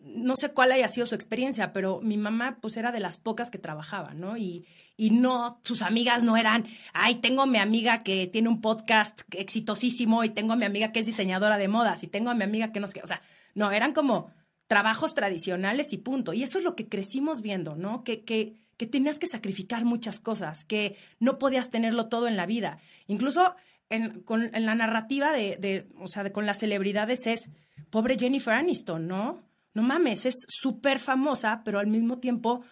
no 0.00 0.36
sé 0.36 0.50
cuál 0.50 0.72
haya 0.72 0.88
sido 0.88 1.06
su 1.06 1.14
experiencia, 1.14 1.72
pero 1.72 2.00
mi 2.00 2.16
mamá 2.16 2.58
pues 2.60 2.76
era 2.76 2.90
de 2.92 3.00
las 3.00 3.18
pocas 3.18 3.50
que 3.50 3.58
trabajaba, 3.58 4.14
¿no? 4.14 4.36
Y, 4.36 4.66
y 4.96 5.10
no, 5.10 5.60
sus 5.62 5.82
amigas 5.82 6.22
no 6.22 6.36
eran, 6.36 6.66
ay, 6.92 7.16
tengo 7.16 7.42
a 7.42 7.46
mi 7.46 7.58
amiga 7.58 8.02
que 8.02 8.26
tiene 8.26 8.48
un 8.48 8.60
podcast 8.60 9.22
exitosísimo 9.32 10.24
y 10.24 10.30
tengo 10.30 10.54
a 10.54 10.56
mi 10.56 10.64
amiga 10.64 10.92
que 10.92 11.00
es 11.00 11.06
diseñadora 11.06 11.58
de 11.58 11.68
modas 11.68 12.02
y 12.02 12.08
tengo 12.08 12.30
a 12.30 12.34
mi 12.34 12.42
amiga 12.42 12.72
que 12.72 12.80
no 12.80 12.88
sé 12.88 13.00
o 13.04 13.06
sea, 13.06 13.22
no, 13.54 13.70
eran 13.70 13.92
como 13.92 14.30
trabajos 14.66 15.14
tradicionales 15.14 15.92
y 15.92 15.98
punto. 15.98 16.32
Y 16.32 16.42
eso 16.42 16.58
es 16.58 16.64
lo 16.64 16.74
que 16.74 16.88
crecimos 16.88 17.40
viendo, 17.40 17.76
¿no? 17.76 18.04
Que, 18.04 18.24
que 18.24 18.56
que 18.76 18.86
tenías 18.86 19.18
que 19.18 19.26
sacrificar 19.26 19.84
muchas 19.84 20.20
cosas, 20.20 20.64
que 20.64 20.96
no 21.18 21.38
podías 21.38 21.70
tenerlo 21.70 22.08
todo 22.08 22.28
en 22.28 22.36
la 22.36 22.46
vida. 22.46 22.78
Incluso 23.06 23.54
en, 23.88 24.24
la 24.26 24.74
narrativa 24.74 25.32
de, 25.32 25.88
o 25.98 26.08
sea, 26.08 26.24
de, 26.24 26.32
con 26.32 26.46
las 26.46 26.58
celebridades 26.58 27.26
es, 27.26 27.50
pobre 27.90 28.18
Jennifer 28.18 28.54
Aniston, 28.54 29.06
¿no? 29.06 29.42
No 29.74 29.82
mames, 29.82 30.26
es 30.26 30.46
súper 30.48 30.98
famosa, 30.98 31.62
pero 31.64 31.78
al 31.78 31.86
mismo 31.86 32.18
tiempo 32.18 32.64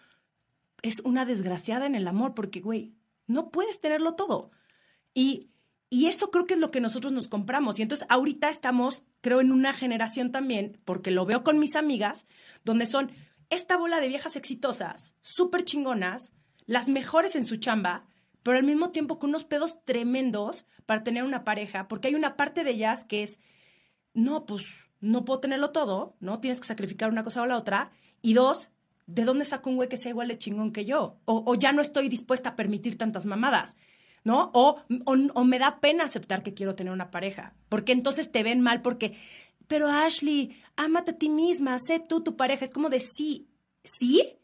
es 0.82 1.00
una 1.00 1.24
desgraciada 1.24 1.86
en 1.86 1.94
el 1.94 2.08
amor, 2.08 2.34
porque, 2.34 2.60
güey, 2.60 2.94
no 3.26 3.50
puedes 3.50 3.80
tenerlo 3.80 4.14
todo. 4.14 4.50
Y, 5.14 5.50
y 5.90 6.06
eso 6.06 6.30
creo 6.30 6.46
que 6.46 6.54
es 6.54 6.60
lo 6.60 6.70
que 6.70 6.80
nosotros 6.80 7.12
nos 7.12 7.28
compramos. 7.28 7.78
Y 7.78 7.82
entonces 7.82 8.06
ahorita 8.10 8.48
estamos, 8.48 9.04
creo, 9.20 9.40
en 9.40 9.52
una 9.52 9.72
generación 9.72 10.32
también, 10.32 10.78
porque 10.84 11.10
lo 11.10 11.24
veo 11.24 11.42
con 11.42 11.58
mis 11.58 11.76
amigas, 11.76 12.26
donde 12.64 12.86
son 12.86 13.12
esta 13.54 13.76
bola 13.76 14.00
de 14.00 14.08
viejas 14.08 14.36
exitosas, 14.36 15.14
súper 15.20 15.64
chingonas, 15.64 16.32
las 16.66 16.88
mejores 16.88 17.36
en 17.36 17.44
su 17.44 17.56
chamba, 17.56 18.06
pero 18.42 18.58
al 18.58 18.64
mismo 18.64 18.90
tiempo 18.90 19.18
con 19.18 19.30
unos 19.30 19.44
pedos 19.44 19.84
tremendos 19.84 20.66
para 20.86 21.02
tener 21.02 21.24
una 21.24 21.44
pareja, 21.44 21.88
porque 21.88 22.08
hay 22.08 22.14
una 22.14 22.36
parte 22.36 22.62
de 22.62 22.70
ellas 22.70 23.04
que 23.04 23.22
es, 23.22 23.38
no, 24.12 24.44
pues 24.46 24.88
no 25.00 25.24
puedo 25.24 25.40
tenerlo 25.40 25.70
todo, 25.70 26.16
¿no? 26.20 26.40
Tienes 26.40 26.60
que 26.60 26.66
sacrificar 26.66 27.10
una 27.10 27.24
cosa 27.24 27.42
o 27.42 27.46
la 27.46 27.56
otra. 27.56 27.92
Y 28.22 28.34
dos, 28.34 28.70
¿de 29.06 29.24
dónde 29.24 29.44
saco 29.44 29.70
un 29.70 29.76
güey 29.76 29.88
que 29.88 29.96
sea 29.96 30.10
igual 30.10 30.28
de 30.28 30.38
chingón 30.38 30.72
que 30.72 30.84
yo? 30.84 31.18
O, 31.24 31.54
ya 31.54 31.72
no 31.72 31.82
estoy 31.82 32.08
dispuesta 32.08 32.50
a 32.50 32.56
permitir 32.56 32.96
tantas 32.96 33.26
mamadas, 33.26 33.76
¿no? 34.24 34.50
O, 34.54 34.82
o, 35.04 35.44
me 35.44 35.58
da 35.58 35.80
pena 35.80 36.04
aceptar 36.04 36.42
que 36.42 36.54
quiero 36.54 36.74
tener 36.74 36.92
una 36.92 37.10
pareja, 37.10 37.54
porque 37.68 37.92
entonces 37.92 38.32
te 38.32 38.42
ven 38.42 38.60
mal 38.60 38.82
porque 38.82 39.16
pero 39.66 39.88
Ashley, 39.88 40.56
ámate 40.76 41.12
a 41.12 41.18
ti 41.18 41.28
misma, 41.28 41.78
sé 41.78 42.00
tú 42.00 42.22
tu 42.22 42.36
pareja. 42.36 42.64
Es 42.64 42.72
como 42.72 42.88
de 42.88 43.00
sí, 43.00 43.48
sí, 43.82 44.38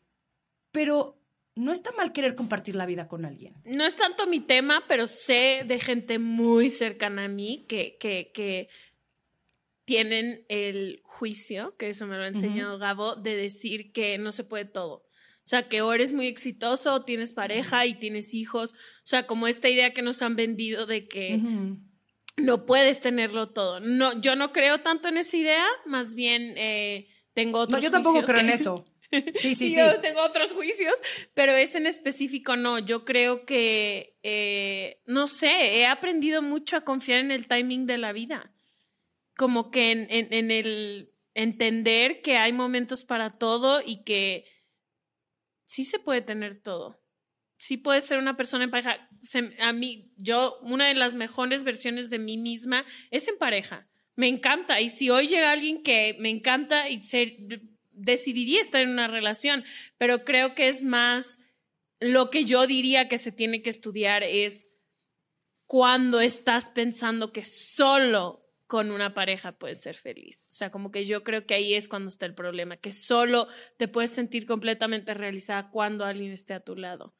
pero 0.72 1.20
no 1.54 1.72
está 1.72 1.92
mal 1.92 2.12
querer 2.12 2.34
compartir 2.34 2.76
la 2.76 2.86
vida 2.86 3.08
con 3.08 3.24
alguien. 3.24 3.54
No 3.64 3.84
es 3.84 3.96
tanto 3.96 4.26
mi 4.26 4.40
tema, 4.40 4.84
pero 4.88 5.06
sé 5.06 5.64
de 5.66 5.80
gente 5.80 6.18
muy 6.18 6.70
cercana 6.70 7.24
a 7.24 7.28
mí 7.28 7.66
que, 7.68 7.96
que, 7.98 8.30
que 8.32 8.68
tienen 9.84 10.44
el 10.48 11.00
juicio, 11.04 11.76
que 11.76 11.88
eso 11.88 12.06
me 12.06 12.16
lo 12.16 12.22
ha 12.22 12.28
enseñado 12.28 12.78
Gabo, 12.78 13.16
de 13.16 13.36
decir 13.36 13.92
que 13.92 14.18
no 14.18 14.32
se 14.32 14.44
puede 14.44 14.64
todo. 14.64 15.04
O 15.42 15.48
sea, 15.50 15.68
que 15.68 15.82
o 15.82 15.92
eres 15.92 16.12
muy 16.12 16.26
exitoso, 16.26 16.94
o 16.94 17.04
tienes 17.04 17.32
pareja 17.32 17.84
y 17.86 17.94
tienes 17.94 18.34
hijos. 18.34 18.72
O 18.72 18.76
sea, 19.02 19.26
como 19.26 19.48
esta 19.48 19.68
idea 19.68 19.92
que 19.92 20.02
nos 20.02 20.22
han 20.22 20.36
vendido 20.36 20.86
de 20.86 21.08
que 21.08 21.40
no 22.36 22.66
puedes 22.66 23.00
tenerlo 23.00 23.50
todo. 23.50 23.80
No, 23.80 24.20
yo 24.20 24.36
no 24.36 24.52
creo 24.52 24.78
tanto 24.80 25.08
en 25.08 25.18
esa 25.18 25.36
idea, 25.36 25.66
más 25.86 26.14
bien 26.14 26.54
eh, 26.56 27.08
tengo 27.34 27.58
otros. 27.60 27.80
No, 27.80 27.84
yo 27.84 27.90
tampoco 27.90 28.22
creo 28.22 28.40
en 28.40 28.50
eso. 28.50 28.84
Sí, 29.40 29.56
sí, 29.56 29.70
sí. 29.70 29.76
Tengo 30.02 30.22
otros 30.22 30.52
juicios, 30.52 30.94
pero 31.34 31.50
ese 31.50 31.78
en 31.78 31.88
específico 31.88 32.54
no. 32.54 32.78
Yo 32.78 33.04
creo 33.04 33.44
que, 33.44 34.16
eh, 34.22 35.02
no 35.04 35.26
sé, 35.26 35.78
he 35.78 35.86
aprendido 35.86 36.42
mucho 36.42 36.76
a 36.76 36.82
confiar 36.82 37.18
en 37.18 37.32
el 37.32 37.48
timing 37.48 37.86
de 37.86 37.98
la 37.98 38.12
vida. 38.12 38.52
Como 39.36 39.72
que 39.72 39.90
en, 39.90 40.06
en, 40.10 40.32
en 40.32 40.50
el 40.52 41.12
entender 41.34 42.22
que 42.22 42.36
hay 42.36 42.52
momentos 42.52 43.04
para 43.04 43.36
todo 43.36 43.82
y 43.84 44.04
que 44.04 44.44
sí 45.64 45.84
se 45.84 45.98
puede 45.98 46.20
tener 46.20 46.60
todo. 46.62 47.02
Sí 47.56 47.76
puede 47.76 48.00
ser 48.00 48.18
una 48.18 48.36
persona 48.36 48.64
en 48.64 48.70
pareja. 48.70 49.08
A 49.60 49.72
mí, 49.72 50.12
yo, 50.16 50.58
una 50.62 50.88
de 50.88 50.94
las 50.94 51.14
mejores 51.14 51.64
versiones 51.64 52.10
de 52.10 52.18
mí 52.18 52.36
misma 52.36 52.84
es 53.10 53.28
en 53.28 53.38
pareja. 53.38 53.88
Me 54.16 54.28
encanta. 54.28 54.80
Y 54.80 54.88
si 54.88 55.10
hoy 55.10 55.26
llega 55.26 55.50
alguien 55.50 55.82
que 55.82 56.16
me 56.18 56.30
encanta 56.30 56.88
y 56.88 57.02
ser, 57.02 57.36
decidiría 57.90 58.60
estar 58.60 58.82
en 58.82 58.90
una 58.90 59.08
relación, 59.08 59.64
pero 59.98 60.24
creo 60.24 60.54
que 60.54 60.68
es 60.68 60.84
más 60.84 61.38
lo 62.00 62.30
que 62.30 62.44
yo 62.44 62.66
diría 62.66 63.08
que 63.08 63.18
se 63.18 63.30
tiene 63.30 63.62
que 63.62 63.70
estudiar 63.70 64.22
es 64.22 64.70
cuando 65.66 66.20
estás 66.20 66.70
pensando 66.70 67.32
que 67.32 67.44
solo 67.44 68.40
con 68.66 68.90
una 68.90 69.14
pareja 69.14 69.52
puedes 69.52 69.80
ser 69.80 69.96
feliz. 69.96 70.46
O 70.48 70.52
sea, 70.52 70.70
como 70.70 70.90
que 70.90 71.04
yo 71.04 71.22
creo 71.22 71.44
que 71.44 71.54
ahí 71.54 71.74
es 71.74 71.88
cuando 71.88 72.08
está 72.08 72.24
el 72.26 72.34
problema, 72.34 72.76
que 72.76 72.92
solo 72.92 73.48
te 73.76 73.88
puedes 73.88 74.10
sentir 74.10 74.46
completamente 74.46 75.12
realizada 75.12 75.70
cuando 75.70 76.04
alguien 76.04 76.32
esté 76.32 76.54
a 76.54 76.60
tu 76.60 76.76
lado. 76.76 77.14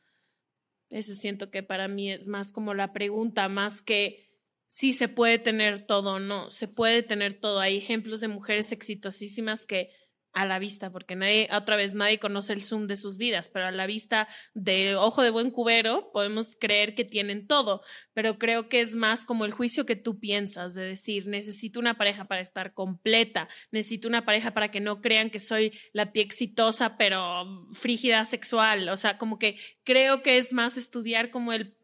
Eso 0.91 1.15
siento 1.15 1.51
que 1.51 1.63
para 1.63 1.89
mí 1.89 2.11
es 2.11 2.27
más 2.27 2.53
como 2.53 2.75
la 2.75 2.93
pregunta, 2.93 3.49
más 3.49 3.81
que 3.81 4.29
si 4.67 4.93
se 4.93 5.09
puede 5.09 5.39
tener 5.39 5.81
todo 5.81 6.15
o 6.15 6.19
no. 6.19 6.51
Se 6.51 6.69
puede 6.69 7.03
tener 7.03 7.35
todo. 7.35 7.61
Hay 7.61 7.77
ejemplos 7.77 8.21
de 8.21 8.29
mujeres 8.29 8.73
exitosísimas 8.73 9.67
que 9.67 9.91
a 10.33 10.47
la 10.47 10.59
vista, 10.59 10.91
porque 10.91 11.17
nadie, 11.17 11.49
otra 11.53 11.77
vez 11.77 11.95
nadie 11.95 12.19
conoce 12.19 12.53
el 12.53 12.63
zoom 12.63 12.87
de 12.87 12.97
sus 12.97 13.17
vidas, 13.17 13.49
pero 13.49 13.67
a 13.67 13.71
la 13.71 13.87
vista 13.87 14.29
de 14.55 14.95
ojo 14.97 15.23
de 15.23 15.31
buen 15.31 15.51
cubero 15.51 16.11
podemos 16.13 16.57
creer 16.61 16.95
que 16.95 17.05
tienen 17.05 17.47
todo, 17.47 17.83
pero 18.13 18.39
creo 18.39 18.69
que 18.69 18.81
es 18.81 18.95
más 18.95 19.25
como 19.25 19.45
el 19.45 19.53
juicio 19.53 19.87
que 19.87 19.97
tú 19.97 20.21
piensas, 20.21 20.75
de 20.75 20.83
decir, 20.83 21.27
necesito 21.27 21.81
una 21.81 21.97
pareja 21.97 22.27
para 22.27 22.41
estar 22.41 22.75
completa, 22.75 23.49
necesito 23.73 24.09
una 24.09 24.25
pareja 24.25 24.53
para 24.53 24.71
que 24.71 24.81
no 24.81 25.01
crean 25.01 25.31
que 25.31 25.41
soy 25.41 25.73
la 25.93 26.13
tía 26.13 26.23
exitosa, 26.23 26.97
pero 26.97 27.69
frígida 27.73 28.25
sexual, 28.25 28.89
o 28.89 28.97
sea, 28.97 29.19
como 29.19 29.39
que 29.39 29.59
creo 29.85 30.23
que 30.23 30.39
es 30.39 30.53
más 30.53 30.77
estudiar 30.77 31.31
como 31.31 31.53
el 31.53 31.77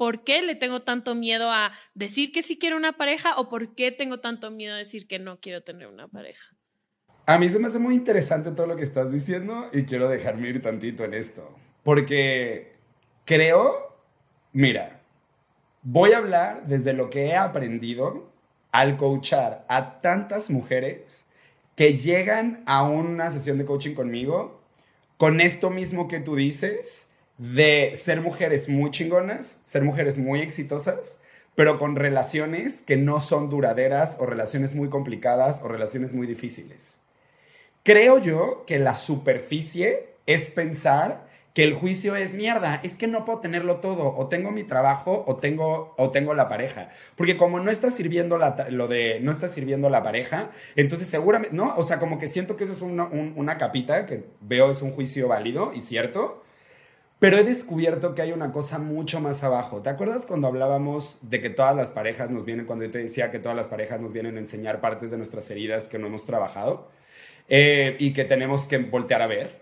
¿Por 0.00 0.24
qué 0.24 0.40
le 0.40 0.54
tengo 0.54 0.80
tanto 0.80 1.14
miedo 1.14 1.50
a 1.50 1.72
decir 1.92 2.32
que 2.32 2.40
sí 2.40 2.56
quiero 2.56 2.78
una 2.78 2.96
pareja 2.96 3.36
o 3.36 3.50
por 3.50 3.74
qué 3.74 3.92
tengo 3.92 4.18
tanto 4.18 4.50
miedo 4.50 4.74
a 4.74 4.78
decir 4.78 5.06
que 5.06 5.18
no 5.18 5.40
quiero 5.40 5.62
tener 5.62 5.88
una 5.88 6.08
pareja? 6.08 6.56
A 7.30 7.38
mí 7.38 7.48
se 7.48 7.60
me 7.60 7.68
hace 7.68 7.78
muy 7.78 7.94
interesante 7.94 8.50
todo 8.50 8.66
lo 8.66 8.74
que 8.74 8.82
estás 8.82 9.12
diciendo 9.12 9.68
y 9.72 9.84
quiero 9.84 10.08
dejarme 10.08 10.48
ir 10.48 10.60
tantito 10.60 11.04
en 11.04 11.14
esto. 11.14 11.48
Porque 11.84 12.72
creo, 13.24 13.94
mira, 14.52 15.00
voy 15.80 16.10
a 16.10 16.18
hablar 16.18 16.66
desde 16.66 16.92
lo 16.92 17.08
que 17.08 17.26
he 17.26 17.36
aprendido 17.36 18.32
al 18.72 18.96
coachar 18.96 19.64
a 19.68 20.00
tantas 20.00 20.50
mujeres 20.50 21.24
que 21.76 21.96
llegan 21.96 22.64
a 22.66 22.82
una 22.82 23.30
sesión 23.30 23.58
de 23.58 23.64
coaching 23.64 23.94
conmigo 23.94 24.60
con 25.16 25.40
esto 25.40 25.70
mismo 25.70 26.08
que 26.08 26.18
tú 26.18 26.34
dices 26.34 27.06
de 27.38 27.92
ser 27.94 28.22
mujeres 28.22 28.68
muy 28.68 28.90
chingonas, 28.90 29.60
ser 29.64 29.84
mujeres 29.84 30.18
muy 30.18 30.40
exitosas, 30.40 31.20
pero 31.54 31.78
con 31.78 31.94
relaciones 31.94 32.82
que 32.82 32.96
no 32.96 33.20
son 33.20 33.50
duraderas 33.50 34.16
o 34.18 34.26
relaciones 34.26 34.74
muy 34.74 34.88
complicadas 34.88 35.62
o 35.62 35.68
relaciones 35.68 36.12
muy 36.12 36.26
difíciles. 36.26 36.98
Creo 37.82 38.18
yo 38.18 38.64
que 38.66 38.78
la 38.78 38.94
superficie 38.94 40.14
es 40.26 40.50
pensar 40.50 41.28
que 41.54 41.64
el 41.64 41.74
juicio 41.74 42.14
es 42.14 42.34
mierda, 42.34 42.80
es 42.84 42.96
que 42.96 43.08
no 43.08 43.24
puedo 43.24 43.40
tenerlo 43.40 43.76
todo, 43.76 44.14
o 44.16 44.28
tengo 44.28 44.50
mi 44.52 44.64
trabajo 44.64 45.24
o 45.26 45.36
tengo, 45.36 45.94
o 45.96 46.10
tengo 46.10 46.34
la 46.34 46.48
pareja. 46.48 46.90
Porque 47.16 47.36
como 47.36 47.58
no 47.58 47.70
está 47.70 47.90
sirviendo 47.90 48.38
la, 48.38 48.68
lo 48.70 48.86
de 48.86 49.18
no 49.20 49.32
está 49.32 49.48
sirviendo 49.48 49.90
la 49.90 50.02
pareja, 50.02 50.50
entonces 50.76 51.08
seguramente, 51.08 51.56
¿no? 51.56 51.74
O 51.76 51.86
sea, 51.86 51.98
como 51.98 52.18
que 52.18 52.28
siento 52.28 52.56
que 52.56 52.64
eso 52.64 52.74
es 52.74 52.82
una, 52.82 53.04
una 53.04 53.58
capita 53.58 54.06
que 54.06 54.24
veo 54.40 54.70
es 54.70 54.82
un 54.82 54.92
juicio 54.92 55.26
válido 55.28 55.72
y 55.74 55.80
cierto, 55.80 56.44
pero 57.18 57.36
he 57.36 57.44
descubierto 57.44 58.14
que 58.14 58.22
hay 58.22 58.32
una 58.32 58.52
cosa 58.52 58.78
mucho 58.78 59.20
más 59.20 59.42
abajo. 59.42 59.82
¿Te 59.82 59.90
acuerdas 59.90 60.26
cuando 60.26 60.46
hablábamos 60.46 61.18
de 61.22 61.40
que 61.42 61.50
todas 61.50 61.74
las 61.76 61.90
parejas 61.90 62.30
nos 62.30 62.44
vienen, 62.44 62.66
cuando 62.66 62.84
yo 62.84 62.90
te 62.90 62.98
decía 62.98 63.30
que 63.30 63.38
todas 63.38 63.56
las 63.56 63.68
parejas 63.68 64.00
nos 64.00 64.12
vienen 64.12 64.36
a 64.36 64.40
enseñar 64.40 64.80
partes 64.80 65.10
de 65.10 65.16
nuestras 65.16 65.50
heridas 65.50 65.88
que 65.88 65.98
no 65.98 66.06
hemos 66.06 66.24
trabajado? 66.24 66.88
Eh, 67.52 67.96
y 67.98 68.12
que 68.12 68.24
tenemos 68.24 68.64
que 68.64 68.78
voltear 68.78 69.22
a 69.22 69.26
ver. 69.26 69.60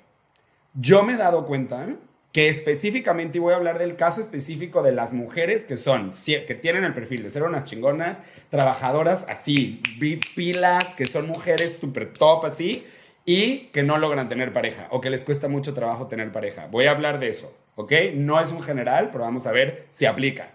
Yo 0.74 1.02
me 1.02 1.14
he 1.14 1.16
dado 1.16 1.46
cuenta 1.46 1.88
que 2.32 2.50
específicamente, 2.50 3.38
y 3.38 3.40
voy 3.40 3.54
a 3.54 3.56
hablar 3.56 3.78
del 3.78 3.96
caso 3.96 4.20
específico 4.20 4.82
de 4.82 4.92
las 4.92 5.14
mujeres 5.14 5.64
que 5.64 5.78
son, 5.78 6.12
que 6.12 6.54
tienen 6.54 6.84
el 6.84 6.92
perfil 6.92 7.22
de 7.22 7.30
ser 7.30 7.42
unas 7.42 7.64
chingonas, 7.64 8.22
trabajadoras 8.50 9.24
así, 9.28 9.82
pilas, 10.36 10.84
que 10.96 11.06
son 11.06 11.26
mujeres 11.26 11.78
super 11.80 12.12
top 12.12 12.44
así, 12.44 12.86
y 13.24 13.68
que 13.72 13.82
no 13.82 13.96
logran 13.96 14.28
tener 14.28 14.52
pareja, 14.52 14.88
o 14.90 15.00
que 15.00 15.08
les 15.08 15.24
cuesta 15.24 15.48
mucho 15.48 15.72
trabajo 15.72 16.06
tener 16.06 16.30
pareja. 16.30 16.66
Voy 16.70 16.86
a 16.86 16.90
hablar 16.90 17.18
de 17.18 17.28
eso, 17.28 17.56
¿ok? 17.76 17.92
No 18.14 18.38
es 18.38 18.52
un 18.52 18.62
general, 18.62 19.08
pero 19.10 19.24
vamos 19.24 19.46
a 19.46 19.52
ver 19.52 19.86
si 19.90 20.04
aplica. 20.04 20.50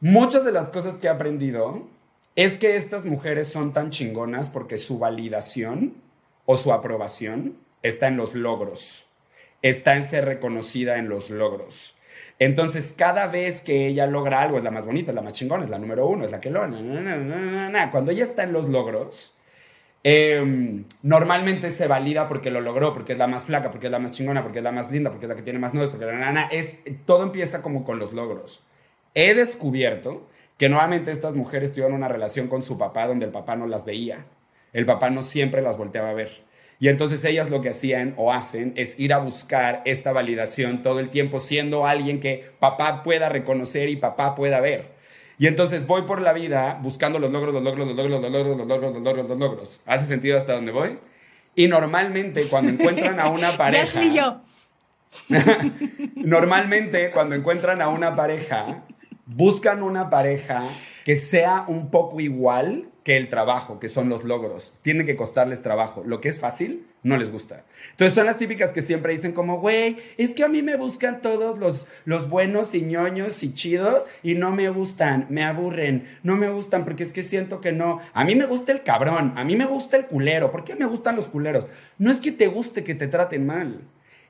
Muchas 0.00 0.44
de 0.44 0.52
las 0.52 0.68
cosas 0.68 0.98
que 0.98 1.06
he 1.06 1.10
aprendido 1.10 1.88
es 2.36 2.58
que 2.58 2.76
estas 2.76 3.06
mujeres 3.06 3.48
son 3.48 3.72
tan 3.72 3.90
chingonas 3.90 4.50
porque 4.50 4.76
su 4.76 4.98
validación 4.98 5.94
o 6.44 6.56
su 6.56 6.72
aprobación 6.72 7.56
está 7.82 8.08
en 8.08 8.18
los 8.18 8.34
logros, 8.34 9.08
está 9.62 9.96
en 9.96 10.04
ser 10.04 10.26
reconocida 10.26 10.98
en 10.98 11.08
los 11.08 11.30
logros. 11.30 11.96
Entonces, 12.38 12.94
cada 12.96 13.26
vez 13.28 13.62
que 13.62 13.86
ella 13.86 14.06
logra 14.06 14.42
algo, 14.42 14.58
es 14.58 14.64
la 14.64 14.70
más 14.70 14.84
bonita, 14.84 15.10
es 15.10 15.14
la 15.14 15.22
más 15.22 15.32
chingona, 15.32 15.64
es 15.64 15.70
la 15.70 15.78
número 15.78 16.06
uno, 16.06 16.26
es 16.26 16.30
la 16.30 16.38
que 16.38 16.50
lo... 16.50 16.60
Cuando 17.90 18.10
ella 18.10 18.24
está 18.24 18.42
en 18.42 18.52
los 18.52 18.68
logros, 18.68 19.34
em, 20.02 20.84
normalmente 21.02 21.70
se 21.70 21.88
valida 21.88 22.28
porque 22.28 22.50
lo 22.50 22.60
logró, 22.60 22.92
porque 22.92 23.14
es 23.14 23.18
la 23.18 23.26
más 23.26 23.44
flaca, 23.44 23.70
porque 23.70 23.86
es 23.86 23.92
la 23.92 23.98
más 23.98 24.10
chingona, 24.10 24.42
porque 24.42 24.58
es 24.58 24.64
la 24.64 24.72
más 24.72 24.90
linda, 24.90 25.08
porque 25.08 25.24
es 25.24 25.30
la 25.30 25.36
que 25.36 25.42
tiene 25.42 25.58
más 25.58 25.72
nudos, 25.72 25.88
porque 25.88 26.04
la 26.04 26.12
nana 26.12 26.48
es... 26.50 26.80
Todo 27.06 27.22
empieza 27.22 27.62
como 27.62 27.84
con 27.84 27.98
los 27.98 28.12
logros. 28.12 28.62
He 29.14 29.32
descubierto 29.32 30.28
que 30.58 30.68
nuevamente 30.68 31.10
estas 31.10 31.34
mujeres 31.34 31.72
tuvieron 31.72 31.94
una 31.94 32.08
relación 32.08 32.48
con 32.48 32.62
su 32.62 32.78
papá 32.78 33.06
donde 33.06 33.26
el 33.26 33.32
papá 33.32 33.56
no 33.56 33.66
las 33.66 33.84
veía. 33.84 34.26
El 34.72 34.86
papá 34.86 35.10
no 35.10 35.22
siempre 35.22 35.62
las 35.62 35.76
volteaba 35.76 36.10
a 36.10 36.14
ver. 36.14 36.44
Y 36.78 36.88
entonces 36.88 37.24
ellas 37.24 37.48
lo 37.48 37.62
que 37.62 37.70
hacían 37.70 38.14
o 38.16 38.32
hacen 38.32 38.74
es 38.76 38.98
ir 39.00 39.14
a 39.14 39.18
buscar 39.18 39.82
esta 39.86 40.12
validación 40.12 40.82
todo 40.82 41.00
el 41.00 41.08
tiempo 41.08 41.40
siendo 41.40 41.86
alguien 41.86 42.20
que 42.20 42.50
papá 42.58 43.02
pueda 43.02 43.28
reconocer 43.28 43.88
y 43.88 43.96
papá 43.96 44.34
pueda 44.34 44.60
ver. 44.60 44.94
Y 45.38 45.46
entonces 45.46 45.86
voy 45.86 46.02
por 46.02 46.20
la 46.20 46.32
vida 46.32 46.78
buscando 46.82 47.18
los 47.18 47.30
logros, 47.30 47.54
los 47.54 47.62
logros, 47.62 47.86
los 47.86 47.96
logros, 47.96 48.20
los 48.20 48.30
logros, 48.30 48.56
los 48.58 48.66
logros, 48.66 48.92
los 48.92 49.02
logros, 49.02 49.28
los 49.28 49.38
logros. 49.38 49.80
¿Hace 49.86 50.06
sentido 50.06 50.38
hasta 50.38 50.54
dónde 50.54 50.72
voy? 50.72 50.98
Y 51.54 51.68
normalmente 51.68 52.46
cuando 52.48 52.70
encuentran 52.72 53.20
a 53.20 53.28
una 53.30 53.56
pareja... 53.56 54.04
yo. 54.04 54.42
normalmente 56.16 57.10
cuando 57.10 57.34
encuentran 57.34 57.80
a 57.80 57.88
una 57.88 58.14
pareja 58.14 58.82
buscan 59.26 59.82
una 59.82 60.08
pareja 60.08 60.62
que 61.04 61.16
sea 61.16 61.64
un 61.66 61.90
poco 61.90 62.20
igual 62.20 62.88
que 63.02 63.16
el 63.16 63.28
trabajo, 63.28 63.78
que 63.78 63.88
son 63.88 64.08
los 64.08 64.24
logros. 64.24 64.74
Tiene 64.82 65.04
que 65.04 65.14
costarles 65.14 65.62
trabajo. 65.62 66.02
Lo 66.04 66.20
que 66.20 66.28
es 66.28 66.40
fácil, 66.40 66.86
no 67.04 67.16
les 67.16 67.30
gusta. 67.30 67.64
Entonces 67.92 68.14
son 68.14 68.26
las 68.26 68.38
típicas 68.38 68.72
que 68.72 68.82
siempre 68.82 69.12
dicen 69.12 69.30
como, 69.30 69.60
güey, 69.60 69.96
es 70.16 70.34
que 70.34 70.42
a 70.42 70.48
mí 70.48 70.62
me 70.62 70.76
buscan 70.76 71.22
todos 71.22 71.56
los, 71.58 71.86
los 72.04 72.28
buenos 72.28 72.74
y 72.74 72.82
ñoños 72.82 73.44
y 73.44 73.52
chidos 73.52 74.04
y 74.24 74.34
no 74.34 74.50
me 74.50 74.68
gustan, 74.70 75.26
me 75.28 75.44
aburren, 75.44 76.08
no 76.24 76.36
me 76.36 76.48
gustan 76.48 76.84
porque 76.84 77.04
es 77.04 77.12
que 77.12 77.22
siento 77.22 77.60
que 77.60 77.70
no. 77.70 78.00
A 78.12 78.24
mí 78.24 78.34
me 78.34 78.46
gusta 78.46 78.72
el 78.72 78.82
cabrón, 78.82 79.34
a 79.36 79.44
mí 79.44 79.54
me 79.54 79.66
gusta 79.66 79.96
el 79.96 80.06
culero. 80.06 80.50
¿Por 80.50 80.64
qué 80.64 80.74
me 80.74 80.86
gustan 80.86 81.14
los 81.14 81.28
culeros? 81.28 81.66
No 81.98 82.10
es 82.10 82.18
que 82.18 82.32
te 82.32 82.48
guste 82.48 82.82
que 82.82 82.96
te 82.96 83.06
traten 83.06 83.46
mal 83.46 83.82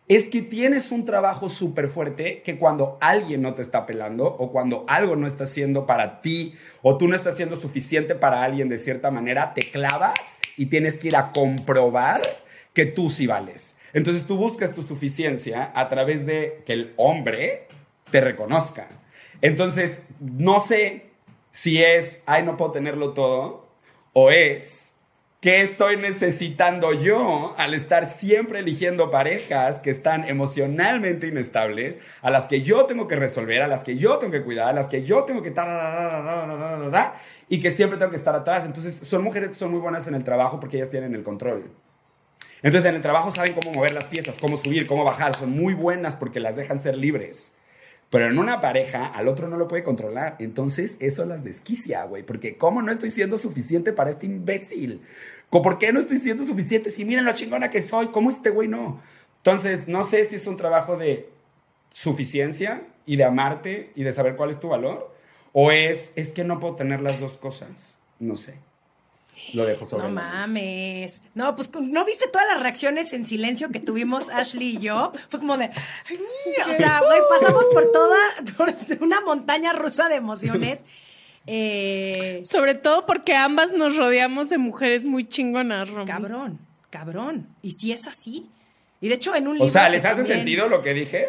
es 0.08 0.28
que 0.28 0.42
tienes 0.42 0.92
un 0.92 1.04
trabajo 1.04 1.48
súper 1.48 1.88
fuerte 1.88 2.42
que 2.42 2.58
cuando 2.58 2.96
alguien 3.00 3.42
no 3.42 3.54
te 3.54 3.62
está 3.62 3.86
pelando 3.86 4.24
o 4.24 4.52
cuando 4.52 4.84
algo 4.88 5.16
no 5.16 5.26
está 5.26 5.44
haciendo 5.44 5.84
para 5.84 6.20
ti 6.20 6.54
o 6.82 6.96
tú 6.96 7.08
no 7.08 7.16
estás 7.16 7.36
siendo 7.36 7.56
suficiente 7.56 8.14
para 8.14 8.42
alguien 8.42 8.68
de 8.68 8.78
cierta 8.78 9.10
manera, 9.10 9.52
te 9.52 9.62
clavas 9.62 10.40
y 10.56 10.66
tienes 10.66 10.94
que 10.94 11.08
ir 11.08 11.16
a 11.16 11.32
comprobar 11.32 12.22
que 12.72 12.86
tú 12.86 13.10
sí 13.10 13.26
vales. 13.26 13.74
Entonces 13.92 14.26
tú 14.26 14.36
buscas 14.36 14.74
tu 14.74 14.82
suficiencia 14.82 15.72
a 15.74 15.88
través 15.88 16.24
de 16.24 16.62
que 16.66 16.74
el 16.74 16.92
hombre 16.96 17.66
te 18.10 18.20
reconozca. 18.20 18.88
Entonces, 19.40 20.02
no 20.20 20.60
sé 20.60 21.06
si 21.50 21.82
es, 21.82 22.22
ay, 22.26 22.42
no 22.42 22.56
puedo 22.56 22.72
tenerlo 22.72 23.12
todo, 23.12 23.66
o 24.12 24.30
es, 24.30 24.85
¿Qué 25.46 25.60
estoy 25.60 25.96
necesitando 25.96 26.92
yo 26.92 27.54
al 27.56 27.72
estar 27.74 28.06
siempre 28.06 28.58
eligiendo 28.58 29.12
parejas 29.12 29.78
que 29.78 29.90
están 29.90 30.24
emocionalmente 30.24 31.28
inestables, 31.28 32.00
a 32.20 32.30
las 32.30 32.46
que 32.46 32.62
yo 32.62 32.86
tengo 32.86 33.06
que 33.06 33.14
resolver, 33.14 33.62
a 33.62 33.68
las 33.68 33.84
que 33.84 33.96
yo 33.96 34.18
tengo 34.18 34.32
que 34.32 34.42
cuidar, 34.42 34.70
a 34.70 34.72
las 34.72 34.88
que 34.88 35.04
yo 35.04 35.22
tengo 35.22 35.42
que... 35.42 35.54
Y 37.48 37.60
que 37.60 37.70
siempre 37.70 37.96
tengo 37.96 38.10
que 38.10 38.16
estar 38.16 38.34
atrás. 38.34 38.66
Entonces, 38.66 38.98
son 39.06 39.22
mujeres 39.22 39.50
que 39.50 39.54
son 39.54 39.70
muy 39.70 39.78
buenas 39.78 40.08
en 40.08 40.16
el 40.16 40.24
trabajo 40.24 40.58
porque 40.58 40.78
ellas 40.78 40.90
tienen 40.90 41.14
el 41.14 41.22
control. 41.22 41.70
Entonces 42.62 42.88
en 42.88 42.96
el 42.96 43.02
trabajo 43.02 43.32
saben 43.32 43.52
cómo 43.52 43.72
mover 43.72 43.94
las 43.94 44.06
piezas, 44.06 44.38
cómo 44.40 44.56
subir, 44.56 44.88
cómo 44.88 45.04
bajar, 45.04 45.36
son 45.36 45.52
muy 45.52 45.74
buenas 45.74 46.16
porque 46.16 46.40
las 46.40 46.56
dejan 46.56 46.80
ser 46.80 46.96
libres. 46.96 47.54
Pero 48.10 48.26
en 48.26 48.38
una 48.38 48.60
pareja, 48.60 49.06
al 49.06 49.26
otro 49.26 49.48
no 49.48 49.56
lo 49.56 49.66
puede 49.66 49.82
controlar. 49.82 50.36
Entonces, 50.38 50.96
eso 51.00 51.24
las 51.24 51.42
desquicia, 51.42 52.04
güey. 52.04 52.22
Porque, 52.22 52.56
¿cómo 52.56 52.80
no 52.80 52.92
estoy 52.92 53.10
siendo 53.10 53.36
suficiente 53.36 53.92
para 53.92 54.10
este 54.10 54.26
imbécil? 54.26 55.02
¿Por 55.50 55.78
qué 55.78 55.92
no 55.92 56.00
estoy 56.00 56.18
siendo 56.18 56.44
suficiente? 56.44 56.90
Si 56.90 57.04
miren 57.04 57.24
lo 57.24 57.32
chingona 57.32 57.70
que 57.70 57.82
soy, 57.82 58.08
¿cómo 58.08 58.30
este 58.30 58.50
güey 58.50 58.68
no? 58.68 59.00
Entonces, 59.38 59.88
no 59.88 60.04
sé 60.04 60.24
si 60.24 60.36
es 60.36 60.46
un 60.46 60.56
trabajo 60.56 60.96
de 60.96 61.30
suficiencia 61.92 62.82
y 63.06 63.16
de 63.16 63.24
amarte 63.24 63.92
y 63.94 64.02
de 64.02 64.12
saber 64.12 64.36
cuál 64.36 64.50
es 64.50 64.60
tu 64.60 64.68
valor. 64.68 65.14
O 65.52 65.70
es, 65.70 66.12
es 66.16 66.32
que 66.32 66.44
no 66.44 66.60
puedo 66.60 66.76
tener 66.76 67.00
las 67.00 67.20
dos 67.20 67.38
cosas. 67.38 67.96
No 68.18 68.36
sé. 68.36 68.58
Lo 69.52 69.64
dejo 69.64 69.86
sobre 69.86 70.04
No 70.04 70.10
mames. 70.10 71.22
No, 71.34 71.54
pues 71.56 71.70
no 71.74 72.04
viste 72.04 72.28
todas 72.28 72.46
las 72.48 72.62
reacciones 72.62 73.12
en 73.12 73.24
silencio 73.24 73.70
que 73.70 73.80
tuvimos 73.80 74.28
Ashley 74.30 74.76
y 74.76 74.78
yo. 74.78 75.12
Fue 75.28 75.40
como 75.40 75.56
de. 75.56 75.66
O 75.66 76.72
sea, 76.76 77.00
güey, 77.00 77.20
pasamos 77.28 77.64
por 77.72 77.90
toda 77.92 78.18
por 78.56 78.74
una 79.00 79.20
montaña 79.20 79.72
rusa 79.72 80.08
de 80.08 80.16
emociones. 80.16 80.84
Eh, 81.46 82.40
sobre 82.44 82.74
todo 82.74 83.06
porque 83.06 83.34
ambas 83.34 83.72
nos 83.72 83.96
rodeamos 83.96 84.48
de 84.48 84.58
mujeres 84.58 85.04
muy 85.04 85.24
chingonas, 85.24 85.88
Romy. 85.88 86.06
Cabrón, 86.06 86.58
cabrón. 86.90 87.48
Y 87.62 87.72
si 87.72 87.92
es 87.92 88.06
así. 88.06 88.50
Y 89.00 89.08
de 89.08 89.14
hecho, 89.14 89.34
en 89.34 89.46
un 89.46 89.54
libro. 89.54 89.68
O 89.68 89.70
sea, 89.70 89.88
¿les 89.88 90.04
hace 90.04 90.24
sentido 90.24 90.68
lo 90.68 90.82
que 90.82 90.94
dije? 90.94 91.26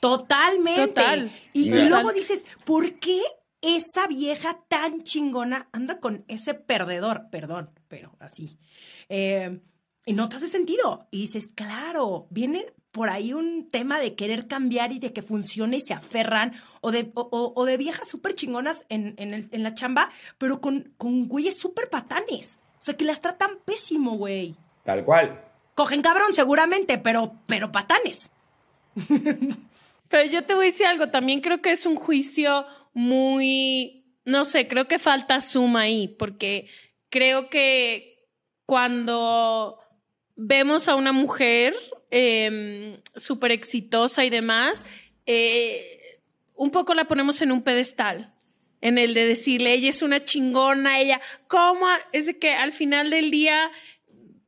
Totalmente. 0.00 0.88
Total. 0.88 1.30
Y, 1.52 1.74
y 1.74 1.88
luego 1.88 2.12
dices, 2.12 2.44
¿por 2.64 2.94
qué 2.98 3.20
esa 3.60 4.06
vieja 4.06 4.60
tan 4.68 5.02
chingona 5.02 5.68
anda 5.72 6.00
con 6.00 6.24
ese 6.28 6.54
perdedor, 6.54 7.28
perdón, 7.30 7.70
pero 7.88 8.16
así. 8.20 8.58
Eh, 9.08 9.60
y 10.06 10.12
no 10.12 10.28
te 10.28 10.36
hace 10.36 10.46
sentido. 10.46 11.08
Y 11.10 11.22
dices, 11.22 11.50
claro, 11.54 12.28
viene 12.30 12.66
por 12.92 13.10
ahí 13.10 13.32
un 13.32 13.68
tema 13.70 14.00
de 14.00 14.14
querer 14.14 14.46
cambiar 14.46 14.92
y 14.92 14.98
de 14.98 15.12
que 15.12 15.22
funcione 15.22 15.76
y 15.76 15.80
se 15.80 15.94
aferran, 15.94 16.54
o 16.80 16.90
de, 16.90 17.10
o, 17.14 17.64
de 17.64 17.76
viejas 17.76 18.08
súper 18.08 18.34
chingonas 18.34 18.86
en, 18.88 19.14
en, 19.18 19.62
la 19.62 19.74
chamba, 19.74 20.10
pero 20.38 20.60
con, 20.60 20.92
con 20.96 21.28
güeyes 21.28 21.56
súper 21.56 21.90
patanes. 21.90 22.58
O 22.80 22.82
sea, 22.82 22.96
que 22.96 23.04
las 23.04 23.20
tratan 23.20 23.58
pésimo, 23.64 24.16
güey. 24.16 24.56
Tal 24.84 25.04
cual. 25.04 25.40
Cogen 25.74 26.02
cabrón, 26.02 26.32
seguramente, 26.32 26.98
pero, 26.98 27.34
pero 27.46 27.70
patanes. 27.70 28.30
Pero 30.08 30.24
yo 30.30 30.42
te 30.42 30.54
voy 30.54 30.64
a 30.66 30.70
decir 30.70 30.86
algo, 30.86 31.10
también 31.10 31.42
creo 31.42 31.60
que 31.60 31.70
es 31.70 31.84
un 31.84 31.94
juicio 31.94 32.66
muy, 32.94 34.06
no 34.24 34.46
sé, 34.46 34.66
creo 34.66 34.88
que 34.88 34.98
falta 34.98 35.42
suma 35.42 35.82
ahí, 35.82 36.08
porque 36.08 36.66
creo 37.10 37.50
que 37.50 38.26
cuando 38.64 39.78
vemos 40.34 40.88
a 40.88 40.94
una 40.94 41.12
mujer 41.12 41.74
eh, 42.10 43.00
súper 43.16 43.52
exitosa 43.52 44.24
y 44.24 44.30
demás, 44.30 44.86
eh, 45.26 46.20
un 46.54 46.70
poco 46.70 46.94
la 46.94 47.06
ponemos 47.06 47.40
en 47.42 47.52
un 47.52 47.62
pedestal, 47.62 48.32
en 48.80 48.98
el 48.98 49.14
de 49.14 49.26
decirle, 49.26 49.72
ella 49.72 49.88
es 49.88 50.02
una 50.02 50.24
chingona, 50.24 51.00
ella, 51.00 51.20
¿cómo? 51.46 51.86
Es 52.12 52.26
de 52.26 52.38
que 52.38 52.52
al 52.52 52.72
final 52.72 53.10
del 53.10 53.30
día 53.30 53.70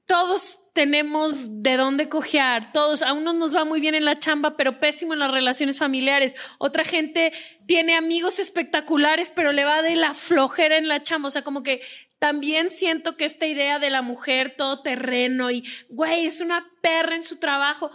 todos 0.07 0.61
tenemos 0.73 1.63
de 1.63 1.77
dónde 1.77 2.09
cojear, 2.09 2.73
todos, 2.73 3.03
a 3.03 3.13
unos 3.13 3.35
nos 3.35 3.55
va 3.55 3.65
muy 3.65 3.81
bien 3.81 3.95
en 3.95 4.05
la 4.05 4.19
chamba, 4.19 4.57
pero 4.57 4.81
pésimo 4.81 5.13
en 5.13 5.21
las 5.21 5.31
relaciones 5.31 5.79
familiares. 5.79 6.35
Otra 6.59 6.85
gente 6.85 7.33
tiene 7.67 7.95
amigos 7.95 8.39
espectaculares, 8.39 9.33
pero 9.35 9.53
le 9.53 9.65
va 9.65 9.83
de 9.83 9.97
la 9.97 10.15
flojera 10.15 10.77
en 10.77 10.89
la 10.89 11.03
chamba. 11.03 11.29
O 11.29 11.31
sea, 11.31 11.43
como 11.43 11.63
que 11.63 11.81
también 12.21 12.71
siento 12.71 13.16
que 13.16 13.25
esta 13.25 13.47
idea 13.47 13.79
de 13.79 13.91
la 13.91 14.03
mujer 14.03 14.55
todo 14.57 14.83
terreno 14.83 15.51
y, 15.51 15.64
güey, 15.89 16.27
es 16.27 16.41
una 16.41 16.71
perra 16.83 17.16
en 17.16 17.23
su 17.23 17.39
trabajo, 17.39 17.91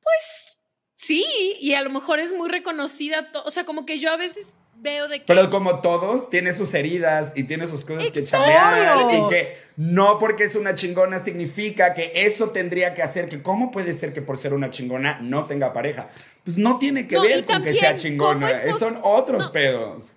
pues 0.00 0.56
sí, 0.96 1.24
y 1.60 1.74
a 1.74 1.82
lo 1.82 1.90
mejor 1.90 2.20
es 2.20 2.32
muy 2.32 2.48
reconocida. 2.48 3.28
O 3.44 3.50
sea, 3.50 3.64
como 3.64 3.84
que 3.84 3.98
yo 3.98 4.12
a 4.12 4.16
veces 4.16 4.54
veo 4.76 5.08
de 5.08 5.18
que... 5.18 5.24
Pero 5.26 5.50
como 5.50 5.80
todos, 5.80 6.30
tiene 6.30 6.52
sus 6.52 6.72
heridas 6.74 7.32
y 7.34 7.42
tiene 7.42 7.66
sus 7.66 7.84
cosas 7.84 8.12
que 8.12 8.24
chamear. 8.24 8.96
Y 9.12 9.28
que 9.28 9.58
no 9.76 10.20
porque 10.20 10.44
es 10.44 10.54
una 10.54 10.76
chingona 10.76 11.18
significa 11.18 11.92
que 11.92 12.12
eso 12.14 12.50
tendría 12.50 12.94
que 12.94 13.02
hacer 13.02 13.28
que, 13.28 13.42
¿cómo 13.42 13.72
puede 13.72 13.94
ser 13.94 14.12
que 14.12 14.22
por 14.22 14.38
ser 14.38 14.54
una 14.54 14.70
chingona 14.70 15.18
no 15.20 15.46
tenga 15.46 15.72
pareja? 15.72 16.08
Pues 16.44 16.56
no 16.56 16.78
tiene 16.78 17.08
que 17.08 17.18
ver 17.18 17.44
con 17.44 17.64
que 17.64 17.72
sea 17.72 17.96
chingona. 17.96 18.48
Son 18.78 18.96
otros 19.02 19.48
pedos. 19.48 20.12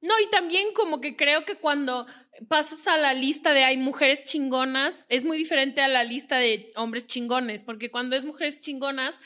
No, 0.00 0.14
y 0.20 0.30
también 0.30 0.72
como 0.74 1.00
que 1.00 1.16
creo 1.16 1.44
que 1.44 1.56
cuando 1.56 2.06
pasas 2.48 2.86
a 2.86 2.96
la 2.96 3.14
lista 3.14 3.52
de 3.52 3.64
hay 3.64 3.76
mujeres 3.76 4.24
chingonas, 4.24 5.06
es 5.08 5.24
muy 5.24 5.36
diferente 5.36 5.80
a 5.80 5.88
la 5.88 6.04
lista 6.04 6.36
de 6.38 6.72
hombres 6.76 7.06
chingones, 7.06 7.64
porque 7.64 7.90
cuando 7.90 8.14
es 8.14 8.24
mujeres 8.24 8.60
chingonas, 8.60 9.18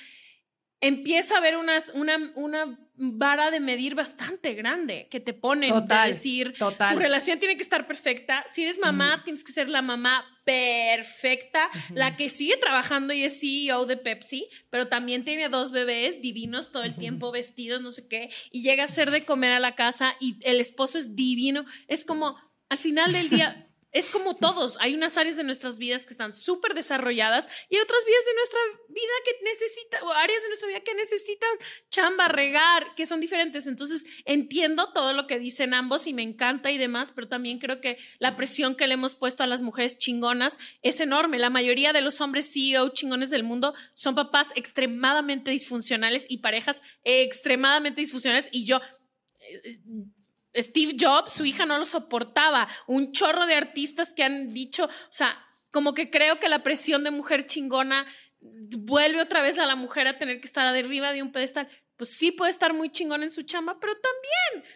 empieza 0.83 1.37
a 1.37 1.39
haber 1.39 1.57
unas, 1.57 1.91
una, 1.95 2.19
una 2.35 2.79
vara 2.97 3.51
de 3.51 3.61
medir 3.61 3.95
bastante 3.95 4.53
grande 4.53 5.09
que 5.11 5.21
te 5.21 5.33
ponen 5.33 5.71
total, 5.71 6.09
decir, 6.09 6.55
tu 6.59 6.99
relación 6.99 7.39
tiene 7.39 7.57
que 7.57 7.63
estar 7.63 7.87
perfecta. 7.87 8.45
Si 8.53 8.63
eres 8.63 8.79
mamá, 8.79 9.23
tienes 9.25 9.45
que 9.45 9.53
ser 9.53 9.69
la 9.69 9.81
mamá 9.81 10.25
perfecta, 10.45 11.71
la 11.95 12.17
que 12.17 12.29
sigue 12.29 12.57
trabajando 12.57 13.13
y 13.13 13.25
es 13.25 13.41
CEO 13.41 13.87
de 13.87 13.97
Pepsi, 13.97 14.49
pero 14.71 14.89
también 14.89 15.25
tiene 15.25 15.49
dos 15.49 15.71
bebés 15.71 16.21
divinos 16.21 16.73
todo 16.73 16.83
el 16.83 16.97
tiempo 16.97 17.31
vestidos, 17.31 17.81
no 17.81 17.93
sé 17.93 18.09
qué, 18.09 18.31
y 18.51 18.63
llega 18.63 18.85
a 18.85 18.89
ser 18.89 19.11
de 19.13 19.25
comer 19.25 19.53
a 19.53 19.61
la 19.61 19.77
casa 19.77 20.17
y 20.21 20.37
el 20.43 20.61
esposo 20.61 20.99
es 20.99 21.15
divino. 21.15 21.65
Es 21.87 22.05
como, 22.05 22.37
al 22.69 22.79
final 22.79 23.13
del 23.13 23.31
día 23.31 23.69
es 23.93 24.09
como 24.09 24.35
todos, 24.37 24.77
hay 24.81 24.95
unas 24.95 25.19
áreas 25.19 25.37
de 25.37 25.45
nuestras 25.45 25.79
vidas 25.79 26.07
que 26.07 26.15
están 26.15 26.33
súper 26.33 26.73
desarrolladas 26.73 27.49
y 27.69 27.79
otras 27.79 28.05
vías 28.07 28.25
de 28.25 28.35
nuestra 28.35 28.61
vida 28.89 29.13
que 29.25 29.45
necesitan, 29.45 30.03
o 30.05 30.13
áreas 30.13 30.43
de 30.43 30.49
nuestra 30.49 30.69
vida 30.69 30.81
que 30.81 30.95
necesitan 30.95 31.51
chamba, 31.91 32.29
regar, 32.29 32.95
que 32.95 33.05
son 33.05 33.21
diferentes. 33.21 33.67
Entonces, 33.67 34.07
entiendo 34.25 34.93
todo 34.93 35.13
lo 35.13 35.27
que 35.27 35.39
dicen 35.39 35.75
ambos 35.75 36.07
y 36.07 36.15
me 36.15 36.23
encanta 36.23 36.71
y 36.71 36.79
demás, 36.79 37.13
pero 37.15 37.29
también 37.29 37.59
creo 37.59 37.83
que 37.83 37.99
la 38.19 38.35
presión 38.35 38.77
que 38.77 38.87
le 38.87 38.95
hemos 38.95 39.15
puesto 39.15 39.43
a 39.43 39.47
las 39.47 39.61
mujeres 39.61 39.99
chingonas 39.99 40.59
es 40.81 41.01
enorme. 41.01 41.39
La 41.39 41.51
mayoría 41.51 41.93
de 41.93 42.01
los 42.01 42.21
hombres 42.23 42.51
CEO 42.51 42.91
chingones 42.91 43.29
del 43.29 43.43
mundo 43.43 43.75
son 43.93 44.15
papás 44.15 44.53
extremadamente 44.55 45.51
disfuncionales 45.51 46.27
y 46.31 46.39
parejas 46.39 46.81
extremadamente 47.05 48.01
disfuncionales 48.01 48.49
y 48.53 48.65
yo 48.65 48.81
eh, 49.41 49.79
Steve 50.55 50.97
Jobs, 50.99 51.33
su 51.33 51.45
hija 51.45 51.67
no 51.67 51.79
lo 51.79 51.85
soportaba. 51.85 52.69
Un 52.87 53.13
chorro 53.13 53.47
de 53.47 53.55
artistas 53.55 54.13
que 54.13 54.23
han 54.23 54.53
dicho, 54.53 54.85
o 54.85 54.91
sea, 55.11 55.37
como 55.71 55.95
que 55.95 56.11
creo 56.11 56.39
que 56.39 56.49
la 56.49 56.63
presión 56.63 57.05
de 57.05 57.11
mujer 57.11 57.47
chingona 57.47 58.07
vuelve 58.41 59.23
otra 59.23 59.41
vez 59.41 59.59
a 59.59 59.67
la 59.67 59.77
mujer 59.77 60.07
a 60.07 60.19
tener 60.19 60.41
que 60.41 60.47
estar 60.47 60.67
arriba 60.67 61.13
de 61.13 61.23
un 61.23 61.33
pedestal. 61.33 61.69
Pues 61.97 62.11
sí 62.11 62.33
puede 62.33 62.51
estar 62.51 62.75
muy 62.75 62.91
chingona 62.91 63.25
en 63.25 63.31
su 63.31 63.43
chamba, 63.43 63.79
pero 63.81 63.95
también, 63.95 64.71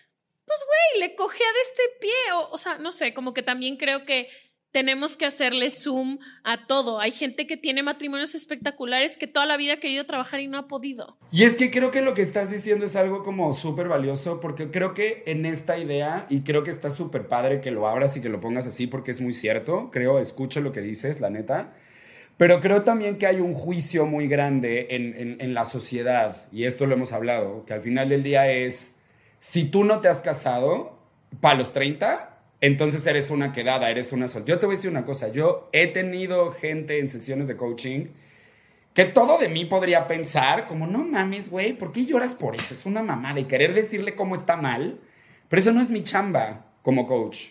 pues 0.45 0.61
güey, 0.67 1.01
le 1.01 1.15
cogea 1.15 1.53
de 1.53 1.61
este 1.61 1.83
pie. 2.01 2.33
O, 2.35 2.51
o 2.51 2.59
sea, 2.59 2.79
no 2.79 2.93
sé, 2.93 3.13
como 3.13 3.35
que 3.35 3.43
también 3.43 3.77
creo 3.77 4.05
que 4.05 4.31
tenemos 4.77 5.17
que 5.17 5.25
hacerle 5.25 5.71
zoom 5.71 6.19
a 6.45 6.67
todo. 6.67 7.01
Hay 7.01 7.11
gente 7.11 7.47
que 7.47 7.57
tiene 7.57 7.83
matrimonios 7.83 8.35
espectaculares 8.35 9.17
que 9.17 9.27
toda 9.27 9.47
la 9.47 9.57
vida 9.57 9.73
ha 9.73 9.77
querido 9.79 10.05
trabajar 10.05 10.41
y 10.41 10.49
no 10.49 10.59
ha 10.59 10.69
podido. 10.69 11.17
Y 11.33 11.45
es 11.45 11.55
que 11.55 11.71
creo 11.71 11.91
que 11.91 12.03
lo 12.03 12.13
que 12.13 12.21
estás 12.21 12.51
diciendo 12.51 12.85
es 12.85 12.95
algo 12.95 13.23
como 13.23 13.55
súper 13.55 13.89
valioso, 13.89 14.39
porque 14.39 14.71
creo 14.71 14.93
que 14.93 15.23
en 15.25 15.47
esta 15.47 15.79
idea, 15.79 16.27
y 16.29 16.43
creo 16.43 16.63
que 16.63 16.71
está 16.71 16.91
súper 16.91 17.27
padre 17.27 17.63
que 17.63 17.71
lo 17.71 17.89
abras 17.89 18.19
y 18.19 18.21
que 18.21 18.29
lo 18.29 18.39
pongas 18.43 18.67
así, 18.67 18.87
porque 18.87 19.13
es 19.13 19.23
muy 19.23 19.33
cierto, 19.33 19.89
creo, 19.91 20.19
escucho 20.19 20.61
lo 20.61 20.73
que 20.73 20.83
dices, 20.83 21.23
la 21.23 21.31
neta. 21.31 21.73
Pero 22.37 22.61
creo 22.61 22.83
también 22.83 23.17
que 23.17 23.27
hay 23.27 23.41
un 23.41 23.55
juicio 23.55 24.05
muy 24.05 24.29
grande 24.29 24.89
en, 24.91 25.41
en 25.41 25.55
la 25.55 25.65
sociedad, 25.65 26.49
y 26.53 26.65
esto 26.65 26.85
lo 26.85 26.97
hemos 26.97 27.15
hablado, 27.15 27.65
que 27.65 27.73
al 27.73 27.81
final 27.81 28.11
del 28.11 28.23
día 28.23 28.53
es, 28.53 28.95
si 29.39 29.65
tú 29.65 29.85
no 29.85 30.01
te 30.01 30.09
has 30.09 30.21
casado 30.21 30.99
para 31.41 31.55
los 31.55 31.73
30, 31.73 32.36
entonces 32.61 33.07
eres 33.07 33.31
una 33.31 33.53
quedada, 33.53 33.91
eres 33.91 34.13
una 34.13 34.29
sol. 34.29 34.45
Yo 34.45 34.59
te 34.59 34.67
voy 34.67 34.75
a 34.75 34.79
decir 34.79 34.91
una 34.91 35.05
cosa, 35.05 35.29
yo 35.29 35.69
he 35.73 35.87
tenido 35.89 36.51
gente 36.51 36.99
en 36.99 37.09
sesiones 37.09 37.49
de 37.49 37.57
coaching 37.57 38.07
que 38.95 39.05
todo 39.05 39.37
de 39.37 39.49
mí 39.49 39.67
podría 39.67 40.09
pensar 40.09 40.67
como, 40.67 40.87
no 40.87 41.05
mames, 41.05 41.51
güey, 41.51 41.75
¿por 41.75 41.93
qué 41.93 42.07
lloras 42.07 42.35
por 42.35 42.55
eso? 42.55 42.73
Es 42.73 42.87
una 42.87 43.03
mamada 43.03 43.39
y 43.39 43.45
querer 43.45 43.75
decirle 43.75 44.15
cómo 44.15 44.35
está 44.35 44.57
mal, 44.57 45.01
pero 45.51 45.61
eso 45.61 45.73
no 45.73 45.83
es 45.83 45.91
mi 45.91 46.03
chamba 46.03 46.65
como 46.81 47.07
coach. 47.07 47.49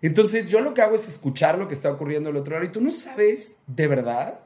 Entonces 0.00 0.48
yo 0.48 0.60
lo 0.60 0.74
que 0.74 0.82
hago 0.82 0.94
es 0.94 1.08
escuchar 1.08 1.58
lo 1.58 1.66
que 1.66 1.74
está 1.74 1.90
ocurriendo 1.90 2.30
al 2.30 2.36
otro 2.36 2.54
lado 2.54 2.66
y 2.66 2.72
tú 2.72 2.80
no 2.80 2.92
sabes 2.92 3.58
de 3.66 3.88
verdad 3.88 4.40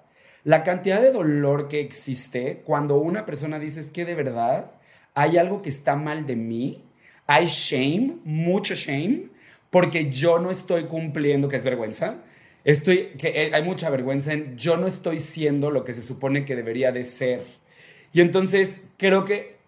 la 0.45 0.65
cantidad 0.65 1.03
de 1.03 1.13
dolor 1.13 1.69
que 1.69 1.81
existe 1.81 2.63
cuando 2.65 2.97
una 2.97 3.27
persona 3.27 3.59
dice 3.59 3.93
que 3.93 4.07
de 4.07 4.15
verdad 4.15 4.71
hay 5.15 5.37
algo 5.37 5.61
que 5.61 5.69
está 5.69 5.97
mal 5.97 6.27
de 6.27 6.37
mí, 6.37 6.85
hay 7.27 7.47
shame, 7.47 8.17
mucho 8.25 8.75
shame, 8.75 9.29
porque 9.71 10.11
yo 10.11 10.39
no 10.39 10.51
estoy 10.51 10.85
cumpliendo, 10.85 11.49
que 11.49 11.57
es 11.57 11.65
vergüenza. 11.65 12.19
Estoy, 12.65 13.13
que 13.19 13.29
eh, 13.29 13.51
hay 13.55 13.63
mucha 13.63 13.89
vergüenza 13.89 14.33
en 14.33 14.57
yo 14.59 14.77
no 14.77 14.87
estoy 14.87 15.21
siendo 15.21 15.71
lo 15.71 15.85
que 15.85 15.95
se 15.95 16.03
supone 16.03 16.45
que 16.45 16.57
debería 16.57 16.93
de 16.93 17.03
ser. 17.03 17.45
Y 18.13 18.21
entonces 18.21 18.83
creo 18.99 19.25
que 19.25 19.61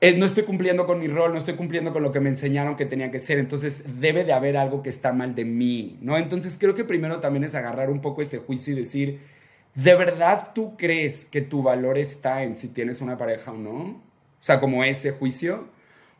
eh, 0.00 0.16
no 0.16 0.26
estoy 0.26 0.44
cumpliendo 0.44 0.86
con 0.86 1.00
mi 1.00 1.08
rol, 1.08 1.32
no 1.32 1.38
estoy 1.38 1.54
cumpliendo 1.54 1.92
con 1.92 2.02
lo 2.02 2.12
que 2.12 2.20
me 2.20 2.28
enseñaron 2.28 2.76
que 2.76 2.84
tenía 2.84 3.10
que 3.10 3.18
ser, 3.18 3.38
entonces 3.38 3.82
debe 3.98 4.24
de 4.24 4.34
haber 4.34 4.58
algo 4.58 4.82
que 4.82 4.90
está 4.90 5.10
mal 5.12 5.34
de 5.34 5.46
mí, 5.46 5.96
¿no? 6.02 6.18
Entonces 6.18 6.58
creo 6.60 6.74
que 6.74 6.84
primero 6.84 7.18
también 7.20 7.44
es 7.44 7.54
agarrar 7.54 7.88
un 7.88 8.02
poco 8.02 8.20
ese 8.20 8.38
juicio 8.38 8.74
y 8.74 8.76
decir, 8.76 9.20
¿de 9.74 9.94
verdad 9.94 10.52
tú 10.54 10.76
crees 10.76 11.24
que 11.24 11.40
tu 11.40 11.62
valor 11.62 11.96
está 11.96 12.42
en 12.42 12.56
si 12.56 12.68
tienes 12.68 13.00
una 13.00 13.16
pareja 13.16 13.52
o 13.52 13.56
no? 13.56 13.72
O 13.72 14.42
sea, 14.46 14.60
como 14.60 14.84
ese 14.84 15.12
juicio. 15.12 15.74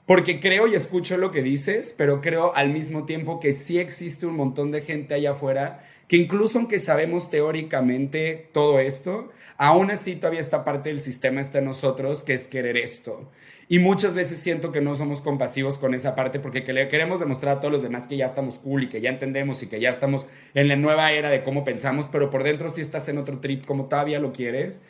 Porque 0.06 0.38
creo 0.38 0.68
y 0.68 0.76
escucho 0.76 1.16
lo 1.16 1.32
que 1.32 1.42
dices, 1.42 1.92
pero 1.98 2.20
creo 2.20 2.54
al 2.54 2.70
mismo 2.70 3.06
tiempo 3.06 3.40
que 3.40 3.52
sí 3.52 3.78
existe 3.78 4.24
un 4.24 4.36
montón 4.36 4.70
de 4.70 4.82
gente 4.82 5.14
allá 5.14 5.32
afuera 5.32 5.80
que 6.06 6.16
incluso 6.16 6.58
aunque 6.58 6.78
sabemos 6.78 7.30
teóricamente 7.30 8.48
todo 8.52 8.78
esto, 8.78 9.30
aún 9.56 9.90
así 9.90 10.14
todavía 10.14 10.40
esta 10.40 10.64
parte 10.64 10.90
del 10.90 11.00
sistema 11.00 11.40
está 11.40 11.58
en 11.58 11.64
nosotros, 11.64 12.22
que 12.22 12.34
es 12.34 12.46
querer 12.46 12.76
esto. 12.76 13.30
Y 13.68 13.80
muchas 13.80 14.14
veces 14.14 14.38
siento 14.38 14.70
que 14.70 14.80
no 14.80 14.94
somos 14.94 15.20
compasivos 15.20 15.78
con 15.78 15.92
esa 15.92 16.14
parte 16.14 16.38
porque 16.38 16.62
queremos 16.62 17.18
demostrar 17.18 17.56
a 17.56 17.60
todos 17.60 17.72
los 17.72 17.82
demás 17.82 18.06
que 18.06 18.16
ya 18.16 18.26
estamos 18.26 18.60
cool 18.60 18.84
y 18.84 18.88
que 18.88 19.00
ya 19.00 19.10
entendemos 19.10 19.60
y 19.64 19.66
que 19.66 19.80
ya 19.80 19.90
estamos 19.90 20.26
en 20.54 20.68
la 20.68 20.76
nueva 20.76 21.10
era 21.10 21.30
de 21.30 21.42
cómo 21.42 21.64
pensamos, 21.64 22.08
pero 22.12 22.30
por 22.30 22.44
dentro 22.44 22.68
sí 22.68 22.80
estás 22.80 23.08
en 23.08 23.18
otro 23.18 23.40
trip 23.40 23.66
como 23.66 23.86
todavía 23.86 24.20
lo 24.20 24.32
quieres. 24.32 24.82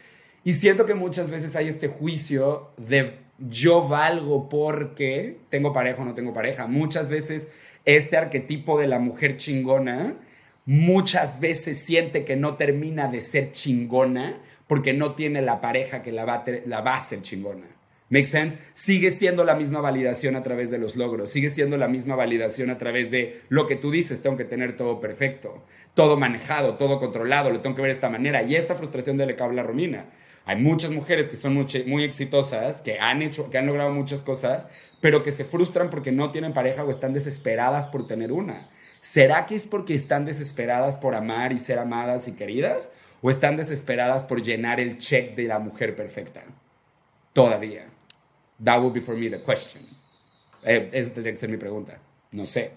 Y 0.45 0.53
siento 0.53 0.85
que 0.85 0.95
muchas 0.95 1.31
veces 1.31 1.57
hay 1.57 1.69
este 1.69 1.89
juicio 1.89 2.71
de 2.77 3.26
yo 3.39 3.87
valgo 3.87 4.49
porque 4.49 5.39
tengo 5.51 5.73
pareja 5.73 6.03
o 6.03 6.05
no 6.05 6.15
tengo 6.15 6.33
pareja. 6.33 6.67
Muchas 6.67 7.09
veces 7.09 7.49
este 7.85 8.17
arquetipo 8.17 8.79
de 8.79 8.87
la 8.87 8.99
mujer 8.99 9.37
chingona 9.37 10.17
muchas 10.67 11.41
veces 11.41 11.79
siente 11.79 12.25
que 12.25 12.37
no 12.37 12.57
termina 12.57 13.09
de 13.09 13.21
ser 13.21 13.53
chingona 13.53 14.41
porque 14.67 14.93
no 14.93 15.15
tiene 15.15 15.41
la 15.41 15.61
pareja 15.61 16.03
que 16.03 16.13
la 16.13 16.25
va, 16.25 16.35
a, 16.35 16.45
la 16.67 16.79
hacer 16.79 17.23
chingona. 17.23 17.67
¿Make 18.09 18.27
sense? 18.27 18.59
Sigue 18.75 19.11
siendo 19.11 19.43
la 19.45 19.57
misma 19.57 19.81
validación 19.81 20.37
a 20.37 20.43
través 20.43 20.71
de 20.71 20.79
los 20.79 20.95
logros, 20.95 21.31
sigue 21.31 21.51
siendo 21.51 21.77
la 21.77 21.89
misma 21.89 22.15
validación 22.15 22.71
a 22.71 22.79
través 22.79 23.11
de 23.11 23.41
lo 23.49 23.67
que 23.67 23.75
tú 23.75 23.91
dices, 23.91 24.23
tengo 24.23 24.37
que 24.37 24.45
tener 24.45 24.77
todo 24.77 25.01
perfecto, 25.01 25.65
todo 25.95 26.17
manejado, 26.17 26.77
todo 26.77 27.01
controlado, 27.01 27.51
lo 27.51 27.61
tengo 27.61 27.75
que 27.75 27.83
ver 27.83 27.91
de 27.91 27.97
esta 27.97 28.11
manera. 28.11 28.43
Y 28.43 28.55
esta 28.55 28.77
frustración 28.77 29.17
de 29.17 29.27
la 29.27 29.37
que 29.37 29.43
habla 29.43 29.65
Romina. 29.65 30.07
Hay 30.47 30.57
muchas 30.57 30.93
mujeres 30.93 31.29
que 31.29 31.37
son 31.37 31.55
muy, 31.55 32.05
exitosas, 32.05 32.81
que 32.81 33.01
han, 33.01 33.21
hecho, 33.21 33.51
que 33.51 33.59
han 33.59 33.67
logrado 33.67 33.91
muchas 33.91 34.23
cosas, 34.23 34.69
pero 35.01 35.25
que 35.25 35.33
se 35.33 35.45
frustran 35.45 35.91
porque 35.91 36.13
no 36.13 36.31
tienen 36.31 36.55
pareja 36.55 36.85
o 36.85 36.91
están 36.91 37.13
desesperadas 37.13 37.89
por 37.89 38.07
tener 38.07 38.31
una. 38.31 38.69
¿Será 39.01 39.45
que 39.47 39.57
es 39.57 39.67
porque 39.67 39.95
están 39.95 40.25
desesperadas 40.25 40.97
por 40.97 41.17
amar 41.17 41.53
y 41.53 41.59
ser 41.59 41.81
amadas 41.81 42.29
y 42.29 42.33
queridas? 42.33 42.93
¿O 43.23 43.31
están 43.31 43.57
desesperadas 43.57 44.23
por 44.23 44.41
llenar 44.41 44.79
el 44.79 44.99
check 44.99 45.35
de 45.35 45.45
la 45.45 45.59
mujer 45.59 45.97
perfecta? 45.97 46.45
Todavía. 47.33 47.87
That 48.65 48.81
would 48.81 48.95
be 48.95 49.01
for 49.01 49.17
me 49.17 49.29
the 49.29 49.43
question. 49.43 49.83
Eh, 50.63 50.91
esa 50.93 51.13
tendría 51.13 51.33
que 51.33 51.39
ser 51.39 51.51
mi 51.51 51.57
pregunta. 51.57 51.99
No 52.31 52.47
sé. 52.47 52.71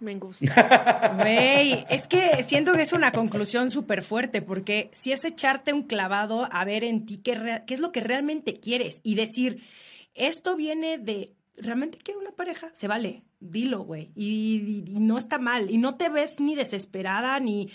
Me 0.00 0.14
gusta. 0.16 1.16
Güey, 1.16 1.86
es 1.88 2.06
que 2.08 2.42
siento 2.44 2.74
que 2.74 2.82
es 2.82 2.92
una 2.92 3.12
conclusión 3.12 3.70
súper 3.70 4.02
fuerte, 4.02 4.42
porque 4.42 4.90
si 4.92 5.12
es 5.12 5.24
echarte 5.24 5.72
un 5.72 5.84
clavado 5.84 6.48
a 6.52 6.64
ver 6.64 6.84
en 6.84 7.06
ti 7.06 7.18
qué, 7.18 7.62
qué 7.66 7.74
es 7.74 7.80
lo 7.80 7.92
que 7.92 8.00
realmente 8.00 8.60
quieres 8.60 9.00
y 9.02 9.14
decir, 9.14 9.62
esto 10.14 10.56
viene 10.56 10.98
de, 10.98 11.34
realmente 11.56 11.98
quiero 11.98 12.20
una 12.20 12.32
pareja, 12.32 12.70
se 12.72 12.88
vale, 12.88 13.22
dilo, 13.40 13.80
güey, 13.80 14.10
y, 14.14 14.84
no 15.00 15.18
está 15.18 15.38
mal, 15.38 15.70
y 15.70 15.78
no 15.78 15.96
te 15.96 16.08
ves 16.08 16.40
ni 16.40 16.54
desesperada, 16.54 17.38
ni, 17.40 17.70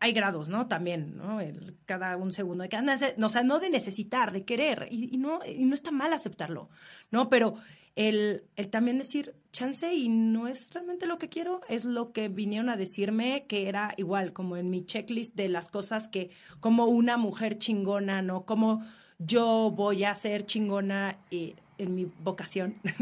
hay 0.00 0.12
grados, 0.12 0.48
¿no? 0.48 0.68
También, 0.68 1.16
¿no? 1.16 1.38
cada 1.84 2.16
un 2.16 2.32
segundo, 2.32 2.64
de 2.64 3.14
no, 3.16 3.26
o 3.26 3.30
sea, 3.30 3.42
no 3.42 3.58
de 3.58 3.70
necesitar, 3.70 4.32
de 4.32 4.44
querer, 4.44 4.88
y, 4.90 5.16
no, 5.18 5.40
y 5.44 5.64
no 5.64 5.74
está 5.74 5.90
mal 5.90 6.12
aceptarlo, 6.12 6.68
¿no? 7.10 7.28
Pero 7.28 7.54
el, 7.96 8.44
el 8.56 8.68
también 8.68 8.98
decir, 8.98 9.34
chance 9.52 9.92
y 9.94 10.08
no 10.08 10.48
es 10.48 10.70
realmente 10.72 11.06
lo 11.06 11.18
que 11.18 11.30
quiero, 11.30 11.62
es 11.68 11.86
lo 11.86 12.12
que 12.12 12.28
vinieron 12.28 12.68
a 12.68 12.76
decirme 12.76 13.46
que 13.48 13.68
era 13.68 13.94
igual, 13.96 14.34
como 14.34 14.58
en 14.58 14.70
mi 14.70 14.84
checklist 14.84 15.34
de 15.34 15.48
las 15.48 15.70
cosas 15.70 16.08
que, 16.08 16.30
como 16.60 16.86
una 16.86 17.16
mujer 17.16 17.58
chingona, 17.58 18.20
¿no? 18.20 18.44
Como 18.44 18.84
yo 19.18 19.72
voy 19.74 20.04
a 20.04 20.14
ser 20.14 20.44
chingona 20.44 21.18
y 21.30 21.54
en 21.78 21.94
mi 21.94 22.10
vocación, 22.22 22.76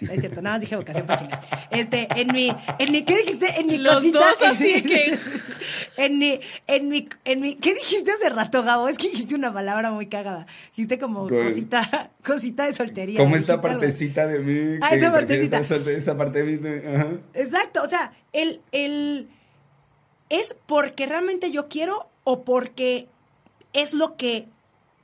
no 0.00 0.12
es 0.12 0.20
cierto, 0.20 0.42
nada 0.42 0.56
más 0.56 0.60
dije 0.60 0.76
vocación 0.76 1.06
para 1.06 1.20
chingar. 1.20 1.68
Este, 1.70 2.08
en 2.16 2.32
mi, 2.32 2.48
en 2.78 2.92
mi, 2.92 3.02
¿qué 3.04 3.16
dijiste? 3.18 3.60
En 3.60 3.66
mi 3.66 3.78
Los 3.78 3.96
cosita, 3.96 4.18
dos 4.18 4.42
así 4.50 4.82
que... 4.82 5.18
en 5.96 6.18
mi, 6.18 6.40
en 6.66 6.88
mi, 6.88 7.08
en 7.24 7.40
mi, 7.40 7.54
¿qué 7.56 7.74
dijiste 7.74 8.10
hace 8.10 8.28
rato, 8.30 8.62
Gabo? 8.62 8.88
Es 8.88 8.98
que 8.98 9.08
dijiste 9.08 9.34
una 9.34 9.52
palabra 9.52 9.90
muy 9.90 10.06
cagada. 10.06 10.46
Dijiste 10.70 10.98
como 10.98 11.28
cosita, 11.28 12.10
cosita 12.24 12.66
de 12.66 12.74
soltería. 12.74 13.18
Como 13.18 13.36
esta 13.36 13.60
partecita 13.60 14.26
de 14.26 14.40
mí. 14.40 14.78
Ah, 14.82 14.94
esa 14.94 15.12
partecita. 15.12 15.58
Esta 15.58 16.16
parte 16.16 16.42
de 16.42 16.58
mí. 16.58 16.68
Exacto, 17.34 17.82
o 17.82 17.86
sea, 17.86 18.12
el, 18.32 18.60
el, 18.72 19.28
es 20.30 20.56
porque 20.66 21.06
realmente 21.06 21.50
yo 21.50 21.68
quiero 21.68 22.08
o 22.24 22.42
porque 22.42 23.08
es 23.72 23.94
lo 23.94 24.16
que 24.16 24.48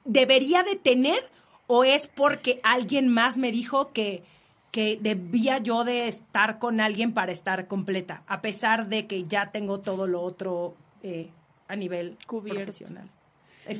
debería 0.04 0.62
de 0.62 0.76
tener 0.76 1.22
o 1.66 1.84
es 1.84 2.08
porque 2.08 2.60
alguien 2.62 3.08
más 3.08 3.38
me 3.38 3.52
dijo 3.52 3.92
que, 3.92 4.22
que 4.70 4.98
debía 5.00 5.58
yo 5.58 5.84
de 5.84 6.08
estar 6.08 6.58
con 6.58 6.80
alguien 6.80 7.12
para 7.12 7.32
estar 7.32 7.66
completa, 7.66 8.22
a 8.26 8.42
pesar 8.42 8.88
de 8.88 9.06
que 9.06 9.24
ya 9.24 9.50
tengo 9.50 9.80
todo 9.80 10.06
lo 10.06 10.22
otro 10.22 10.74
eh, 11.02 11.30
a 11.68 11.76
nivel 11.76 12.16
profesional. 12.26 13.08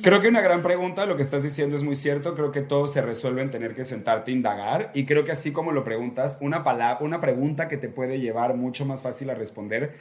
Creo 0.01 0.21
que 0.21 0.29
una 0.29 0.39
gran 0.39 0.63
pregunta, 0.63 1.05
lo 1.05 1.17
que 1.17 1.23
estás 1.23 1.43
diciendo 1.43 1.75
es 1.75 1.83
muy 1.83 1.97
cierto, 1.97 2.35
creo 2.35 2.53
que 2.53 2.61
todo 2.61 2.87
se 2.87 3.01
resuelve 3.01 3.41
en 3.41 3.51
tener 3.51 3.75
que 3.75 3.83
sentarte 3.83 4.31
a 4.31 4.33
indagar 4.33 4.91
y 4.93 5.05
creo 5.05 5.25
que 5.25 5.33
así 5.33 5.51
como 5.51 5.73
lo 5.73 5.83
preguntas, 5.83 6.37
una, 6.39 6.63
una 7.01 7.19
pregunta 7.19 7.67
que 7.67 7.75
te 7.75 7.89
puede 7.89 8.21
llevar 8.21 8.55
mucho 8.55 8.85
más 8.85 9.01
fácil 9.01 9.29
a 9.29 9.35
responder. 9.35 9.95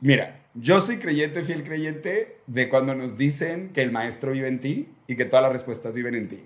Mira, 0.00 0.40
yo 0.54 0.80
soy 0.80 0.98
creyente, 0.98 1.44
fiel 1.44 1.64
creyente 1.64 2.36
de 2.46 2.68
cuando 2.68 2.94
nos 2.94 3.16
dicen 3.16 3.70
que 3.72 3.82
el 3.82 3.90
maestro 3.90 4.32
vive 4.32 4.48
en 4.48 4.60
ti 4.60 4.88
y 5.06 5.16
que 5.16 5.24
todas 5.24 5.44
las 5.44 5.52
respuestas 5.52 5.94
viven 5.94 6.14
en 6.14 6.28
ti. 6.28 6.44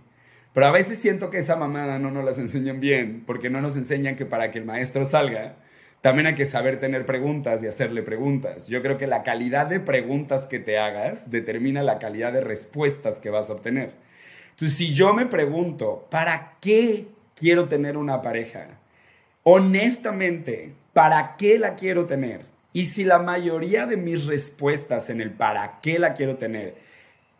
Pero 0.56 0.68
a 0.68 0.72
veces 0.72 0.98
siento 0.98 1.28
que 1.28 1.40
esa 1.40 1.54
mamada 1.54 1.98
no 1.98 2.10
nos 2.10 2.24
las 2.24 2.38
enseñan 2.38 2.80
bien, 2.80 3.24
porque 3.26 3.50
no 3.50 3.60
nos 3.60 3.76
enseñan 3.76 4.16
que 4.16 4.24
para 4.24 4.50
que 4.50 4.58
el 4.58 4.64
maestro 4.64 5.04
salga, 5.04 5.56
también 6.00 6.28
hay 6.28 6.34
que 6.34 6.46
saber 6.46 6.80
tener 6.80 7.04
preguntas 7.04 7.62
y 7.62 7.66
hacerle 7.66 8.00
preguntas. 8.02 8.66
Yo 8.66 8.80
creo 8.80 8.96
que 8.96 9.06
la 9.06 9.22
calidad 9.22 9.66
de 9.66 9.80
preguntas 9.80 10.46
que 10.46 10.58
te 10.58 10.78
hagas 10.78 11.30
determina 11.30 11.82
la 11.82 11.98
calidad 11.98 12.32
de 12.32 12.40
respuestas 12.40 13.18
que 13.18 13.28
vas 13.28 13.50
a 13.50 13.52
obtener. 13.52 13.92
Entonces, 14.52 14.78
si 14.78 14.94
yo 14.94 15.12
me 15.12 15.26
pregunto, 15.26 16.06
¿para 16.10 16.54
qué 16.62 17.04
quiero 17.34 17.68
tener 17.68 17.98
una 17.98 18.22
pareja? 18.22 18.78
Honestamente, 19.42 20.72
¿para 20.94 21.36
qué 21.36 21.58
la 21.58 21.74
quiero 21.74 22.06
tener? 22.06 22.46
Y 22.72 22.86
si 22.86 23.04
la 23.04 23.18
mayoría 23.18 23.84
de 23.84 23.98
mis 23.98 24.24
respuestas 24.24 25.10
en 25.10 25.20
el 25.20 25.32
para 25.32 25.80
qué 25.82 25.98
la 25.98 26.14
quiero 26.14 26.36
tener 26.36 26.85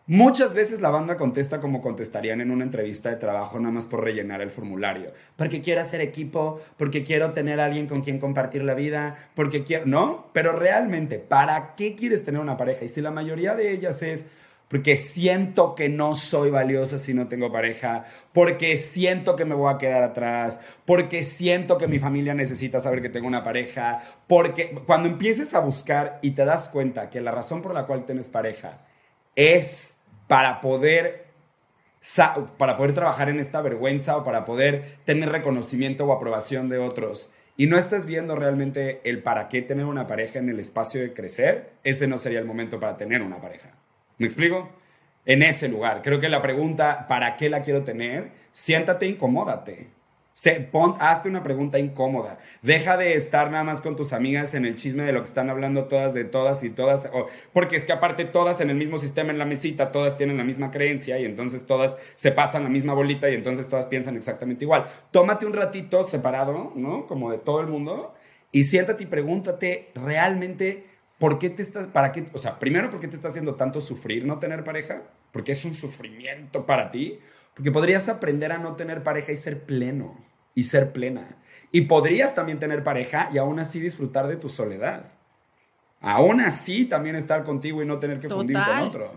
Muchas 0.08 0.54
veces 0.54 0.80
la 0.80 0.90
banda 0.90 1.16
contesta 1.16 1.60
como 1.60 1.82
contestarían 1.82 2.40
en 2.40 2.52
una 2.52 2.62
entrevista 2.62 3.10
de 3.10 3.16
trabajo 3.16 3.58
nada 3.58 3.72
más 3.72 3.86
por 3.86 4.04
rellenar 4.04 4.40
el 4.40 4.52
formulario. 4.52 5.10
Porque 5.34 5.60
quiero 5.60 5.80
hacer 5.80 6.00
equipo, 6.00 6.60
porque 6.76 7.02
quiero 7.02 7.32
tener 7.32 7.58
a 7.58 7.64
alguien 7.64 7.88
con 7.88 8.02
quien 8.02 8.20
compartir 8.20 8.62
la 8.62 8.74
vida, 8.74 9.30
porque 9.34 9.64
quiero... 9.64 9.86
No, 9.86 10.30
pero 10.32 10.52
realmente, 10.52 11.18
¿para 11.18 11.74
qué 11.74 11.96
quieres 11.96 12.24
tener 12.24 12.40
una 12.40 12.56
pareja? 12.56 12.84
Y 12.84 12.88
si 12.88 13.00
la 13.00 13.10
mayoría 13.10 13.56
de 13.56 13.72
ellas 13.72 14.00
es 14.00 14.24
porque 14.68 14.96
siento 14.96 15.74
que 15.74 15.88
no 15.88 16.14
soy 16.14 16.50
valiosa 16.50 16.98
si 16.98 17.12
no 17.12 17.26
tengo 17.26 17.50
pareja, 17.50 18.04
porque 18.32 18.76
siento 18.76 19.34
que 19.34 19.44
me 19.44 19.56
voy 19.56 19.74
a 19.74 19.78
quedar 19.78 20.04
atrás, 20.04 20.60
porque 20.84 21.24
siento 21.24 21.78
que 21.78 21.88
mi 21.88 21.98
familia 21.98 22.34
necesita 22.34 22.80
saber 22.80 23.02
que 23.02 23.08
tengo 23.08 23.26
una 23.26 23.42
pareja, 23.42 24.02
porque 24.28 24.70
cuando 24.86 25.08
empieces 25.08 25.52
a 25.54 25.60
buscar 25.60 26.20
y 26.22 26.32
te 26.32 26.44
das 26.44 26.68
cuenta 26.68 27.10
que 27.10 27.20
la 27.20 27.32
razón 27.32 27.60
por 27.60 27.74
la 27.74 27.86
cual 27.86 28.04
tienes 28.04 28.28
pareja 28.28 28.78
es 29.34 29.95
para 30.26 30.60
poder, 30.60 31.26
para 32.58 32.76
poder 32.76 32.94
trabajar 32.94 33.28
en 33.28 33.40
esta 33.40 33.60
vergüenza 33.60 34.16
o 34.16 34.24
para 34.24 34.44
poder 34.44 34.98
tener 35.04 35.30
reconocimiento 35.30 36.04
o 36.04 36.12
aprobación 36.12 36.68
de 36.68 36.78
otros 36.78 37.30
y 37.56 37.66
no 37.66 37.78
estás 37.78 38.04
viendo 38.04 38.36
realmente 38.36 39.00
el 39.04 39.22
para 39.22 39.48
qué 39.48 39.62
tener 39.62 39.86
una 39.86 40.06
pareja 40.06 40.38
en 40.38 40.48
el 40.48 40.58
espacio 40.58 41.00
de 41.00 41.14
crecer, 41.14 41.70
ese 41.84 42.06
no 42.06 42.18
sería 42.18 42.38
el 42.38 42.44
momento 42.44 42.78
para 42.78 42.96
tener 42.96 43.22
una 43.22 43.40
pareja. 43.40 43.70
¿Me 44.18 44.26
explico? 44.26 44.70
En 45.24 45.42
ese 45.42 45.68
lugar. 45.68 46.02
Creo 46.02 46.20
que 46.20 46.28
la 46.28 46.42
pregunta, 46.42 47.06
¿para 47.08 47.36
qué 47.36 47.48
la 47.48 47.62
quiero 47.62 47.82
tener? 47.82 48.30
Siéntate, 48.52 49.06
incomódate. 49.06 49.88
Se, 50.36 50.68
hazte 51.00 51.30
una 51.30 51.42
pregunta 51.42 51.78
incómoda. 51.78 52.38
Deja 52.60 52.98
de 52.98 53.14
estar 53.14 53.50
nada 53.50 53.64
más 53.64 53.80
con 53.80 53.96
tus 53.96 54.12
amigas 54.12 54.52
en 54.52 54.66
el 54.66 54.74
chisme 54.74 55.04
de 55.04 55.12
lo 55.12 55.20
que 55.20 55.28
están 55.28 55.48
hablando 55.48 55.84
todas 55.84 56.12
de 56.12 56.24
todas 56.24 56.62
y 56.62 56.68
todas. 56.68 57.08
porque 57.54 57.76
es 57.76 57.86
que 57.86 57.92
aparte 57.92 58.26
todas 58.26 58.60
en 58.60 58.68
el 58.68 58.76
mismo 58.76 58.98
sistema 58.98 59.30
en 59.30 59.38
la 59.38 59.46
mesita, 59.46 59.92
todas 59.92 60.18
tienen 60.18 60.36
la 60.36 60.44
misma 60.44 60.70
creencia 60.70 61.18
y 61.18 61.24
entonces 61.24 61.64
todas 61.64 61.96
se 62.16 62.32
pasan 62.32 62.64
la 62.64 62.68
misma 62.68 62.92
bolita 62.92 63.30
y 63.30 63.34
entonces 63.34 63.66
todas 63.66 63.86
piensan 63.86 64.14
exactamente 64.14 64.66
igual. 64.66 64.84
Tómate 65.10 65.46
un 65.46 65.54
ratito 65.54 66.04
separado, 66.04 66.70
¿no? 66.76 67.06
Como 67.06 67.30
de 67.30 67.38
todo 67.38 67.62
el 67.62 67.68
mundo 67.68 68.14
y 68.52 68.64
siéntate 68.64 69.04
y 69.04 69.06
pregúntate 69.06 69.88
realmente 69.94 70.84
por 71.16 71.38
qué 71.38 71.48
te 71.48 71.62
estás, 71.62 71.86
para 71.86 72.12
qué, 72.12 72.26
o 72.34 72.38
sea, 72.38 72.58
primero, 72.58 72.90
¿por 72.90 73.00
qué 73.00 73.08
te 73.08 73.16
está 73.16 73.28
haciendo 73.28 73.54
tanto 73.54 73.80
sufrir 73.80 74.26
no 74.26 74.38
tener 74.38 74.64
pareja? 74.64 75.02
Porque 75.32 75.52
es 75.52 75.64
un 75.64 75.72
sufrimiento 75.72 76.66
para 76.66 76.90
ti. 76.90 77.20
Porque 77.56 77.72
podrías 77.72 78.10
aprender 78.10 78.52
a 78.52 78.58
no 78.58 78.76
tener 78.76 79.02
pareja 79.02 79.32
y 79.32 79.36
ser 79.38 79.64
pleno 79.64 80.14
y 80.54 80.64
ser 80.64 80.92
plena. 80.92 81.38
Y 81.72 81.82
podrías 81.82 82.34
también 82.34 82.58
tener 82.58 82.84
pareja 82.84 83.30
y 83.32 83.38
aún 83.38 83.58
así 83.58 83.80
disfrutar 83.80 84.26
de 84.26 84.36
tu 84.36 84.50
soledad. 84.50 85.12
aún 86.02 86.42
así 86.42 86.84
también 86.84 87.16
estar 87.16 87.42
contigo 87.44 87.82
y 87.82 87.86
no 87.86 87.98
tener 87.98 88.20
que 88.20 88.28
fundir 88.28 88.56
con 88.56 88.92
Total. 88.92 89.10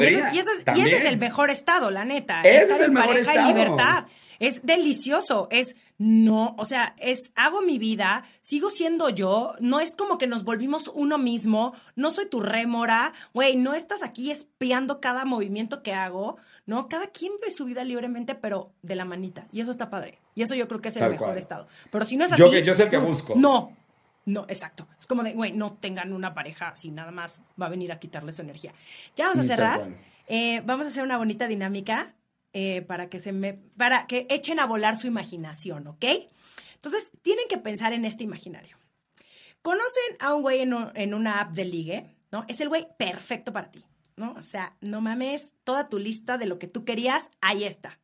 Y 0.00 0.04
ese, 0.04 0.18
y 0.34 0.38
ese 0.38 0.50
es, 0.52 0.60
y 0.60 0.64
también. 0.64 0.86
ese 0.88 0.96
es 0.96 1.04
el 1.04 1.18
mejor 1.18 1.50
estado, 1.50 1.90
la 1.90 2.04
neta. 2.04 2.40
Ese 2.42 2.62
Estar 2.62 2.76
es 2.76 2.80
el 2.80 2.86
en 2.88 2.92
mejor 2.94 3.08
pareja 3.10 3.30
estado. 3.32 3.48
en 3.50 3.54
libertad. 3.56 4.04
Es 4.38 4.66
delicioso. 4.66 5.48
Es 5.50 5.76
no, 5.98 6.54
o 6.58 6.66
sea, 6.66 6.94
es 6.98 7.32
hago 7.36 7.62
mi 7.62 7.78
vida, 7.78 8.22
sigo 8.42 8.68
siendo 8.68 9.08
yo. 9.08 9.54
No 9.60 9.80
es 9.80 9.94
como 9.94 10.18
que 10.18 10.26
nos 10.26 10.44
volvimos 10.44 10.90
uno 10.94 11.16
mismo. 11.16 11.72
No 11.94 12.10
soy 12.10 12.26
tu 12.26 12.40
rémora. 12.40 13.14
Güey, 13.32 13.56
no 13.56 13.72
estás 13.72 14.02
aquí 14.02 14.30
espiando 14.30 15.00
cada 15.00 15.24
movimiento 15.24 15.82
que 15.82 15.94
hago. 15.94 16.36
No, 16.66 16.88
cada 16.88 17.06
quien 17.06 17.32
ve 17.40 17.50
su 17.50 17.64
vida 17.64 17.82
libremente, 17.84 18.34
pero 18.34 18.72
de 18.82 18.94
la 18.94 19.06
manita. 19.06 19.46
Y 19.52 19.62
eso 19.62 19.70
está 19.70 19.88
padre. 19.88 20.18
Y 20.34 20.42
eso 20.42 20.54
yo 20.54 20.68
creo 20.68 20.82
que 20.82 20.88
es 20.90 20.96
el 20.96 21.00
Tal 21.00 21.12
mejor 21.12 21.28
cual. 21.28 21.38
estado. 21.38 21.66
Pero 21.90 22.04
si 22.04 22.18
no 22.18 22.26
es 22.26 22.32
así. 22.32 22.42
Yo 22.42 22.50
que- 22.50 22.62
yo 22.62 22.74
el 22.74 22.90
que 22.90 22.98
busco. 22.98 23.32
No. 23.36 23.72
No, 24.26 24.44
exacto. 24.48 24.86
Es 25.00 25.06
como 25.06 25.22
de, 25.22 25.32
güey, 25.32 25.52
no 25.52 25.72
tengan 25.74 26.12
una 26.12 26.34
pareja 26.34 26.74
si 26.74 26.90
nada 26.90 27.10
más 27.12 27.40
va 27.60 27.66
a 27.66 27.70
venir 27.70 27.90
a 27.92 27.98
quitarle 27.98 28.32
su 28.32 28.42
energía. 28.42 28.74
Ya 29.16 29.24
vamos 29.26 29.38
a 29.38 29.42
Mm, 29.42 29.46
cerrar. 29.46 29.88
Eh, 30.28 30.60
vamos 30.66 30.84
a 30.84 30.88
hacer 30.90 31.02
una 31.04 31.16
bonita 31.16 31.46
dinámica 31.48 32.14
eh, 32.52 32.82
para 32.82 33.08
que 33.08 33.20
se 33.20 33.32
me, 33.32 33.54
para 33.54 34.06
que 34.06 34.26
echen 34.28 34.58
a 34.60 34.66
volar 34.66 34.96
su 34.96 35.06
imaginación, 35.06 35.86
¿ok? 35.86 36.04
Entonces, 36.74 37.12
tienen 37.22 37.44
que 37.48 37.58
pensar 37.58 37.92
en 37.92 38.04
este 38.04 38.24
imaginario. 38.24 38.76
Conocen 39.62 40.16
a 40.20 40.34
un 40.34 40.42
güey 40.42 40.60
en, 40.62 40.74
un- 40.74 40.90
en 40.94 41.14
una 41.14 41.40
app 41.40 41.52
de 41.52 41.64
ligue, 41.64 42.16
¿no? 42.32 42.44
Es 42.48 42.60
el 42.60 42.68
güey 42.68 42.86
perfecto 42.98 43.52
para 43.52 43.70
ti, 43.70 43.84
¿no? 44.16 44.32
O 44.32 44.42
sea, 44.42 44.76
no 44.80 45.00
mames, 45.00 45.52
toda 45.64 45.88
tu 45.88 45.98
lista 45.98 46.38
de 46.38 46.46
lo 46.46 46.58
que 46.58 46.66
tú 46.68 46.84
querías, 46.84 47.30
ahí 47.40 47.64
está. 47.64 47.98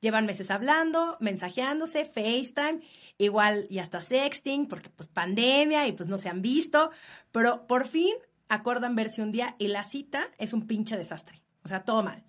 Llevan 0.00 0.26
meses 0.26 0.50
hablando, 0.50 1.16
mensajeándose, 1.20 2.04
FaceTime, 2.04 2.80
igual 3.24 3.66
y 3.70 3.78
hasta 3.78 4.00
sexting, 4.00 4.66
porque 4.66 4.90
pues 4.90 5.08
pandemia 5.08 5.86
y 5.86 5.92
pues 5.92 6.08
no 6.08 6.18
se 6.18 6.28
han 6.28 6.42
visto, 6.42 6.90
pero 7.30 7.66
por 7.66 7.86
fin 7.86 8.14
acuerdan 8.48 8.94
verse 8.94 9.22
un 9.22 9.32
día 9.32 9.56
y 9.58 9.68
la 9.68 9.84
cita 9.84 10.28
es 10.38 10.52
un 10.52 10.66
pinche 10.66 10.96
desastre. 10.96 11.42
O 11.64 11.68
sea, 11.68 11.84
todo 11.84 12.02
mal. 12.02 12.24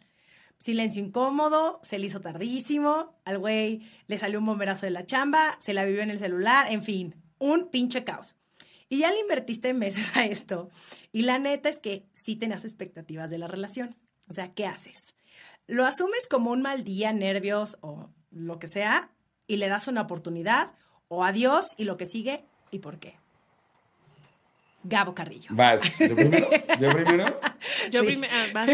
Silencio 0.57 1.03
incómodo, 1.03 1.79
se 1.83 1.99
le 1.99 2.07
hizo 2.07 2.21
tardísimo, 2.21 3.19
al 3.25 3.37
güey 3.37 3.85
le 4.07 4.17
salió 4.17 4.39
un 4.39 4.45
bomberazo 4.45 4.85
de 4.85 4.91
la 4.91 5.05
chamba, 5.05 5.57
se 5.59 5.73
la 5.73 5.83
vivió 5.83 6.01
en 6.01 6.11
el 6.11 6.19
celular, 6.19 6.71
en 6.71 6.83
fin, 6.83 7.15
un 7.39 7.69
pinche 7.69 8.03
caos. 8.05 8.37
Y 8.87 8.99
ya 8.99 9.11
le 9.11 9.19
invertiste 9.19 9.73
meses 9.73 10.15
a 10.15 10.25
esto. 10.25 10.69
Y 11.11 11.23
la 11.23 11.39
neta 11.39 11.67
es 11.67 11.79
que 11.79 12.05
sí 12.13 12.35
tenías 12.35 12.63
expectativas 12.63 13.29
de 13.29 13.39
la 13.39 13.47
relación. 13.47 13.97
O 14.29 14.33
sea, 14.33 14.53
¿qué 14.53 14.65
haces? 14.65 15.15
Lo 15.67 15.85
asumes 15.85 16.27
como 16.29 16.51
un 16.51 16.61
mal 16.61 16.83
día, 16.83 17.11
nervios 17.11 17.77
o 17.81 18.09
lo 18.31 18.59
que 18.59 18.67
sea, 18.67 19.11
y 19.47 19.57
le 19.57 19.67
das 19.67 19.87
una 19.87 20.01
oportunidad, 20.01 20.71
o 21.15 21.23
adiós 21.23 21.73
y 21.77 21.83
lo 21.85 21.97
que 21.97 22.05
sigue, 22.05 22.43
y 22.71 22.79
por 22.79 22.99
qué. 22.99 23.17
Gabo 24.85 25.15
Carrillo. 25.15 25.47
Vas, 25.51 25.79
yo 25.97 26.13
primero. 26.15 26.49
Yo 26.79 26.91
primero. 26.91 27.39
Yo 27.91 28.01
Sí. 28.01 28.07
primero. 28.07 28.33
ah. 28.53 28.65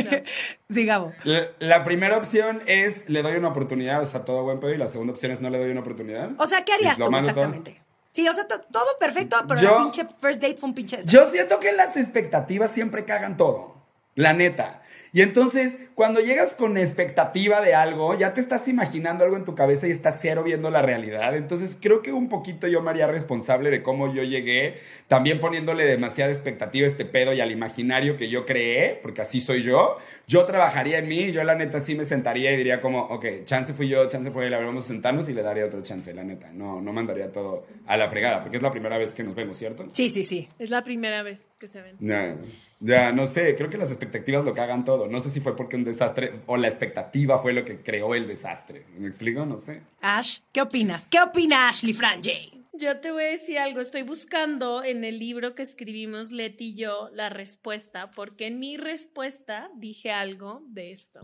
Sí, 0.74 0.86
Gabo. 0.86 1.14
La, 1.24 1.50
la 1.60 1.84
primera 1.84 2.18
opción 2.18 2.64
es 2.66 3.08
le 3.10 3.22
doy 3.22 3.36
una 3.36 3.50
oportunidad, 3.50 4.02
o 4.02 4.06
sea, 4.06 4.26
todo 4.26 4.44
buen 4.44 4.60
pedo. 4.60 4.74
Y 4.74 4.78
la 4.78 4.88
segunda 4.88 5.14
opción 5.14 5.32
es 5.32 5.40
no 5.42 5.50
le 5.52 5.60
doy 5.60 5.70
una 5.70 5.82
oportunidad. 5.82 6.32
O 6.40 6.48
sea, 6.48 6.66
¿qué 6.66 6.74
harías 6.74 6.98
Lo 6.98 7.06
tú 7.06 7.12
todo. 7.12 7.20
exactamente? 7.20 7.82
Sí, 8.12 8.28
o 8.28 8.34
sea, 8.34 8.48
to- 8.48 8.60
todo 8.72 8.86
perfecto, 9.00 9.38
pero 9.48 9.62
Yo- 9.62 9.72
la 9.72 9.78
pinche 9.84 10.06
first 10.20 10.42
date 10.42 10.58
fue 10.58 10.70
un 10.70 10.76
pinche 10.76 10.98
desastre. 10.98 11.20
Yo 11.20 11.30
siento 11.30 11.60
que 11.60 11.72
las 11.74 11.96
expectativas 11.96 12.72
siempre 12.72 13.06
cagan 13.06 13.38
todo. 13.38 13.76
La 14.16 14.34
neta. 14.34 14.82
Y 15.12 15.22
entonces, 15.22 15.78
cuando 15.95 16.20
llegas 16.20 16.55
con 16.55 16.78
expectativa 16.78 17.62
de 17.62 17.74
algo, 17.74 18.18
ya 18.18 18.34
te 18.34 18.41
estás 18.41 18.68
imaginando 18.68 19.24
algo 19.24 19.38
en 19.38 19.45
tu 19.45 19.55
cabeza 19.55 19.88
y 19.88 19.91
estás 19.91 20.20
cero 20.22 20.43
viendo 20.43 20.70
la 20.70 20.82
realidad. 20.82 21.36
Entonces, 21.36 21.78
creo 21.80 22.01
que 22.01 22.12
un 22.12 22.30
poquito 22.30 22.68
yo 22.68 22.82
me 22.82 22.91
haría 22.91 23.07
responsable 23.07 23.70
de 23.72 23.82
cómo 23.82 24.14
yo 24.14 24.24
llegué, 24.24 24.80
también 25.07 25.39
poniéndole 25.39 25.86
demasiada 25.86 26.32
expectativa 26.32 26.88
a 26.88 26.89
este 26.89 27.05
pedo 27.05 27.34
y 27.34 27.41
al 27.41 27.51
imaginario 27.51 28.18
que 28.18 28.30
yo 28.30 28.45
creé, 28.45 28.99
porque 29.01 29.22
así 29.22 29.41
soy 29.41 29.64
yo. 29.64 29.97
Yo 30.28 30.45
trabajaría 30.45 30.99
en 30.99 31.07
mí, 31.07 31.32
yo 31.32 31.43
la 31.43 31.55
neta 31.55 31.80
sí 31.80 31.95
me 31.95 32.05
sentaría 32.05 32.51
y 32.53 32.57
diría 32.57 32.82
como, 32.82 33.01
ok, 33.05 33.26
chance 33.45 33.74
fui 33.74 33.88
yo, 33.88 34.07
chance 34.07 34.30
fue 34.32 34.47
él, 34.47 34.53
a 34.53 34.57
ver, 34.57 34.68
vamos 34.68 34.86
a 34.86 34.88
sentarnos 34.89 35.28
y 35.30 35.34
le 35.34 35.41
daría 35.41 35.66
otro 35.66 35.82
chance, 35.82 36.14
la 36.14 36.24
neta. 36.24 36.51
No, 36.53 36.82
no 36.82 36.93
mandaría 36.93 37.32
todo 37.32 37.66
a 37.88 37.97
la 37.97 38.10
fregada, 38.10 38.41
porque 38.41 38.57
es 38.57 38.64
la 38.64 38.72
primera 38.72 38.97
vez 38.97 39.14
que 39.14 39.24
nos 39.24 39.36
vemos, 39.36 39.57
¿cierto? 39.57 39.88
Sí, 39.91 40.10
sí, 40.10 40.24
sí. 40.24 40.47
Es 40.60 40.70
la 40.70 40.84
primera 40.84 41.24
vez 41.24 41.49
que 41.60 41.68
se 41.68 41.82
ven. 41.82 41.95
Ya, 41.99 42.36
ya, 42.80 43.12
no 43.12 43.26
sé, 43.26 43.56
creo 43.56 43.70
que 43.70 43.78
las 43.78 43.90
expectativas 43.90 44.46
lo 44.46 44.54
cagan 44.54 44.86
todo. 44.86 45.08
No 45.08 45.20
sé 45.20 45.30
si 45.30 45.42
fue 45.42 45.56
porque 45.56 45.76
un 45.76 45.84
desastre 45.84 46.42
o 46.46 46.56
la 46.56 46.68
expectativa 46.68 47.42
fue 47.42 47.54
lo 47.54 47.66
que 47.66 47.82
creó 47.82 48.16
el 48.16 48.28
desastre. 48.28 48.86
¿Me 48.98 49.08
explico? 49.08 49.46
No 49.46 49.58
sé. 49.58 49.82
Ash, 50.02 50.40
¿qué 50.54 50.62
opinas? 50.62 51.08
¿Qué 51.08 51.20
opina 51.20 51.68
Ashley 51.68 51.94
Franje? 51.94 52.52
Yo 52.72 53.02
te 53.02 53.12
voy 53.12 53.24
a 53.24 53.32
decir 53.32 53.60
algo, 53.60 53.82
estoy 53.82 54.04
buscando 54.04 54.84
en 54.84 55.04
el 55.04 55.20
libro 55.20 55.54
que 55.54 55.64
escribimos 55.64 56.32
Leti 56.32 56.70
y 56.70 56.76
yo 56.76 57.10
la 57.14 57.28
respuesta, 57.28 58.10
porque 58.12 58.48
en 58.48 58.60
mi 58.60 58.78
respuesta 58.78 59.70
dije 59.76 60.12
algo 60.12 60.64
de 60.68 60.92
esto. 60.92 61.20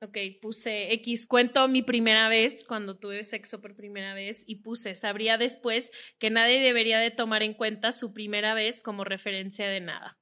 Ok, 0.00 0.16
puse 0.40 0.92
X, 0.94 1.26
cuento 1.26 1.66
mi 1.66 1.82
primera 1.82 2.28
vez, 2.28 2.64
cuando 2.68 2.96
tuve 2.96 3.24
sexo 3.24 3.60
por 3.60 3.74
primera 3.74 4.14
vez, 4.14 4.44
y 4.46 4.56
puse, 4.56 4.94
sabría 4.94 5.38
después 5.38 5.90
que 6.20 6.30
nadie 6.30 6.60
debería 6.60 7.00
de 7.00 7.10
tomar 7.10 7.42
en 7.42 7.54
cuenta 7.54 7.90
su 7.90 8.12
primera 8.12 8.54
vez 8.54 8.80
como 8.80 9.02
referencia 9.02 9.68
de 9.68 9.80
nada. 9.80 10.19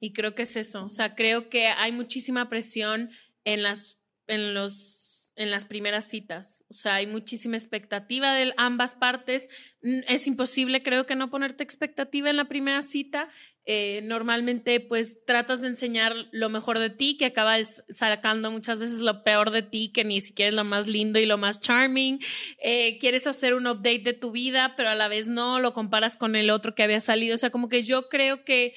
Y 0.00 0.12
creo 0.12 0.34
que 0.34 0.42
es 0.42 0.56
eso, 0.56 0.84
o 0.84 0.88
sea, 0.90 1.14
creo 1.14 1.48
que 1.48 1.68
hay 1.68 1.92
muchísima 1.92 2.48
presión 2.48 3.10
en 3.44 3.62
las, 3.62 3.98
en 4.26 4.54
los 4.54 5.06
en 5.36 5.50
las 5.50 5.66
primeras 5.66 6.06
citas. 6.06 6.64
O 6.70 6.72
sea, 6.72 6.96
hay 6.96 7.06
muchísima 7.06 7.56
expectativa 7.56 8.34
de 8.34 8.54
ambas 8.56 8.94
partes. 8.94 9.48
Es 9.82 10.26
imposible, 10.26 10.82
creo 10.82 11.04
que 11.04 11.14
no 11.14 11.30
ponerte 11.30 11.62
expectativa 11.62 12.30
en 12.30 12.36
la 12.36 12.46
primera 12.46 12.80
cita. 12.80 13.28
Eh, 13.66 14.00
normalmente, 14.04 14.80
pues 14.80 15.24
tratas 15.26 15.60
de 15.60 15.68
enseñar 15.68 16.14
lo 16.32 16.48
mejor 16.48 16.78
de 16.78 16.88
ti, 16.88 17.18
que 17.18 17.26
acabas 17.26 17.84
sacando 17.88 18.50
muchas 18.50 18.78
veces 18.78 19.00
lo 19.00 19.24
peor 19.24 19.50
de 19.50 19.62
ti, 19.62 19.90
que 19.92 20.04
ni 20.04 20.20
siquiera 20.22 20.48
es 20.48 20.54
lo 20.54 20.64
más 20.64 20.86
lindo 20.86 21.18
y 21.18 21.26
lo 21.26 21.36
más 21.36 21.60
charming. 21.60 22.18
Eh, 22.58 22.96
quieres 22.98 23.26
hacer 23.26 23.54
un 23.54 23.66
update 23.66 24.02
de 24.04 24.12
tu 24.14 24.30
vida, 24.32 24.74
pero 24.76 24.88
a 24.88 24.94
la 24.94 25.08
vez 25.08 25.28
no, 25.28 25.60
lo 25.60 25.74
comparas 25.74 26.16
con 26.16 26.34
el 26.34 26.48
otro 26.48 26.74
que 26.74 26.82
había 26.82 27.00
salido. 27.00 27.34
O 27.34 27.38
sea, 27.38 27.50
como 27.50 27.68
que 27.68 27.82
yo 27.82 28.08
creo 28.08 28.42
que 28.44 28.74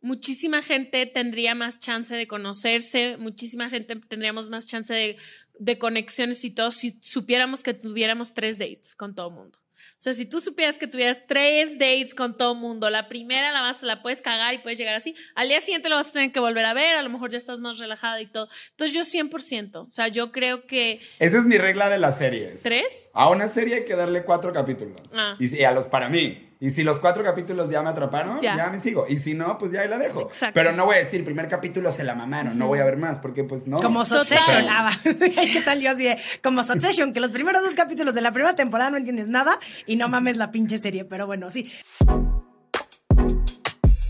muchísima 0.00 0.62
gente 0.62 1.06
tendría 1.06 1.54
más 1.54 1.78
chance 1.78 2.14
de 2.14 2.26
conocerse, 2.26 3.16
muchísima 3.18 3.70
gente 3.70 3.96
tendríamos 3.96 4.50
más 4.50 4.66
chance 4.66 4.92
de, 4.92 5.16
de 5.58 5.78
conexiones 5.78 6.44
y 6.44 6.50
todo 6.50 6.70
si 6.70 6.98
supiéramos 7.00 7.62
que 7.62 7.74
tuviéramos 7.74 8.34
tres 8.34 8.58
dates 8.58 8.94
con 8.96 9.14
todo 9.14 9.28
el 9.28 9.34
mundo. 9.34 9.58
O 10.00 10.02
sea, 10.02 10.14
si 10.14 10.24
tú 10.24 10.40
supieras 10.40 10.78
que 10.78 10.86
tuvieras 10.86 11.24
tres 11.26 11.78
dates 11.78 12.14
con 12.14 12.34
todo 12.34 12.54
el 12.54 12.58
mundo, 12.58 12.88
la 12.88 13.06
primera 13.06 13.52
la 13.52 13.60
vas, 13.60 13.82
la 13.82 14.00
puedes 14.00 14.22
cagar 14.22 14.54
y 14.54 14.58
puedes 14.58 14.78
llegar 14.78 14.94
así, 14.94 15.14
al 15.34 15.48
día 15.48 15.60
siguiente 15.60 15.90
lo 15.90 15.96
vas 15.96 16.08
a 16.08 16.12
tener 16.12 16.32
que 16.32 16.40
volver 16.40 16.64
a 16.64 16.72
ver, 16.72 16.96
a 16.96 17.02
lo 17.02 17.10
mejor 17.10 17.28
ya 17.28 17.36
estás 17.36 17.60
más 17.60 17.76
relajada 17.76 18.18
y 18.22 18.26
todo. 18.26 18.48
Entonces 18.70 18.96
yo 18.96 19.02
100%, 19.02 19.86
o 19.86 19.90
sea, 19.90 20.08
yo 20.08 20.32
creo 20.32 20.66
que 20.66 21.00
Esa 21.18 21.36
es 21.36 21.44
mi 21.44 21.58
regla 21.58 21.90
de 21.90 21.98
las 21.98 22.16
series. 22.16 22.62
tres, 22.62 23.10
A 23.12 23.28
una 23.28 23.46
serie 23.46 23.74
hay 23.74 23.84
que 23.84 23.94
darle 23.94 24.24
cuatro 24.24 24.54
capítulos. 24.54 25.02
Ah. 25.12 25.36
Y, 25.38 25.62
a 25.64 25.72
los 25.72 25.86
para 25.86 26.08
mí. 26.08 26.49
Y 26.62 26.70
si 26.72 26.82
los 26.84 27.00
cuatro 27.00 27.24
capítulos 27.24 27.70
ya 27.70 27.80
me 27.80 27.88
atraparon, 27.88 28.38
Ya. 28.42 28.54
ya, 28.54 28.68
me 28.68 28.78
sigo. 28.78 29.06
Y 29.08 29.18
si 29.18 29.32
no, 29.32 29.56
pues 29.56 29.72
ya 29.72 29.80
ahí 29.80 29.88
la 29.88 29.96
dejo. 29.98 30.26
Exacto. 30.26 30.52
Pero 30.52 30.72
no 30.72 30.84
voy 30.84 30.96
a 30.96 30.98
decir, 30.98 31.24
primer 31.24 31.48
capítulo 31.48 31.90
se 31.90 32.04
la 32.04 32.14
mamaron, 32.14 32.58
no 32.58 32.66
voy 32.66 32.80
a 32.80 32.84
ver 32.84 32.98
más, 32.98 33.16
porque 33.18 33.44
pues 33.44 33.66
no. 33.66 33.78
Como. 33.78 34.04
Succession. 34.04 34.66
¿Qué 35.52 35.62
tal 35.64 35.80
yo 35.80 35.90
así 35.90 36.04
de, 36.04 36.18
como 36.42 36.62
Succession, 36.62 37.14
que 37.14 37.20
los 37.20 37.30
primeros 37.30 37.62
dos 37.62 37.74
capítulos 37.74 38.14
de 38.14 38.20
la 38.20 38.32
primera 38.32 38.54
temporada 38.56 38.90
no 38.90 38.98
entiendes 38.98 39.26
nada 39.28 39.58
y 39.86 39.96
no 39.96 40.08
mames 40.10 40.36
la 40.36 40.50
pinche 40.50 40.76
serie, 40.76 41.06
pero 41.06 41.26
bueno, 41.26 41.50
sí. 41.50 41.70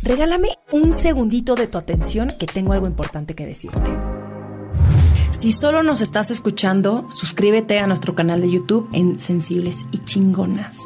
Regálame 0.02 0.48
un 0.72 0.92
segundito 0.92 1.54
de 1.54 1.68
tu 1.68 1.78
atención 1.78 2.32
que 2.36 2.46
tengo 2.46 2.72
algo 2.72 2.88
importante 2.88 3.34
que 3.36 3.46
decirte. 3.46 3.90
Si 5.30 5.52
solo 5.52 5.84
nos 5.84 6.00
estás 6.00 6.32
escuchando, 6.32 7.06
suscríbete 7.10 7.78
a 7.78 7.86
nuestro 7.86 8.16
canal 8.16 8.40
de 8.40 8.50
YouTube 8.50 8.88
en 8.92 9.20
Sensibles 9.20 9.86
y 9.92 9.98
Chingonas. 9.98 10.78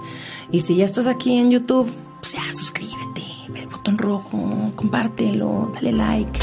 Y 0.51 0.61
si 0.61 0.77
ya 0.77 0.85
estás 0.85 1.07
aquí 1.07 1.37
en 1.37 1.51
YouTube, 1.51 1.91
pues 2.21 2.33
ya 2.33 2.53
suscríbete, 2.53 3.23
ve 3.51 3.61
el 3.61 3.69
botón 3.69 3.99
rojo, 3.99 4.73
compártelo, 4.77 5.71
dale 5.75 5.93
like. 5.93 6.39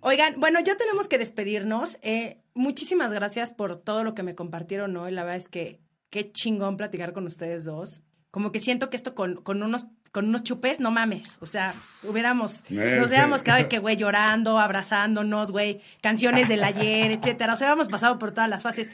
Oigan, 0.00 0.40
bueno, 0.40 0.58
ya 0.60 0.76
tenemos 0.76 1.08
que 1.08 1.18
despedirnos. 1.18 1.98
Eh, 2.02 2.42
muchísimas 2.54 3.12
gracias 3.12 3.52
por 3.52 3.76
todo 3.76 4.02
lo 4.02 4.14
que 4.14 4.24
me 4.24 4.34
compartieron 4.34 4.96
hoy. 4.96 5.12
La 5.12 5.22
verdad 5.22 5.36
es 5.36 5.48
que 5.48 5.80
qué 6.10 6.32
chingón 6.32 6.76
platicar 6.76 7.12
con 7.12 7.26
ustedes 7.26 7.64
dos. 7.64 8.02
Como 8.32 8.50
que 8.50 8.58
siento 8.58 8.90
que 8.90 8.96
esto 8.96 9.14
con, 9.14 9.36
con 9.36 9.62
unos 9.62 9.86
con 10.12 10.28
unos 10.28 10.42
chupes, 10.42 10.78
no 10.78 10.90
mames. 10.90 11.38
O 11.40 11.46
sea, 11.46 11.74
hubiéramos, 12.04 12.64
nos 12.70 13.08
hubiéramos 13.08 13.42
quedado 13.42 13.66
que, 13.68 13.78
güey, 13.78 13.96
llorando, 13.96 14.58
abrazándonos, 14.58 15.50
güey, 15.50 15.80
canciones 16.02 16.48
del 16.48 16.62
ayer, 16.62 17.10
etcétera. 17.10 17.54
O 17.54 17.56
sea, 17.56 17.68
habíamos 17.68 17.88
pasado 17.88 18.18
por 18.18 18.32
todas 18.32 18.50
las 18.50 18.62
fases. 18.62 18.90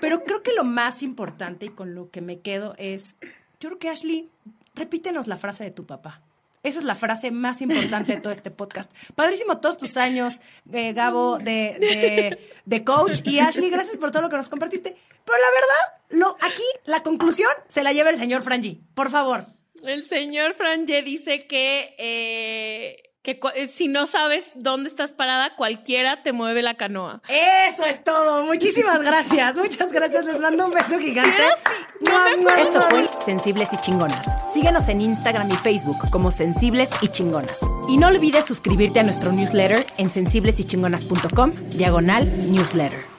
Pero 0.00 0.24
creo 0.24 0.42
que 0.42 0.52
lo 0.52 0.64
más 0.64 1.02
importante 1.02 1.66
y 1.66 1.70
con 1.70 1.94
lo 1.94 2.10
que 2.10 2.20
me 2.20 2.40
quedo 2.40 2.74
es, 2.76 3.16
yo 3.60 3.70
creo 3.70 3.78
que 3.78 3.88
Ashley, 3.88 4.28
repítenos 4.74 5.26
la 5.26 5.38
frase 5.38 5.64
de 5.64 5.70
tu 5.70 5.86
papá. 5.86 6.20
Esa 6.62 6.80
es 6.80 6.84
la 6.84 6.96
frase 6.96 7.30
más 7.30 7.62
importante 7.62 8.16
de 8.16 8.20
todo 8.20 8.32
este 8.32 8.50
podcast. 8.50 8.92
Padrísimo 9.14 9.58
todos 9.58 9.78
tus 9.78 9.96
años, 9.96 10.40
eh, 10.70 10.92
Gabo, 10.92 11.38
de, 11.38 11.78
de, 11.80 12.38
de 12.66 12.84
coach. 12.84 13.20
Y 13.24 13.38
Ashley, 13.38 13.70
gracias 13.70 13.96
por 13.96 14.10
todo 14.10 14.22
lo 14.22 14.28
que 14.28 14.36
nos 14.36 14.50
compartiste. 14.50 14.96
Pero 15.24 15.38
la 15.38 15.50
verdad, 15.50 16.00
lo, 16.10 16.36
aquí 16.46 16.64
la 16.84 17.02
conclusión 17.02 17.50
se 17.68 17.82
la 17.82 17.92
lleva 17.92 18.10
el 18.10 18.18
señor 18.18 18.42
Frangi. 18.42 18.82
Por 18.94 19.08
favor. 19.08 19.46
El 19.84 20.02
señor 20.02 20.54
Franje 20.54 21.02
dice 21.02 21.46
que, 21.46 21.94
eh, 21.98 23.02
que 23.22 23.40
eh, 23.54 23.68
si 23.68 23.88
no 23.88 24.06
sabes 24.06 24.52
dónde 24.56 24.88
estás 24.88 25.12
parada, 25.12 25.54
cualquiera 25.56 26.22
te 26.22 26.32
mueve 26.32 26.62
la 26.62 26.74
canoa. 26.74 27.22
Eso 27.28 27.84
es 27.84 28.02
todo. 28.02 28.42
Muchísimas 28.44 29.02
gracias. 29.04 29.56
Muchas 29.56 29.92
gracias. 29.92 30.24
Les 30.24 30.40
mando 30.40 30.66
un 30.66 30.72
beso 30.72 30.98
gigante. 30.98 31.42
Esto 32.60 32.82
fue 32.90 33.04
Sensibles 33.24 33.72
y 33.72 33.76
Chingonas. 33.78 34.26
Síguenos 34.52 34.88
en 34.88 35.00
Instagram 35.00 35.50
y 35.50 35.56
Facebook 35.56 36.10
como 36.10 36.30
Sensibles 36.30 36.90
y 37.00 37.08
Chingonas. 37.08 37.60
Y 37.88 37.96
no 37.96 38.08
olvides 38.08 38.46
suscribirte 38.46 39.00
a 39.00 39.02
nuestro 39.02 39.32
newsletter 39.32 39.86
en 39.96 40.10
sensiblesychingonas.com, 40.10 41.52
diagonal 41.70 42.26
newsletter. 42.50 43.17